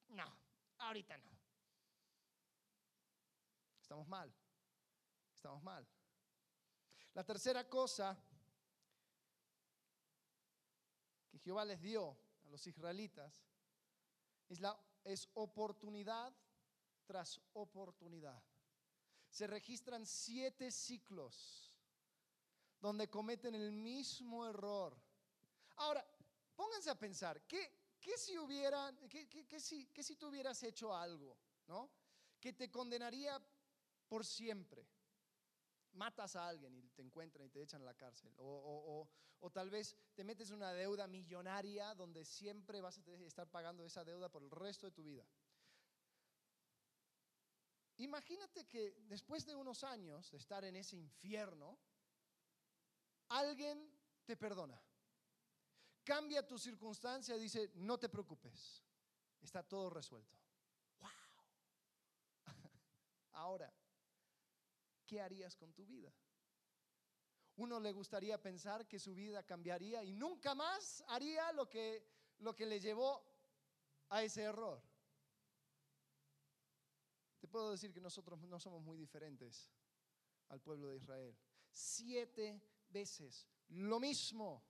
no, 0.09 0.37
ahorita 0.79 1.17
no. 1.19 1.31
Estamos 3.81 4.09
mal, 4.09 4.35
estamos 5.35 5.63
mal. 5.63 5.87
La 7.13 7.23
tercera 7.23 7.69
cosa 7.69 8.17
que 11.31 11.39
Jehová 11.39 11.65
les 11.65 11.81
dio 11.81 12.17
a 12.45 12.49
los 12.49 12.67
israelitas 12.67 13.45
es 14.49 14.61
la 14.61 14.77
es 15.05 15.29
oportunidad 15.35 16.35
tras 17.05 17.41
oportunidad. 17.53 18.43
Se 19.29 19.47
registran 19.47 20.07
siete 20.07 20.71
ciclos 20.71 21.74
donde 22.85 23.09
cometen 23.09 23.55
el 23.55 23.73
mismo 23.73 24.47
error. 24.47 24.95
Ahora, 25.77 26.05
pónganse 26.55 26.91
a 26.91 26.95
pensar, 26.95 27.41
¿qué, 27.47 27.73
si 28.19 28.37
hubiera, 28.37 28.95
qué, 29.09 29.59
si, 29.59 29.89
si 29.99 30.17
tú 30.17 30.29
hubieras 30.29 30.63
hecho 30.63 30.95
algo, 30.95 31.35
¿no? 31.67 31.91
Que 32.39 32.53
te 32.53 32.71
condenaría 32.71 33.43
por 34.07 34.27
siempre. 34.27 34.87
Matas 35.95 36.37
a 36.37 36.47
alguien 36.47 36.75
y 36.75 36.83
te 36.91 37.01
encuentran 37.01 37.47
y 37.47 37.49
te 37.49 37.63
echan 37.63 37.81
a 37.81 37.87
la 37.87 37.95
cárcel. 37.95 38.35
O, 38.37 39.09
o 39.41 39.51
tal 39.51 39.71
vez 39.71 39.97
te 40.15 40.23
metes 40.23 40.51
en 40.51 40.57
una 40.57 40.75
deuda 40.75 41.07
millonaria 41.07 41.95
donde 41.95 42.27
siempre 42.27 42.83
vas 42.83 42.99
a 42.99 43.25
estar 43.25 43.49
pagando 43.51 43.83
esa 43.87 44.05
deuda 44.05 44.29
por 44.29 44.43
el 44.43 44.51
resto 44.51 44.85
de 44.85 44.93
tu 44.93 45.03
vida. 45.03 45.25
Imagínate 47.97 48.67
que 48.67 48.95
después 49.09 49.47
de 49.47 49.55
unos 49.55 49.85
años 49.85 50.31
de 50.31 50.37
estar 50.37 50.65
en 50.65 50.77
ese 50.77 50.97
infierno, 50.97 51.79
alguien 53.39 53.91
te 54.25 54.37
perdona. 54.37 54.81
Cambia 56.05 56.47
tu 56.47 56.59
circunstancia 56.59 57.37
dice, 57.37 57.71
no 57.77 57.99
te 57.99 58.09
preocupes, 58.09 58.83
está 59.41 59.63
todo 59.63 59.91
resuelto. 59.91 60.39
¡Wow! 61.01 61.11
Ahora, 63.33 63.73
¿qué 65.07 65.21
harías 65.21 65.57
con 65.57 65.73
tu 65.73 65.87
vida? 65.87 66.13
Uno 67.57 67.81
le 67.81 67.93
gustaría 67.93 68.41
pensar 68.41 68.87
que 68.87 68.99
su 68.99 69.15
vida 69.15 69.43
cambiaría 69.45 70.03
y 70.05 70.13
nunca 70.13 70.55
más 70.55 71.05
haría 71.09 71.53
lo 71.53 71.69
que, 71.69 72.07
lo 72.39 72.55
que 72.55 72.67
le 72.67 72.81
llevó 72.81 73.25
a 74.11 74.23
ese 74.23 74.43
error. 74.43 74.83
Te 77.41 77.49
puedo 77.49 77.71
decir 77.71 77.93
que 77.93 78.01
nosotros 78.01 78.43
no 78.43 78.59
somos 78.59 78.83
muy 78.83 78.99
diferentes 78.99 79.71
al 80.49 80.61
pueblo 80.61 80.89
de 80.89 80.97
Israel. 80.97 81.37
Siete 81.71 82.61
veces 82.95 83.47
lo 83.69 84.01
mismo, 84.01 84.65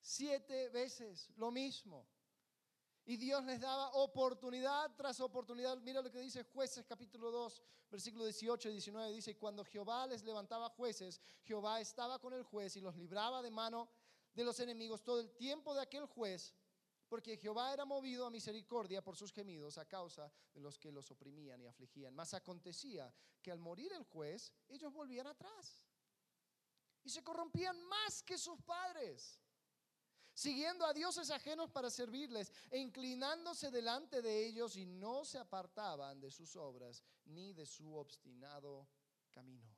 siete 0.00 0.68
veces 0.68 1.28
lo 1.36 1.50
mismo. 1.50 2.06
Y 3.06 3.16
Dios 3.16 3.42
les 3.44 3.58
daba 3.58 3.90
oportunidad 3.94 4.94
tras 4.94 5.18
oportunidad. 5.20 5.78
Mira 5.78 6.02
lo 6.02 6.10
que 6.10 6.20
dice 6.20 6.44
jueces 6.44 6.86
capítulo 6.86 7.30
2, 7.30 7.62
versículo 7.90 8.24
18 8.24 8.68
y 8.68 8.72
19. 8.72 9.12
Dice, 9.12 9.36
cuando 9.36 9.64
Jehová 9.64 10.06
les 10.06 10.22
levantaba 10.22 10.68
jueces, 10.68 11.20
Jehová 11.42 11.80
estaba 11.80 12.20
con 12.20 12.34
el 12.34 12.44
juez 12.44 12.76
y 12.76 12.80
los 12.80 12.94
libraba 12.94 13.42
de 13.42 13.50
mano 13.50 13.88
de 14.34 14.44
los 14.44 14.60
enemigos 14.60 15.02
todo 15.02 15.18
el 15.20 15.34
tiempo 15.34 15.74
de 15.74 15.80
aquel 15.80 16.04
juez, 16.06 16.54
porque 17.08 17.36
Jehová 17.36 17.72
era 17.72 17.84
movido 17.84 18.26
a 18.26 18.30
misericordia 18.30 19.02
por 19.02 19.16
sus 19.16 19.32
gemidos 19.32 19.76
a 19.78 19.86
causa 19.86 20.30
de 20.54 20.60
los 20.60 20.78
que 20.78 20.92
los 20.92 21.10
oprimían 21.10 21.60
y 21.60 21.66
afligían. 21.66 22.14
Mas 22.14 22.34
acontecía 22.34 23.12
que 23.42 23.50
al 23.50 23.58
morir 23.58 23.92
el 23.92 24.04
juez, 24.04 24.52
ellos 24.68 24.92
volvían 24.92 25.26
atrás 25.26 25.82
y 27.04 27.10
se 27.10 27.22
corrompían 27.22 27.80
más 27.88 28.22
que 28.22 28.38
sus 28.38 28.60
padres 28.62 29.40
siguiendo 30.40 30.86
a 30.86 30.94
dioses 30.94 31.30
ajenos 31.30 31.70
para 31.70 31.90
servirles 31.90 32.50
e 32.70 32.78
inclinándose 32.78 33.70
delante 33.70 34.22
de 34.22 34.46
ellos 34.46 34.74
y 34.76 34.86
no 34.86 35.22
se 35.22 35.38
apartaban 35.38 36.18
de 36.18 36.30
sus 36.30 36.56
obras 36.56 37.04
ni 37.26 37.52
de 37.52 37.66
su 37.66 37.94
obstinado 37.94 38.88
camino. 39.30 39.68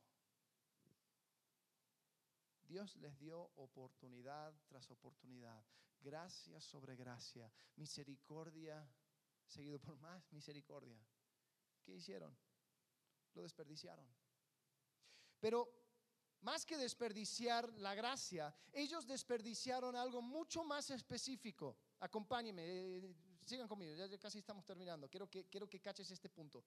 Dios 2.65 2.95
les 2.95 3.19
dio 3.19 3.51
oportunidad 3.55 4.53
tras 4.67 4.89
oportunidad, 4.89 5.63
gracia 5.99 6.61
sobre 6.61 6.95
gracia, 6.95 7.51
misericordia 7.75 8.87
seguido 9.45 9.79
por 9.79 9.97
más 9.97 10.31
misericordia. 10.31 10.97
¿Qué 11.83 11.95
hicieron? 11.95 12.35
Lo 13.33 13.41
desperdiciaron. 13.41 14.07
Pero 15.41 15.82
más 16.43 16.65
que 16.65 16.77
desperdiciar 16.77 17.71
la 17.79 17.95
gracia, 17.95 18.53
ellos 18.71 19.07
desperdiciaron 19.07 19.95
algo 19.95 20.21
mucho 20.21 20.63
más 20.63 20.89
específico. 20.89 21.77
Acompáñenme, 21.99 22.63
eh, 22.65 23.15
sigan 23.45 23.67
conmigo, 23.67 23.95
ya, 23.95 24.17
casi 24.19 24.39
estamos 24.39 24.65
terminando. 24.65 25.09
Quiero 25.09 25.29
que, 25.29 25.45
quiero 25.45 25.69
que 25.69 25.79
caches 25.79 26.11
este 26.11 26.29
punto. 26.29 26.63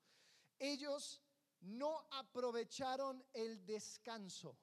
Ellos 0.58 1.22
no 1.60 2.06
aprovecharon 2.10 3.24
el 3.32 3.64
descanso. 3.64 4.56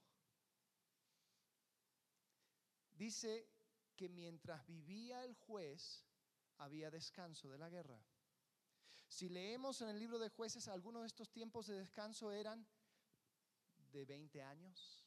Dice 2.91 3.47
que 3.95 4.09
mientras 4.09 4.65
vivía 4.65 5.23
el 5.23 5.35
juez, 5.35 6.03
había 6.57 6.89
descanso 6.89 7.49
de 7.49 7.57
la 7.57 7.69
guerra. 7.69 7.99
Si 9.07 9.29
leemos 9.29 9.81
en 9.81 9.89
el 9.89 9.99
libro 9.99 10.17
de 10.17 10.29
jueces, 10.29 10.67
algunos 10.67 11.03
de 11.03 11.07
estos 11.07 11.29
tiempos 11.29 11.67
de 11.67 11.75
descanso 11.75 12.31
eran 12.31 12.65
de 13.91 14.05
20 14.05 14.41
años, 14.41 15.02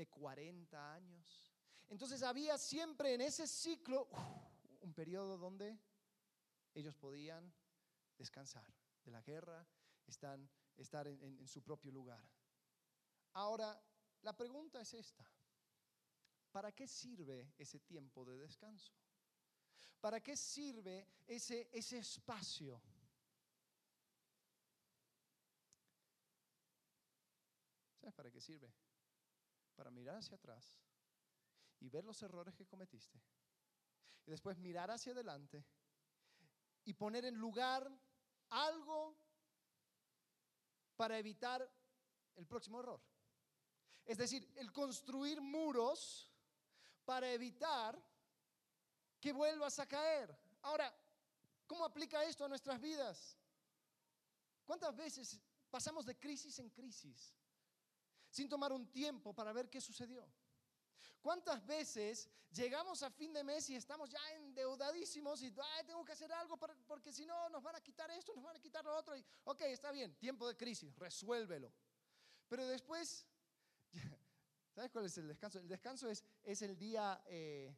de 0.00 0.06
40 0.06 0.94
años. 0.94 1.52
Entonces 1.90 2.22
había 2.22 2.56
siempre 2.56 3.12
en 3.12 3.20
ese 3.20 3.46
ciclo 3.46 4.08
un 4.80 4.94
periodo 4.94 5.36
donde 5.36 5.78
ellos 6.72 6.96
podían 6.96 7.52
descansar 8.16 8.66
de 9.04 9.10
la 9.10 9.20
guerra, 9.20 9.68
están, 10.06 10.48
estar 10.78 11.06
en, 11.06 11.22
en 11.22 11.46
su 11.46 11.62
propio 11.62 11.92
lugar. 11.92 12.26
Ahora, 13.34 13.78
la 14.22 14.34
pregunta 14.34 14.80
es 14.80 14.94
esta. 14.94 15.30
¿Para 16.50 16.72
qué 16.72 16.88
sirve 16.88 17.52
ese 17.58 17.80
tiempo 17.80 18.24
de 18.24 18.38
descanso? 18.38 18.94
¿Para 20.00 20.22
qué 20.22 20.34
sirve 20.34 21.08
ese, 21.26 21.68
ese 21.72 21.98
espacio? 21.98 22.80
¿Sabes 28.00 28.14
para 28.14 28.30
qué 28.30 28.40
sirve? 28.40 28.72
Para 29.80 29.90
mirar 29.90 30.16
hacia 30.16 30.36
atrás 30.36 30.78
y 31.80 31.88
ver 31.88 32.04
los 32.04 32.22
errores 32.22 32.54
que 32.54 32.66
cometiste. 32.66 33.18
Y 34.26 34.30
después 34.30 34.58
mirar 34.58 34.90
hacia 34.90 35.12
adelante 35.12 35.64
y 36.84 36.92
poner 36.92 37.24
en 37.24 37.36
lugar 37.36 37.90
algo 38.50 39.16
para 40.96 41.18
evitar 41.18 41.66
el 42.36 42.46
próximo 42.46 42.80
error. 42.80 43.00
Es 44.04 44.18
decir, 44.18 44.46
el 44.56 44.70
construir 44.70 45.40
muros 45.40 46.30
para 47.06 47.32
evitar 47.32 47.98
que 49.18 49.32
vuelvas 49.32 49.78
a 49.78 49.86
caer. 49.86 50.38
Ahora, 50.60 50.94
¿cómo 51.66 51.86
aplica 51.86 52.22
esto 52.24 52.44
a 52.44 52.48
nuestras 52.48 52.78
vidas? 52.82 53.34
¿Cuántas 54.66 54.94
veces 54.94 55.40
pasamos 55.70 56.04
de 56.04 56.18
crisis 56.18 56.58
en 56.58 56.68
crisis 56.68 57.39
sin 58.30 58.48
tomar 58.48 58.72
un 58.72 58.90
tiempo 58.90 59.34
para 59.34 59.52
ver 59.52 59.68
qué 59.68 59.80
sucedió? 59.80 60.26
¿Cuántas 61.20 61.66
veces 61.66 62.30
llegamos 62.52 63.02
a 63.02 63.10
fin 63.10 63.32
de 63.32 63.44
mes 63.44 63.68
y 63.68 63.76
estamos 63.76 64.10
ya 64.10 64.20
endeudadísimos 64.36 65.42
y 65.42 65.52
tengo 65.86 66.04
que 66.04 66.12
hacer 66.12 66.32
algo 66.32 66.58
porque 66.86 67.12
si 67.12 67.26
no 67.26 67.48
nos 67.50 67.62
van 67.62 67.76
a 67.76 67.80
quitar 67.80 68.10
esto, 68.10 68.34
nos 68.34 68.44
van 68.44 68.56
a 68.56 68.60
quitar 68.60 68.84
lo 68.84 68.96
otro? 68.96 69.16
Y, 69.16 69.24
ok, 69.44 69.60
está 69.62 69.92
bien, 69.92 70.16
tiempo 70.16 70.48
de 70.48 70.56
crisis, 70.56 70.96
resuélvelo. 70.96 71.70
Pero 72.48 72.66
después, 72.66 73.26
¿sabes 74.74 74.90
cuál 74.90 75.04
es 75.04 75.18
el 75.18 75.28
descanso? 75.28 75.58
El 75.58 75.68
descanso 75.68 76.08
es, 76.08 76.24
es 76.42 76.62
el 76.62 76.76
día 76.78 77.22
eh, 77.26 77.76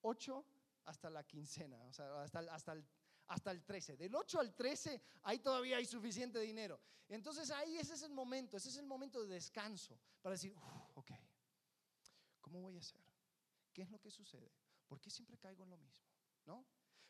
8 0.00 0.44
hasta 0.86 1.10
la 1.10 1.24
quincena, 1.24 1.82
o 1.84 1.92
sea, 1.92 2.22
hasta, 2.22 2.38
hasta, 2.52 2.72
el, 2.72 2.86
hasta 3.28 3.50
el 3.50 3.64
13. 3.64 3.96
Del 3.96 4.14
8 4.14 4.40
al 4.40 4.54
13, 4.54 5.00
ahí 5.22 5.38
todavía 5.38 5.76
hay 5.76 5.86
suficiente 5.86 6.40
dinero. 6.40 6.80
Entonces 7.08 7.50
ahí 7.50 7.78
ese 7.78 7.94
es 7.94 8.02
el 8.02 8.12
momento, 8.12 8.56
ese 8.56 8.68
es 8.68 8.76
el 8.76 8.86
momento 8.86 9.22
de 9.22 9.34
descanso 9.34 9.98
para 10.20 10.34
decir, 10.34 10.54
ok, 10.94 11.12
¿cómo 12.40 12.60
voy 12.60 12.76
a 12.76 12.80
hacer? 12.80 13.00
¿Qué 13.72 13.82
es 13.82 13.90
lo 13.90 14.00
que 14.00 14.10
sucede? 14.10 14.50
¿Por 14.88 15.00
qué 15.00 15.10
siempre 15.10 15.38
caigo 15.38 15.64
en 15.64 15.70
lo 15.70 15.76
mismo? 15.76 16.06
¿No? 16.46 16.66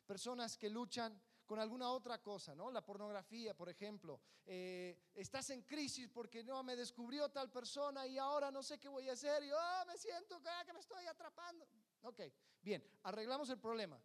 Personas 0.07 0.57
que 0.57 0.69
luchan 0.69 1.21
con 1.47 1.61
alguna 1.61 1.91
otra 1.91 2.21
cosa, 2.21 2.55
¿no? 2.55 2.71
La 2.71 2.85
pornografía, 2.85 3.55
por 3.55 3.69
ejemplo. 3.69 4.21
Eh, 4.45 5.11
estás 5.15 5.51
en 5.51 5.63
crisis 5.63 6.09
porque 6.09 6.43
no 6.43 6.63
me 6.63 6.77
descubrió 6.77 7.29
tal 7.31 7.51
persona 7.51 8.07
y 8.07 8.19
ahora 8.19 8.51
no 8.51 8.63
sé 8.63 8.79
qué 8.79 8.89
voy 8.89 9.09
a 9.09 9.13
hacer 9.13 9.45
y 9.45 9.51
oh, 9.53 9.85
me 9.87 9.97
siento 9.97 10.41
que 10.65 10.73
me 10.73 10.81
estoy 10.81 11.07
atrapando. 11.07 11.67
Ok, 12.03 12.21
bien, 12.63 12.85
arreglamos 13.05 13.49
el 13.51 13.59
problema. 13.59 14.01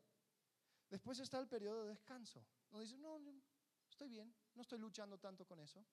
Después 0.91 1.17
está 1.19 1.39
el 1.39 1.47
periodo 1.47 1.85
de 1.85 1.91
descanso. 1.91 2.45
No 2.69 2.79
dice, 2.79 2.97
no, 2.97 3.17
estoy 3.89 4.09
bien, 4.09 4.35
no 4.53 4.61
estoy 4.61 4.77
luchando 4.77 5.17
tanto 5.17 5.47
con 5.47 5.61
eso. 5.61 5.83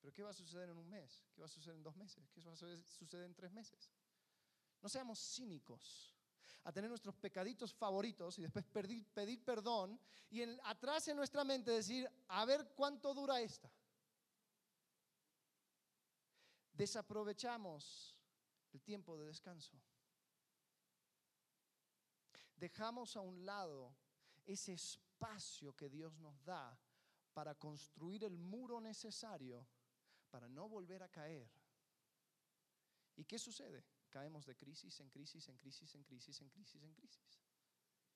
Pero 0.00 0.12
¿qué 0.12 0.22
va 0.22 0.30
a 0.30 0.34
suceder 0.34 0.70
en 0.70 0.78
un 0.78 0.88
mes? 0.88 1.26
¿Qué 1.34 1.40
va 1.40 1.46
a 1.46 1.48
suceder 1.48 1.76
en 1.76 1.82
dos 1.82 1.96
meses? 1.96 2.30
¿Qué 2.30 2.40
va 2.42 2.52
a 2.52 2.56
suceder 2.56 3.26
en 3.26 3.34
tres 3.34 3.50
meses? 3.50 3.90
No 4.80 4.88
seamos 4.88 5.18
cínicos 5.18 6.14
a 6.62 6.72
tener 6.72 6.88
nuestros 6.88 7.16
pecaditos 7.16 7.74
favoritos 7.74 8.38
y 8.38 8.42
después 8.42 8.64
pedir 8.66 9.44
perdón 9.44 9.98
y 10.30 10.42
atrás 10.62 11.08
en 11.08 11.16
nuestra 11.16 11.42
mente 11.42 11.72
decir, 11.72 12.08
a 12.28 12.44
ver 12.44 12.72
cuánto 12.76 13.12
dura 13.14 13.40
esta. 13.40 13.68
Desaprovechamos 16.72 18.16
el 18.72 18.80
tiempo 18.82 19.18
de 19.18 19.26
descanso. 19.26 19.76
Dejamos 22.56 23.16
a 23.16 23.20
un 23.20 23.44
lado 23.44 23.94
ese 24.44 24.72
espacio 24.72 25.74
que 25.74 25.88
Dios 25.88 26.18
nos 26.18 26.42
da 26.44 26.78
para 27.32 27.54
construir 27.54 28.24
el 28.24 28.38
muro 28.38 28.80
necesario 28.80 29.66
para 30.30 30.48
no 30.48 30.68
volver 30.68 31.02
a 31.02 31.08
caer. 31.08 31.50
¿Y 33.16 33.24
qué 33.24 33.38
sucede? 33.38 33.84
Caemos 34.08 34.46
de 34.46 34.56
crisis 34.56 35.00
en 35.00 35.10
crisis, 35.10 35.48
en 35.48 35.56
crisis, 35.58 35.94
en 35.94 36.04
crisis, 36.04 36.40
en 36.40 36.48
crisis, 36.48 36.82
en 36.82 36.92
crisis. 36.94 37.40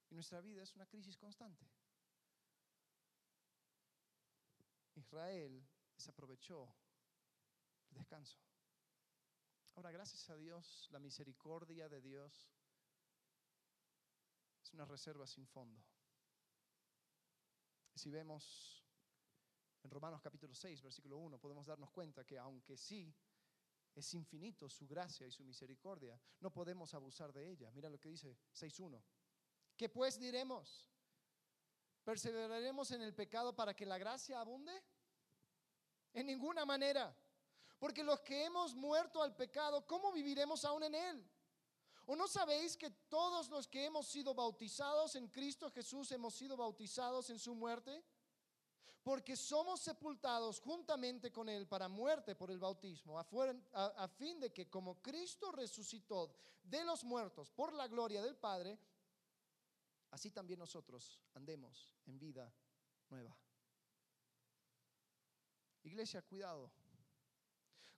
Y 0.09 0.15
nuestra 0.15 0.41
vida 0.41 0.63
es 0.63 0.75
una 0.75 0.87
crisis 0.87 1.17
constante. 1.17 1.67
Israel 4.95 5.67
desaprovechó 5.95 6.75
el 7.91 7.99
descanso. 7.99 8.39
Ahora, 9.75 9.91
gracias 9.91 10.29
a 10.31 10.37
Dios, 10.37 10.89
la 10.91 10.99
misericordia 10.99 11.89
de 11.89 12.01
Dios 12.01 12.51
es 14.71 14.75
una 14.75 14.85
reserva 14.85 15.27
sin 15.27 15.49
fondo. 15.49 15.83
Si 17.93 18.09
vemos 18.09 18.85
en 19.83 19.91
Romanos 19.91 20.21
capítulo 20.23 20.55
6, 20.55 20.81
versículo 20.81 21.17
1, 21.19 21.39
podemos 21.41 21.67
darnos 21.67 21.91
cuenta 21.91 22.25
que 22.25 22.39
aunque 22.39 22.77
sí 22.77 23.13
es 23.97 24.15
infinito 24.15 24.69
su 24.69 24.87
gracia 24.87 25.27
y 25.27 25.33
su 25.33 25.45
misericordia, 25.45 26.21
no 26.39 26.53
podemos 26.53 26.95
abusar 26.95 27.33
de 27.33 27.51
ella. 27.51 27.69
Mira 27.73 27.91
lo 27.91 27.99
que 27.99 28.11
dice 28.11 28.39
6.1. 28.55 29.03
¿Qué 29.77 29.89
pues 29.89 30.21
diremos? 30.21 30.89
¿Perseveraremos 32.05 32.93
en 32.93 33.03
el 33.03 33.13
pecado 33.13 33.57
para 33.57 33.75
que 33.75 33.85
la 33.85 33.99
gracia 33.99 34.39
abunde? 34.39 34.85
En 36.13 36.27
ninguna 36.27 36.65
manera. 36.65 37.17
Porque 37.81 38.05
los 38.05 38.21
que 38.21 38.45
hemos 38.45 38.77
muerto 38.77 39.21
al 39.21 39.35
pecado, 39.35 39.85
¿cómo 39.85 40.13
viviremos 40.13 40.65
aún 40.65 40.85
en 40.85 40.95
él? 40.95 41.31
¿O 42.11 42.17
no 42.17 42.27
sabéis 42.27 42.77
que 42.77 42.91
todos 43.09 43.49
los 43.51 43.69
que 43.69 43.85
hemos 43.85 44.09
sido 44.09 44.35
bautizados 44.35 45.15
en 45.15 45.29
Cristo 45.29 45.71
Jesús 45.71 46.11
hemos 46.11 46.35
sido 46.35 46.57
bautizados 46.57 47.31
en 47.31 47.39
su 47.39 47.55
muerte? 47.55 48.05
Porque 49.05 49.37
somos 49.37 49.81
sepultados 49.81 50.59
juntamente 50.59 51.31
con 51.31 51.49
Él 51.49 51.69
para 51.69 51.89
muerte 51.89 52.35
por 52.35 52.51
el 52.51 52.59
bautismo, 52.59 53.17
a, 53.17 54.09
fin 54.09 54.41
de 54.41 54.53
que 54.53 54.69
como 54.69 55.01
Cristo 55.01 55.53
resucitó 55.53 56.35
de 56.65 56.83
los 56.83 57.05
muertos 57.05 57.49
por 57.53 57.73
la 57.73 57.87
gloria 57.87 58.21
del 58.23 58.37
Padre, 58.37 58.77
así 60.11 60.33
también 60.33 60.59
nosotros 60.59 61.21
andemos 61.35 61.95
en 62.07 62.19
vida 62.19 62.53
nueva. 63.09 63.39
Iglesia, 65.85 66.23
cuidado. 66.23 66.73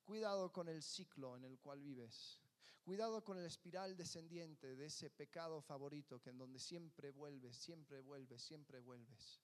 Cuidado 0.05 0.53
con 0.53 0.69
el 0.69 0.83
ciclo 0.83 1.35
en 1.35 1.47
el 1.47 1.59
cual 1.59 1.81
vives. 1.81 2.42
Cuidado 2.83 3.23
con 3.23 3.39
el 3.39 3.45
espiral 3.45 3.97
descendiente 3.97 4.75
de 4.75 4.87
ese 4.87 5.09
pecado 5.09 5.63
favorito 5.63 6.21
que 6.21 6.31
en 6.31 6.39
donde 6.39 6.59
siempre 6.59 7.13
vuelves, 7.13 7.57
siempre 7.57 8.01
vuelves, 8.01 8.43
siempre 8.43 8.81
vuelves. 8.81 9.41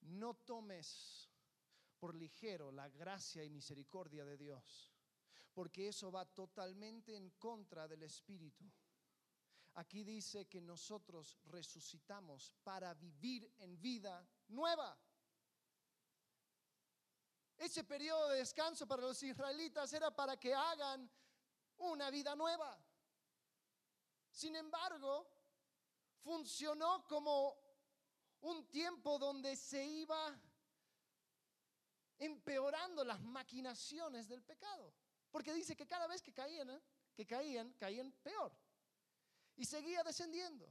No 0.00 0.34
tomes 0.34 1.30
por 2.00 2.16
ligero 2.16 2.72
la 2.72 2.88
gracia 2.88 3.44
y 3.44 3.50
misericordia 3.50 4.24
de 4.24 4.36
Dios, 4.36 4.92
porque 5.54 5.86
eso 5.86 6.10
va 6.10 6.24
totalmente 6.24 7.14
en 7.14 7.30
contra 7.38 7.86
del 7.86 8.02
Espíritu. 8.02 8.68
Aquí 9.74 10.02
dice 10.02 10.48
que 10.48 10.60
nosotros 10.60 11.38
resucitamos 11.44 12.52
para 12.64 12.94
vivir 12.94 13.48
en 13.58 13.80
vida 13.80 14.28
nueva. 14.48 14.98
Ese 17.56 17.84
periodo 17.84 18.30
de 18.30 18.38
descanso 18.38 18.88
para 18.88 19.02
los 19.02 19.22
israelitas 19.22 19.92
era 19.92 20.10
para 20.10 20.36
que 20.36 20.52
hagan 20.52 21.08
una 21.90 22.10
vida 22.10 22.34
nueva. 22.34 22.78
Sin 24.30 24.56
embargo, 24.56 25.28
funcionó 26.22 27.06
como 27.06 27.56
un 28.40 28.68
tiempo 28.68 29.18
donde 29.18 29.56
se 29.56 29.84
iba 29.84 30.40
empeorando 32.18 33.04
las 33.04 33.20
maquinaciones 33.20 34.28
del 34.28 34.42
pecado. 34.42 34.92
Porque 35.30 35.52
dice 35.52 35.76
que 35.76 35.86
cada 35.86 36.06
vez 36.06 36.22
que 36.22 36.32
caían, 36.32 36.70
¿eh? 36.70 36.82
que 37.14 37.26
caían, 37.26 37.72
caían 37.74 38.12
peor. 38.22 38.52
Y 39.56 39.64
seguía 39.64 40.02
descendiendo. 40.02 40.66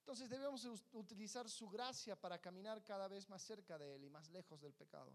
Entonces 0.00 0.28
debemos 0.28 0.64
utilizar 0.92 1.48
su 1.48 1.68
gracia 1.68 2.14
para 2.14 2.38
caminar 2.38 2.84
cada 2.84 3.08
vez 3.08 3.28
más 3.28 3.42
cerca 3.42 3.78
de 3.78 3.94
Él 3.94 4.04
y 4.04 4.10
más 4.10 4.28
lejos 4.28 4.60
del 4.60 4.74
pecado. 4.74 5.12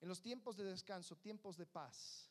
En 0.00 0.08
los 0.08 0.20
tiempos 0.20 0.56
de 0.56 0.64
descanso, 0.64 1.16
tiempos 1.16 1.56
de 1.56 1.66
paz, 1.66 2.30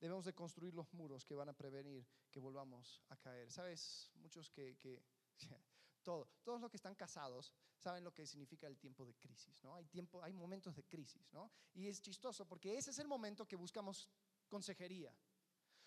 debemos 0.00 0.24
de 0.24 0.34
construir 0.34 0.74
los 0.74 0.92
muros 0.94 1.24
que 1.24 1.34
van 1.34 1.48
a 1.48 1.52
prevenir 1.52 2.06
que 2.30 2.40
volvamos 2.40 3.02
a 3.08 3.16
caer. 3.16 3.50
¿Sabes? 3.50 4.10
Muchos 4.14 4.50
que, 4.50 4.76
que 4.76 5.02
todo, 6.02 6.28
todos 6.44 6.60
los 6.60 6.70
que 6.70 6.76
están 6.76 6.94
casados 6.94 7.52
saben 7.76 8.04
lo 8.04 8.12
que 8.12 8.26
significa 8.26 8.66
el 8.66 8.78
tiempo 8.78 9.04
de 9.04 9.14
crisis, 9.14 9.62
¿no? 9.62 9.74
Hay, 9.74 9.86
tiempo, 9.86 10.22
hay 10.22 10.32
momentos 10.32 10.74
de 10.74 10.84
crisis, 10.84 11.32
¿no? 11.32 11.50
Y 11.74 11.88
es 11.88 12.00
chistoso 12.00 12.46
porque 12.46 12.76
ese 12.76 12.90
es 12.90 12.98
el 12.98 13.08
momento 13.08 13.46
que 13.46 13.56
buscamos 13.56 14.08
consejería. 14.48 15.14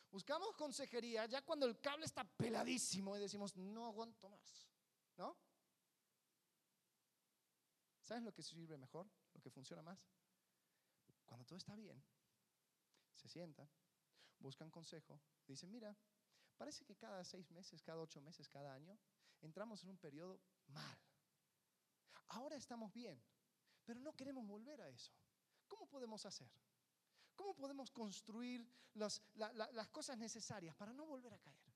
Buscamos 0.09 0.53
consejería 0.55 1.25
ya 1.25 1.41
cuando 1.41 1.65
el 1.65 1.79
cable 1.79 2.05
está 2.05 2.25
peladísimo 2.25 3.15
y 3.15 3.21
decimos, 3.21 3.55
no 3.55 3.85
aguanto 3.85 4.29
más, 4.29 4.67
¿no? 5.15 5.37
¿Sabes 8.03 8.23
lo 8.23 8.33
que 8.33 8.43
sirve 8.43 8.77
mejor? 8.77 9.09
Lo 9.33 9.41
que 9.41 9.49
funciona 9.49 9.81
más. 9.81 9.97
Cuando 11.31 11.45
todo 11.45 11.57
está 11.57 11.75
bien, 11.75 12.03
se 13.15 13.29
sientan, 13.29 13.69
buscan 14.37 14.69
consejo, 14.69 15.21
dicen, 15.47 15.71
mira, 15.71 15.95
parece 16.57 16.83
que 16.83 16.97
cada 16.97 17.23
seis 17.23 17.49
meses, 17.51 17.81
cada 17.81 18.01
ocho 18.01 18.19
meses, 18.19 18.49
cada 18.49 18.73
año, 18.73 18.99
entramos 19.39 19.81
en 19.81 19.91
un 19.91 19.97
periodo 19.97 20.41
mal. 20.67 20.99
Ahora 22.27 22.57
estamos 22.57 22.91
bien, 22.91 23.23
pero 23.85 24.01
no 24.01 24.13
queremos 24.13 24.45
volver 24.45 24.81
a 24.81 24.89
eso. 24.89 25.13
¿Cómo 25.69 25.87
podemos 25.87 26.25
hacer? 26.25 26.51
¿Cómo 27.33 27.55
podemos 27.55 27.89
construir 27.91 28.69
las, 28.95 29.21
cosas 29.89 30.17
necesarias 30.17 30.75
para 30.75 30.91
no 30.91 31.05
volver 31.05 31.33
a 31.33 31.39
caer? 31.39 31.73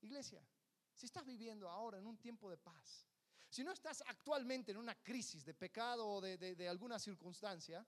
Iglesia, 0.00 0.46
si 0.94 1.06
estás 1.06 1.24
viviendo 1.24 1.68
ahora 1.68 1.98
en 1.98 2.06
un 2.06 2.18
tiempo 2.18 2.48
de 2.48 2.56
paz, 2.56 3.04
si 3.48 3.64
no 3.64 3.72
estás 3.72 4.00
actualmente 4.06 4.70
en 4.70 4.78
una 4.78 4.94
crisis 4.94 5.44
de 5.44 5.54
pecado 5.54 6.08
o 6.08 6.20
de, 6.20 6.38
de, 6.38 6.68
alguna 6.68 7.00
circunstancia, 7.00 7.84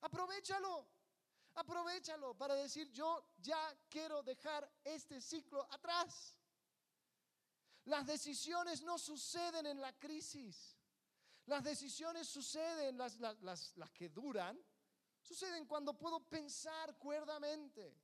aprovechalo. 0.00 0.86
Aprovechalo 1.54 2.34
para 2.34 2.54
decir, 2.54 2.90
yo 2.92 3.32
ya 3.38 3.76
quiero 3.88 4.22
dejar 4.22 4.70
este 4.84 5.20
ciclo 5.20 5.66
atrás. 5.72 6.36
Las 7.84 8.06
decisiones 8.06 8.82
no 8.82 8.96
suceden 8.98 9.66
en 9.66 9.80
la 9.80 9.92
crisis. 9.98 10.76
Las 11.46 11.64
decisiones 11.64 12.28
suceden, 12.28 12.96
las, 12.96 13.18
las, 13.18 13.76
las 13.76 13.90
que 13.90 14.08
duran, 14.08 14.56
Suceden 15.28 15.66
cuando 15.66 15.92
puedo 15.92 16.20
pensar 16.20 16.96
cuerdamente. 16.96 17.94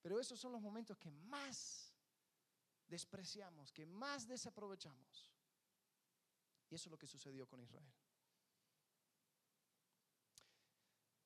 Pero 0.00 0.18
esos 0.18 0.40
son 0.40 0.52
los 0.52 0.62
momentos 0.62 0.96
que 0.96 1.10
más 1.10 1.92
despreciamos, 2.86 3.70
que 3.70 3.84
más 3.84 4.26
desaprovechamos. 4.26 5.30
Y 6.70 6.74
eso 6.74 6.88
es 6.88 6.90
lo 6.90 6.96
que 6.96 7.06
sucedió 7.06 7.46
con 7.46 7.60
Israel. 7.60 7.92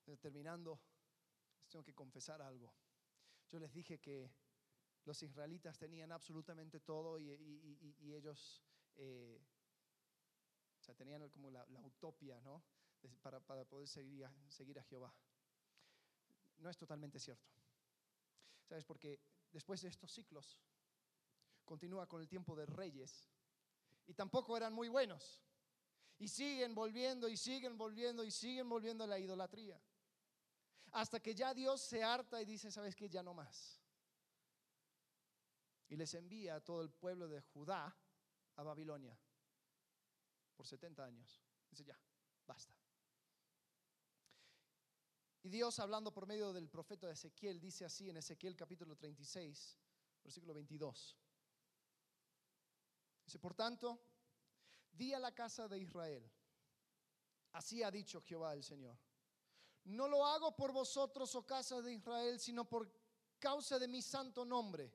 terminando, 0.17 0.79
les 1.61 1.69
tengo 1.69 1.83
que 1.83 1.93
confesar 1.93 2.41
algo. 2.41 2.73
Yo 3.49 3.59
les 3.59 3.73
dije 3.73 3.99
que 3.99 4.31
los 5.05 5.21
israelitas 5.23 5.77
tenían 5.77 6.11
absolutamente 6.11 6.79
todo 6.79 7.19
y, 7.19 7.31
ellos 8.13 8.63
eh, 8.97 9.41
o 10.79 10.83
sea, 10.83 10.95
tenían 10.95 11.27
como 11.29 11.49
la, 11.49 11.65
la 11.65 11.79
utopía, 11.81 12.39
¿no? 12.41 12.63
para, 13.21 13.39
poder 13.65 13.87
seguir 13.87 14.25
a, 14.25 14.33
seguir 14.49 14.79
a 14.79 14.83
Jehová. 14.83 15.13
No 16.57 16.69
es 16.69 16.77
totalmente 16.77 17.19
cierto. 17.19 17.49
¿Sabes? 18.67 18.85
Porque 18.85 19.19
después 19.51 19.81
de 19.81 19.89
estos 19.89 20.11
ciclos, 20.11 20.57
continúa 21.65 22.07
con 22.07 22.21
el 22.21 22.27
tiempo 22.27 22.55
de 22.55 22.65
reyes 22.65 23.25
y 24.05 24.13
tampoco 24.13 24.55
eran 24.55 24.73
muy 24.73 24.87
buenos. 24.87 25.41
Y 26.17 26.27
siguen 26.27 26.75
volviendo 26.75 27.27
y 27.27 27.35
siguen 27.35 27.77
volviendo 27.77 28.23
y 28.23 28.31
siguen 28.31 28.69
volviendo 28.69 29.03
a 29.03 29.07
la 29.07 29.17
idolatría. 29.17 29.81
Hasta 30.91 31.19
que 31.21 31.33
ya 31.33 31.53
Dios 31.53 31.81
se 31.81 32.03
harta 32.03 32.41
y 32.41 32.45
dice, 32.45 32.71
¿sabes 32.71 32.95
qué? 32.95 33.07
Ya 33.09 33.23
no 33.23 33.33
más. 33.33 33.81
Y 35.87 35.95
les 35.95 36.13
envía 36.13 36.55
a 36.55 36.61
todo 36.61 36.81
el 36.81 36.89
pueblo 36.89 37.27
de 37.27 37.41
Judá 37.41 37.95
a 38.55 38.63
Babilonia 38.63 39.17
por 40.55 40.67
70 40.67 41.03
años. 41.03 41.41
Dice, 41.69 41.83
ya, 41.83 41.99
basta. 42.45 42.75
Y 45.43 45.49
Dios 45.49 45.79
hablando 45.79 46.13
por 46.13 46.27
medio 46.27 46.53
del 46.53 46.69
profeta 46.69 47.09
Ezequiel 47.09 47.59
dice 47.59 47.83
así 47.83 48.09
en 48.09 48.17
Ezequiel 48.17 48.55
capítulo 48.55 48.95
36, 48.95 49.79
versículo 50.23 50.53
22. 50.53 51.17
Dice, 53.25 53.39
por 53.39 53.55
tanto, 53.55 53.99
di 54.91 55.13
a 55.13 55.19
la 55.19 55.33
casa 55.33 55.67
de 55.67 55.79
Israel, 55.79 56.29
así 57.53 57.81
ha 57.81 57.89
dicho 57.89 58.21
Jehová 58.21 58.53
el 58.53 58.63
Señor, 58.63 58.97
no 59.85 60.07
lo 60.07 60.25
hago 60.25 60.55
por 60.55 60.71
vosotros, 60.71 61.33
oh 61.35 61.45
casa 61.45 61.81
de 61.81 61.93
Israel, 61.93 62.39
sino 62.39 62.65
por 62.65 62.91
causa 63.39 63.79
de 63.79 63.87
mi 63.87 64.01
santo 64.01 64.45
nombre, 64.45 64.93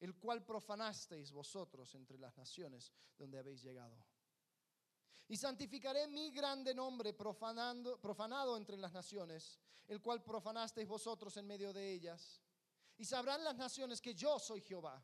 el 0.00 0.14
cual 0.18 0.44
profanasteis 0.44 1.32
vosotros 1.32 1.94
entre 1.94 2.18
las 2.18 2.36
naciones 2.36 2.92
donde 3.16 3.38
habéis 3.38 3.62
llegado. 3.62 3.96
Y 5.28 5.36
santificaré 5.36 6.06
mi 6.06 6.30
grande 6.30 6.74
nombre 6.74 7.12
profanando, 7.12 8.00
profanado 8.00 8.56
entre 8.56 8.76
las 8.76 8.92
naciones, 8.92 9.58
el 9.88 10.00
cual 10.00 10.22
profanasteis 10.22 10.86
vosotros 10.86 11.36
en 11.36 11.46
medio 11.46 11.72
de 11.72 11.92
ellas. 11.92 12.40
Y 12.98 13.04
sabrán 13.04 13.42
las 13.42 13.56
naciones 13.56 14.00
que 14.00 14.14
yo 14.14 14.38
soy 14.38 14.60
Jehová, 14.60 15.02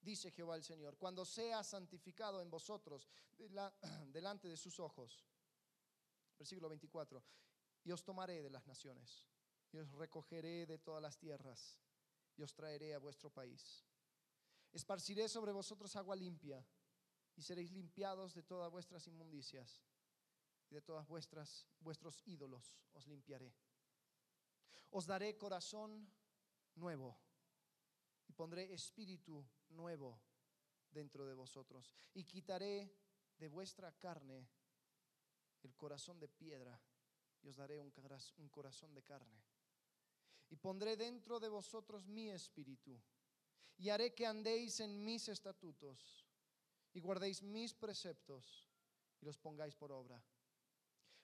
dice 0.00 0.30
Jehová 0.30 0.56
el 0.56 0.64
Señor, 0.64 0.96
cuando 0.96 1.24
sea 1.24 1.62
santificado 1.62 2.40
en 2.40 2.50
vosotros 2.50 3.08
delante 4.06 4.48
de 4.48 4.56
sus 4.56 4.80
ojos. 4.80 5.26
Versículo 6.38 6.68
24. 6.68 7.22
Y 7.86 7.92
os 7.92 8.02
tomaré 8.02 8.42
de 8.42 8.50
las 8.50 8.66
naciones, 8.66 9.24
y 9.70 9.78
os 9.78 9.88
recogeré 9.92 10.66
de 10.66 10.76
todas 10.76 11.00
las 11.00 11.16
tierras, 11.16 11.78
y 12.36 12.42
os 12.42 12.52
traeré 12.52 12.94
a 12.94 12.98
vuestro 12.98 13.30
país. 13.30 13.86
Esparciré 14.72 15.28
sobre 15.28 15.52
vosotros 15.52 15.94
agua 15.94 16.16
limpia 16.16 16.66
y 17.36 17.42
seréis 17.42 17.70
limpiados 17.70 18.34
de 18.34 18.42
todas 18.42 18.72
vuestras 18.72 19.06
inmundicias 19.06 19.84
y 20.68 20.74
de 20.74 20.82
todas 20.82 21.06
vuestras 21.06 21.68
vuestros 21.78 22.20
ídolos 22.26 22.76
os 22.92 23.06
limpiaré. 23.06 23.54
Os 24.90 25.06
daré 25.06 25.38
corazón 25.38 26.12
nuevo 26.74 27.16
y 28.26 28.32
pondré 28.32 28.74
espíritu 28.74 29.46
nuevo 29.68 30.20
dentro 30.90 31.24
de 31.24 31.34
vosotros 31.34 31.94
y 32.14 32.24
quitaré 32.24 32.92
de 33.38 33.46
vuestra 33.46 33.92
carne 33.92 34.48
el 35.62 35.76
corazón 35.76 36.18
de 36.18 36.28
piedra 36.28 36.82
y 37.42 37.48
os 37.48 37.56
daré 37.56 37.80
un 37.80 38.48
corazón 38.50 38.94
de 38.94 39.02
carne. 39.02 39.42
Y 40.48 40.56
pondré 40.56 40.96
dentro 40.96 41.40
de 41.40 41.48
vosotros 41.48 42.06
mi 42.06 42.30
espíritu 42.30 43.00
y 43.78 43.90
haré 43.90 44.14
que 44.14 44.26
andéis 44.26 44.80
en 44.80 45.04
mis 45.04 45.28
estatutos 45.28 46.26
y 46.92 47.00
guardéis 47.00 47.42
mis 47.42 47.74
preceptos 47.74 48.68
y 49.20 49.24
los 49.26 49.38
pongáis 49.38 49.74
por 49.74 49.92
obra. 49.92 50.22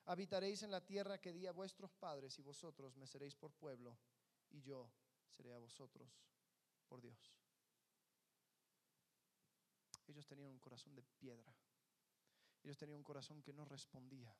Habitaréis 0.07 0.63
en 0.63 0.71
la 0.71 0.85
tierra 0.85 1.21
que 1.21 1.33
di 1.33 1.47
a 1.47 1.53
vuestros 1.53 1.93
padres 1.93 2.39
y 2.39 2.43
vosotros 2.43 2.97
me 2.97 3.07
seréis 3.07 3.37
por 3.37 3.53
pueblo 3.53 3.97
y 4.51 4.61
yo 4.61 4.91
seré 5.29 5.55
a 5.55 5.59
vosotros 5.59 6.11
por 6.89 7.01
Dios. 7.01 7.33
Ellos 10.09 10.27
tenían 10.27 10.51
un 10.51 10.59
corazón 10.59 10.95
de 10.95 11.03
piedra. 11.03 11.55
Ellos 12.65 12.77
tenían 12.77 12.99
un 12.99 13.05
corazón 13.05 13.43
que 13.43 13.53
no 13.53 13.65
respondía. 13.65 14.37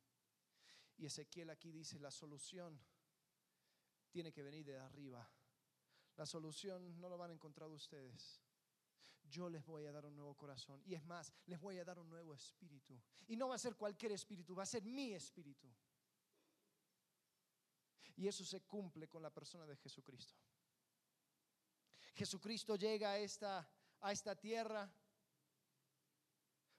Y 0.97 1.07
Ezequiel 1.07 1.51
aquí 1.51 1.71
dice, 1.71 1.99
la 1.99 2.11
solución 2.11 2.81
tiene 4.11 4.33
que 4.33 4.43
venir 4.43 4.65
de 4.65 4.79
arriba. 4.79 5.29
La 6.17 6.27
solución 6.27 7.01
no 7.01 7.09
lo 7.09 7.17
van 7.17 7.31
a 7.31 7.35
encontrar 7.35 7.71
ustedes 7.71 8.43
yo 9.33 9.49
les 9.49 9.65
voy 9.65 9.87
a 9.87 9.93
dar 9.93 10.05
un 10.05 10.15
nuevo 10.15 10.35
corazón. 10.35 10.83
Y 10.85 10.95
es 10.95 11.05
más, 11.05 11.33
les 11.47 11.59
voy 11.61 11.79
a 11.79 11.85
dar 11.85 11.99
un 11.99 12.09
nuevo 12.09 12.35
espíritu. 12.35 13.01
Y 13.27 13.37
no 13.37 13.49
va 13.49 13.55
a 13.55 13.59
ser 13.59 13.77
cualquier 13.77 14.13
espíritu, 14.13 14.55
va 14.55 14.65
a 14.65 14.67
ser 14.67 14.85
mi 14.85 15.15
espíritu. 15.15 15.69
Y 18.17 18.29
eso 18.29 18.45
se 18.45 18.61
cumple 18.61 19.09
con 19.09 19.23
la 19.23 19.31
persona 19.31 19.67
de 19.67 19.77
Jesucristo. 19.77 20.39
Jesucristo 22.15 22.77
llega 22.77 23.13
a 23.13 23.19
esta, 23.19 23.67
a 24.01 24.13
esta 24.13 24.37
tierra 24.37 24.93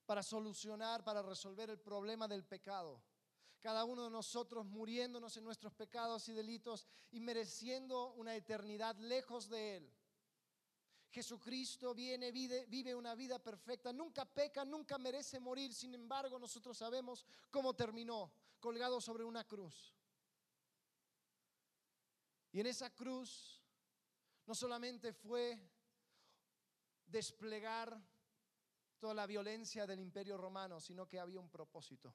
para 0.05 0.21
solucionar, 0.21 1.03
para 1.03 1.23
resolver 1.23 1.71
el 1.71 1.79
problema 1.79 2.27
del 2.27 2.45
pecado. 2.45 3.01
Cada 3.63 3.85
uno 3.85 4.03
de 4.03 4.09
nosotros 4.09 4.65
muriéndonos 4.65 5.37
en 5.37 5.45
nuestros 5.45 5.71
pecados 5.73 6.27
y 6.27 6.33
delitos 6.33 6.85
y 7.11 7.21
mereciendo 7.21 8.11
una 8.15 8.35
eternidad 8.35 8.97
lejos 8.97 9.47
de 9.47 9.77
Él. 9.77 9.93
Jesucristo 11.09 11.93
viene, 11.93 12.33
vive, 12.33 12.65
vive 12.65 12.93
una 12.93 13.15
vida 13.15 13.39
perfecta, 13.39 13.93
nunca 13.93 14.25
peca, 14.25 14.65
nunca 14.65 14.97
merece 14.97 15.39
morir. 15.39 15.73
Sin 15.73 15.95
embargo, 15.95 16.37
nosotros 16.37 16.77
sabemos 16.77 17.25
cómo 17.49 17.73
terminó, 17.73 18.33
colgado 18.59 18.99
sobre 18.99 19.23
una 19.23 19.45
cruz. 19.45 19.95
Y 22.51 22.59
en 22.59 22.65
esa 22.67 22.89
cruz 22.93 23.61
no 24.45 24.53
solamente 24.53 25.13
fue 25.13 25.57
desplegar 27.05 27.97
toda 28.99 29.13
la 29.13 29.25
violencia 29.25 29.87
del 29.87 30.01
imperio 30.01 30.35
romano, 30.35 30.81
sino 30.81 31.07
que 31.07 31.17
había 31.17 31.39
un 31.39 31.49
propósito. 31.49 32.13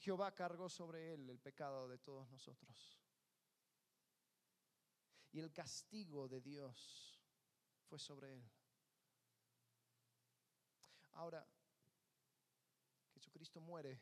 Jehová 0.00 0.34
cargó 0.34 0.68
sobre 0.70 1.12
él 1.12 1.28
el 1.28 1.38
pecado 1.38 1.86
de 1.86 1.98
todos 1.98 2.28
nosotros. 2.30 2.98
Y 5.30 5.38
el 5.40 5.52
castigo 5.52 6.26
de 6.26 6.40
Dios 6.40 7.20
fue 7.86 7.98
sobre 7.98 8.32
él. 8.32 8.50
Ahora, 11.12 11.46
Jesucristo 13.12 13.60
muere 13.60 14.00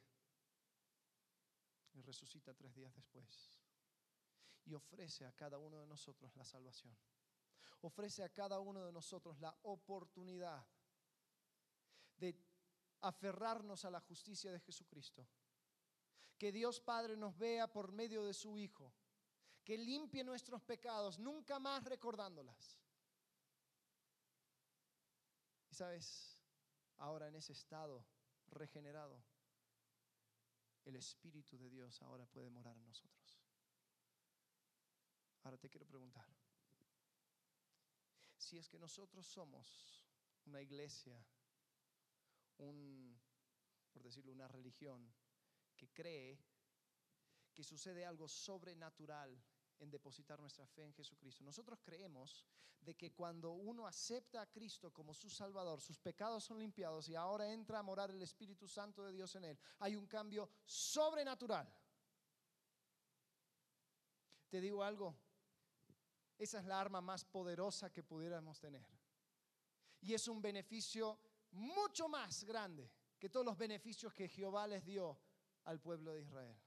y 1.94 2.01
resucita 2.03 2.55
tres 2.55 2.72
días 2.74 2.94
después. 2.94 3.51
Y 4.66 4.74
ofrece 4.74 5.26
a 5.26 5.32
cada 5.32 5.59
uno 5.59 5.80
de 5.80 5.86
nosotros 5.88 6.34
la 6.36 6.44
salvación. 6.44 6.96
Ofrece 7.80 8.22
a 8.22 8.32
cada 8.32 8.61
uno 8.61 8.86
de 8.86 8.92
nosotros 8.92 9.40
la 9.40 9.57
oportunidad 9.62 10.64
de 12.18 12.36
aferrarnos 13.01 13.84
a 13.84 13.90
la 13.90 14.01
justicia 14.01 14.53
de 14.53 14.61
Jesucristo. 14.61 15.26
Que 16.39 16.53
Dios 16.53 16.80
Padre 16.80 17.16
nos 17.16 17.36
vea 17.36 17.66
por 17.70 17.93
medio 17.93 18.24
de 18.24 18.32
su 18.32 18.57
Hijo. 18.57 18.93
Que 19.64 19.76
limpie 19.76 20.24
nuestros 20.24 20.62
pecados, 20.62 21.18
nunca 21.18 21.59
más 21.59 21.84
recordándolas. 21.84 22.78
Y 25.70 25.74
sabes, 25.74 26.41
ahora 26.99 27.28
en 27.28 27.34
ese 27.34 27.53
estado 27.53 28.07
regenerado, 28.47 29.22
el 30.84 30.97
Espíritu 30.97 31.59
de 31.59 31.68
Dios 31.68 32.01
ahora 32.03 32.24
puede 32.26 32.49
morar 32.49 32.76
en 32.76 32.86
nosotros. 32.86 33.43
Ahora 35.43 35.59
te 35.59 35.68
quiero 35.68 35.86
preguntar, 35.86 36.26
si 38.36 38.57
es 38.57 38.68
que 38.68 38.78
nosotros 38.78 39.26
somos 39.26 40.03
una 40.47 40.62
iglesia, 40.62 41.22
un, 42.59 43.20
por 43.93 44.03
decirlo, 44.03 44.32
una 44.32 44.49
religión 44.49 45.12
que 45.79 45.89
cree 45.89 46.39
que 47.55 47.64
sucede 47.64 48.05
algo 48.05 48.29
sobrenatural 48.29 49.41
en 49.79 49.91
depositar 49.91 50.39
nuestra 50.41 50.66
fe 50.66 50.85
en 50.85 50.93
Jesucristo. 50.93 51.45
Nosotros 51.45 51.79
creemos 51.83 52.45
de 52.81 52.95
que 52.97 53.12
cuando 53.12 53.53
uno 53.53 53.87
acepta 53.87 54.43
a 54.43 54.51
Cristo 54.51 54.93
como 54.93 55.14
su 55.14 55.31
Salvador, 55.31 55.81
sus 55.81 55.99
pecados 55.99 56.45
son 56.45 56.59
limpiados 56.59 57.09
y 57.09 57.14
ahora 57.14 57.51
entra 57.51 57.79
a 57.79 57.83
morar 57.83 58.11
el 58.11 58.22
Espíritu 58.22 58.68
Santo 58.68 59.05
de 59.05 59.12
Dios 59.12 59.35
en 59.37 59.45
él. 59.45 59.59
Hay 59.79 59.97
un 59.97 60.07
cambio 60.07 60.51
sobrenatural. 60.64 61.72
Te 64.49 64.61
digo 64.61 64.83
algo, 64.83 65.14
esa 66.39 66.59
es 66.59 66.64
la 66.64 66.81
arma 66.81 67.01
más 67.01 67.24
poderosa 67.24 67.93
que 67.93 68.03
pudiéramos 68.03 68.59
tener. 68.59 68.87
Y 70.01 70.14
es 70.14 70.29
un 70.29 70.41
beneficio 70.41 71.18
mucho 71.51 72.09
más 72.09 72.45
grande 72.45 72.91
que 73.18 73.29
todos 73.29 73.45
los 73.45 73.59
beneficios 73.59 74.14
que 74.14 74.29
Jehová 74.29 74.66
les 74.66 74.85
dio 74.85 75.18
al 75.69 75.79
pueblo 75.81 76.14
de 76.14 76.23
Israel. 76.23 76.59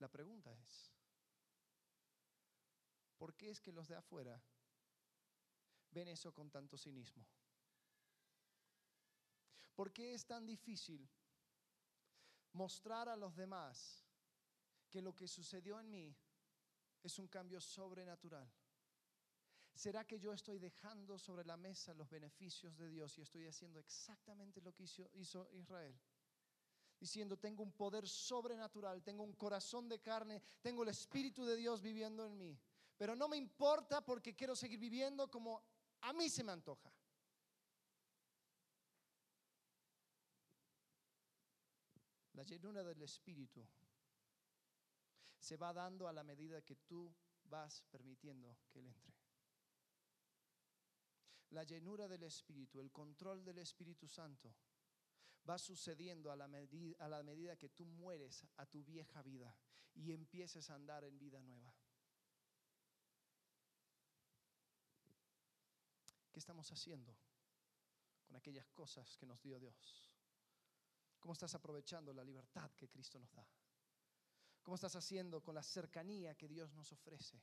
La 0.00 0.08
pregunta 0.08 0.52
es, 0.52 0.92
¿por 3.16 3.36
qué 3.36 3.50
es 3.50 3.60
que 3.60 3.70
los 3.70 3.86
de 3.86 3.94
afuera 3.94 4.42
ven 5.92 6.08
eso 6.08 6.34
con 6.34 6.50
tanto 6.50 6.76
cinismo? 6.76 7.24
¿Por 9.76 9.92
qué 9.92 10.12
es 10.12 10.26
tan 10.26 10.44
difícil 10.44 11.08
mostrar 12.52 13.08
a 13.08 13.16
los 13.16 13.36
demás 13.36 14.04
que 14.90 15.00
lo 15.00 15.14
que 15.14 15.28
sucedió 15.28 15.78
en 15.78 15.88
mí 15.88 16.16
es 17.04 17.16
un 17.20 17.28
cambio 17.28 17.60
sobrenatural? 17.60 18.50
¿Será 19.74 20.04
que 20.06 20.18
yo 20.18 20.32
estoy 20.32 20.58
dejando 20.58 21.18
sobre 21.18 21.44
la 21.44 21.56
mesa 21.56 21.94
los 21.94 22.10
beneficios 22.10 22.76
de 22.76 22.88
Dios 22.88 23.16
y 23.16 23.22
estoy 23.22 23.46
haciendo 23.46 23.78
exactamente 23.78 24.60
lo 24.60 24.74
que 24.74 24.84
hizo, 24.84 25.48
Israel? 25.52 25.98
diciendo, 27.00 27.38
tengo 27.38 27.62
un 27.62 27.72
poder 27.72 28.06
sobrenatural, 28.06 29.02
tengo 29.02 29.24
un 29.24 29.32
corazón 29.32 29.88
de 29.88 30.00
carne, 30.00 30.42
tengo 30.60 30.82
el 30.82 30.90
Espíritu 30.90 31.46
de 31.46 31.56
Dios 31.56 31.80
viviendo 31.80 32.26
en 32.26 32.36
mí. 32.36 32.60
Pero 32.98 33.16
no 33.16 33.26
me 33.26 33.38
importa 33.38 34.04
porque 34.04 34.36
quiero 34.36 34.54
seguir 34.54 34.78
viviendo 34.78 35.30
como 35.30 35.62
a 36.02 36.12
mí 36.12 36.28
se 36.28 36.44
me 36.44 36.52
antoja. 36.52 36.92
La 42.34 42.42
llenura 42.42 42.84
del 42.84 43.00
Espíritu 43.02 43.66
se 45.38 45.56
va 45.56 45.72
dando 45.72 46.06
a 46.06 46.12
la 46.12 46.22
medida 46.22 46.60
que 46.62 46.76
tú 46.76 47.14
vas 47.44 47.82
permitiendo 47.90 48.56
que 48.68 48.80
Él 48.80 48.86
entre. 48.86 49.19
La 51.50 51.64
llenura 51.64 52.06
del 52.06 52.22
Espíritu, 52.22 52.80
el 52.80 52.92
control 52.92 53.44
del 53.44 53.58
Espíritu 53.58 54.08
Santo 54.08 54.54
va 55.48 55.58
sucediendo 55.58 56.30
a 56.30 56.36
la, 56.36 56.46
medida, 56.46 57.04
a 57.04 57.08
la 57.08 57.22
medida 57.22 57.56
que 57.56 57.70
tú 57.70 57.84
mueres 57.84 58.46
a 58.56 58.66
tu 58.66 58.84
vieja 58.84 59.22
vida 59.22 59.54
y 59.94 60.12
empieces 60.12 60.70
a 60.70 60.74
andar 60.74 61.04
en 61.04 61.18
vida 61.18 61.42
nueva. 61.42 61.74
¿Qué 66.30 66.38
estamos 66.38 66.70
haciendo 66.70 67.16
con 68.24 68.36
aquellas 68.36 68.68
cosas 68.68 69.16
que 69.16 69.26
nos 69.26 69.42
dio 69.42 69.58
Dios? 69.58 70.08
¿Cómo 71.18 71.32
estás 71.32 71.54
aprovechando 71.54 72.12
la 72.12 72.24
libertad 72.24 72.70
que 72.76 72.88
Cristo 72.88 73.18
nos 73.18 73.32
da? 73.32 73.46
¿Cómo 74.62 74.76
estás 74.76 74.94
haciendo 74.94 75.42
con 75.42 75.54
la 75.54 75.62
cercanía 75.62 76.34
que 76.34 76.48
Dios 76.48 76.72
nos 76.74 76.92
ofrece? 76.92 77.42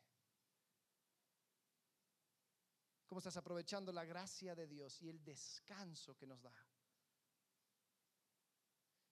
¿Cómo 3.07 3.19
estás 3.19 3.37
aprovechando 3.37 3.93
la 3.93 4.03
gracia 4.03 4.53
de 4.53 4.67
Dios 4.67 5.01
y 5.01 5.07
el 5.07 5.23
descanso 5.23 6.15
que 6.15 6.27
nos 6.27 6.41
da? 6.41 6.53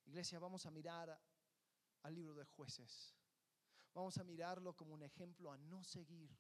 Iglesia, 0.05 0.37
vamos 0.37 0.65
a 0.65 0.71
mirar 0.71 1.17
al 2.03 2.13
libro 2.13 2.35
de 2.35 2.43
jueces. 2.43 3.15
Vamos 3.93 4.17
a 4.17 4.25
mirarlo 4.25 4.75
como 4.75 4.93
un 4.93 5.03
ejemplo 5.03 5.49
a 5.49 5.57
no 5.57 5.81
seguir. 5.83 6.37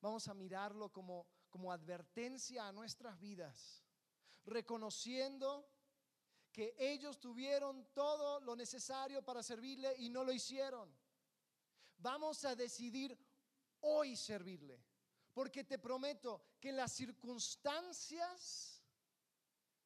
Vamos 0.00 0.28
a 0.28 0.34
mirarlo 0.34 0.92
como, 0.92 1.26
como 1.50 1.72
advertencia 1.72 2.68
a 2.68 2.72
nuestras 2.72 3.18
vidas, 3.18 3.84
reconociendo 4.44 5.68
que 6.52 6.74
ellos 6.78 7.18
tuvieron 7.18 7.92
todo 7.92 8.40
lo 8.40 8.54
necesario 8.54 9.22
para 9.24 9.42
servirle 9.42 9.94
y 9.98 10.08
no 10.08 10.22
lo 10.22 10.32
hicieron. 10.32 10.96
Vamos 11.98 12.44
a 12.44 12.54
decidir 12.54 13.18
hoy 13.80 14.16
servirle, 14.16 14.82
porque 15.40 15.64
te 15.64 15.78
prometo 15.78 16.58
que 16.60 16.70
las 16.70 16.92
circunstancias 16.92 18.84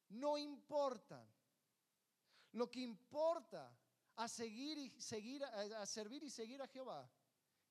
no 0.09 0.37
importan. 0.37 1.25
Lo 2.51 2.69
que 2.69 2.81
importa 2.81 3.73
a 4.17 4.27
seguir 4.27 4.77
y 4.77 4.89
seguir 4.99 5.45
a 5.45 5.85
servir 5.85 6.23
y 6.23 6.29
seguir 6.29 6.61
a 6.61 6.67
Jehová 6.67 7.09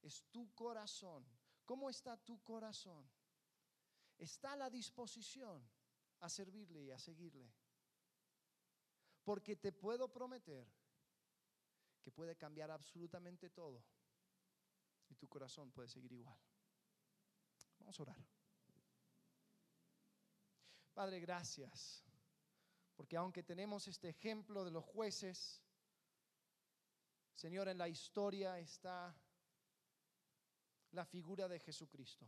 es 0.00 0.24
tu 0.30 0.50
corazón. 0.54 1.26
¿Cómo 1.66 1.90
está 1.90 2.16
tu 2.16 2.42
corazón? 2.42 3.06
Está 4.16 4.56
la 4.56 4.70
disposición 4.70 5.62
a 6.20 6.30
servirle 6.30 6.84
y 6.84 6.90
a 6.90 6.98
seguirle. 6.98 7.52
Porque 9.24 9.56
te 9.56 9.72
puedo 9.72 10.10
prometer 10.10 10.66
que 12.00 12.10
puede 12.10 12.34
cambiar 12.34 12.70
absolutamente 12.70 13.50
todo 13.50 13.84
y 15.10 15.16
tu 15.16 15.28
corazón 15.28 15.70
puede 15.70 15.90
seguir 15.90 16.12
igual. 16.12 16.38
Vamos 17.84 18.00
a 18.00 18.02
orar. 18.02 18.26
Padre, 20.94 21.20
gracias 21.20 22.04
porque 22.96 23.16
aunque 23.16 23.42
tenemos 23.42 23.86
este 23.88 24.08
ejemplo 24.08 24.64
de 24.64 24.70
los 24.70 24.84
jueces, 24.84 25.60
Señor, 27.34 27.68
en 27.68 27.78
la 27.78 27.88
historia 27.88 28.58
está 28.58 29.14
la 30.92 31.04
figura 31.04 31.46
de 31.46 31.58
Jesucristo, 31.58 32.26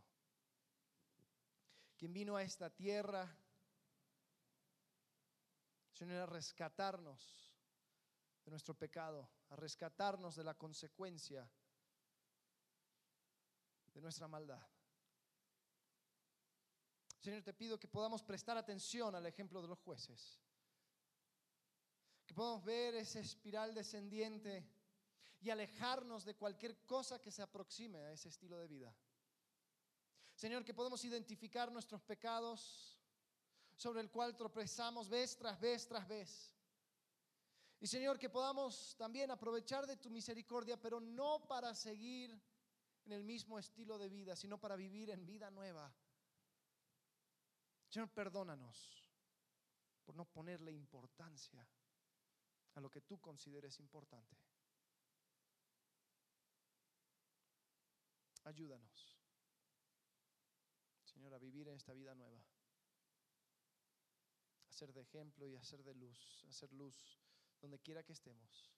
quien 1.97 2.13
vino 2.13 2.35
a 2.35 2.43
esta 2.43 2.69
tierra, 2.69 3.33
Señor, 5.93 6.21
a 6.21 6.25
rescatarnos 6.27 7.55
de 8.43 8.51
nuestro 8.51 8.75
pecado, 8.75 9.27
a 9.49 9.55
rescatarnos 9.55 10.35
de 10.35 10.43
la 10.43 10.53
consecuencia 10.53 11.49
de 13.93 14.01
nuestra 14.01 14.27
maldad. 14.27 14.76
Señor, 17.27 17.43
te 17.43 17.51
pido 17.51 17.77
que 17.77 17.89
podamos 17.89 18.23
prestar 18.23 18.57
atención 18.57 19.13
al 19.13 19.25
ejemplo 19.25 19.61
de 19.61 19.67
los 19.67 19.77
jueces 19.79 20.39
que 22.25 22.33
podamos 22.33 22.63
ver 22.63 22.95
esa 22.95 23.19
espiral 23.19 23.73
descendiente 23.73 24.65
y 25.41 25.49
alejarnos 25.49 26.23
de 26.23 26.35
cualquier 26.35 26.85
cosa 26.85 27.21
que 27.21 27.29
se 27.29 27.41
aproxime 27.41 27.97
a 27.97 28.13
ese 28.13 28.29
estilo 28.29 28.57
de 28.59 28.69
vida. 28.69 28.95
Señor, 30.35 30.63
que 30.63 30.73
podemos 30.73 31.03
identificar 31.03 31.69
nuestros 31.69 32.01
pecados 32.01 32.97
sobre 33.75 33.99
el 33.99 34.09
cual 34.09 34.37
tropezamos 34.37 35.09
vez 35.09 35.35
tras 35.35 35.59
vez 35.59 35.85
tras 35.85 36.07
vez. 36.07 36.55
Y 37.81 37.87
Señor, 37.87 38.17
que 38.17 38.29
podamos 38.29 38.95
también 38.97 39.31
aprovechar 39.31 39.85
de 39.85 39.97
tu 39.97 40.09
misericordia, 40.09 40.81
pero 40.81 41.01
no 41.01 41.45
para 41.45 41.75
seguir 41.75 42.41
en 43.03 43.11
el 43.11 43.25
mismo 43.25 43.59
estilo 43.59 43.97
de 43.97 44.07
vida, 44.07 44.33
sino 44.37 44.57
para 44.61 44.77
vivir 44.77 45.09
en 45.09 45.25
vida 45.25 45.51
nueva. 45.51 45.93
Señor, 47.89 48.09
perdónanos 48.09 49.03
por 50.05 50.15
no 50.15 50.25
ponerle 50.25 50.71
importancia 50.71 51.67
a 52.75 52.81
lo 52.81 52.89
que 52.89 53.01
tú 53.01 53.19
consideres 53.19 53.79
importante. 53.79 54.37
Ayúdanos, 58.43 59.17
Señor, 61.03 61.33
a 61.33 61.39
vivir 61.39 61.67
en 61.67 61.75
esta 61.75 61.93
vida 61.93 62.15
nueva. 62.15 62.41
A 64.69 64.71
ser 64.71 64.93
de 64.93 65.01
ejemplo 65.01 65.47
y 65.47 65.55
a 65.55 65.63
ser 65.63 65.83
de 65.83 65.93
luz, 65.95 66.45
a 66.47 66.53
ser 66.53 66.71
luz 66.71 67.19
donde 67.59 67.79
quiera 67.79 68.03
que 68.03 68.13
estemos. 68.13 68.71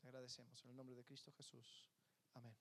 Te 0.00 0.06
agradecemos 0.06 0.62
en 0.64 0.70
el 0.70 0.76
nombre 0.76 0.94
de 0.94 1.04
Cristo 1.04 1.32
Jesús. 1.32 1.90
Amén. 2.34 2.56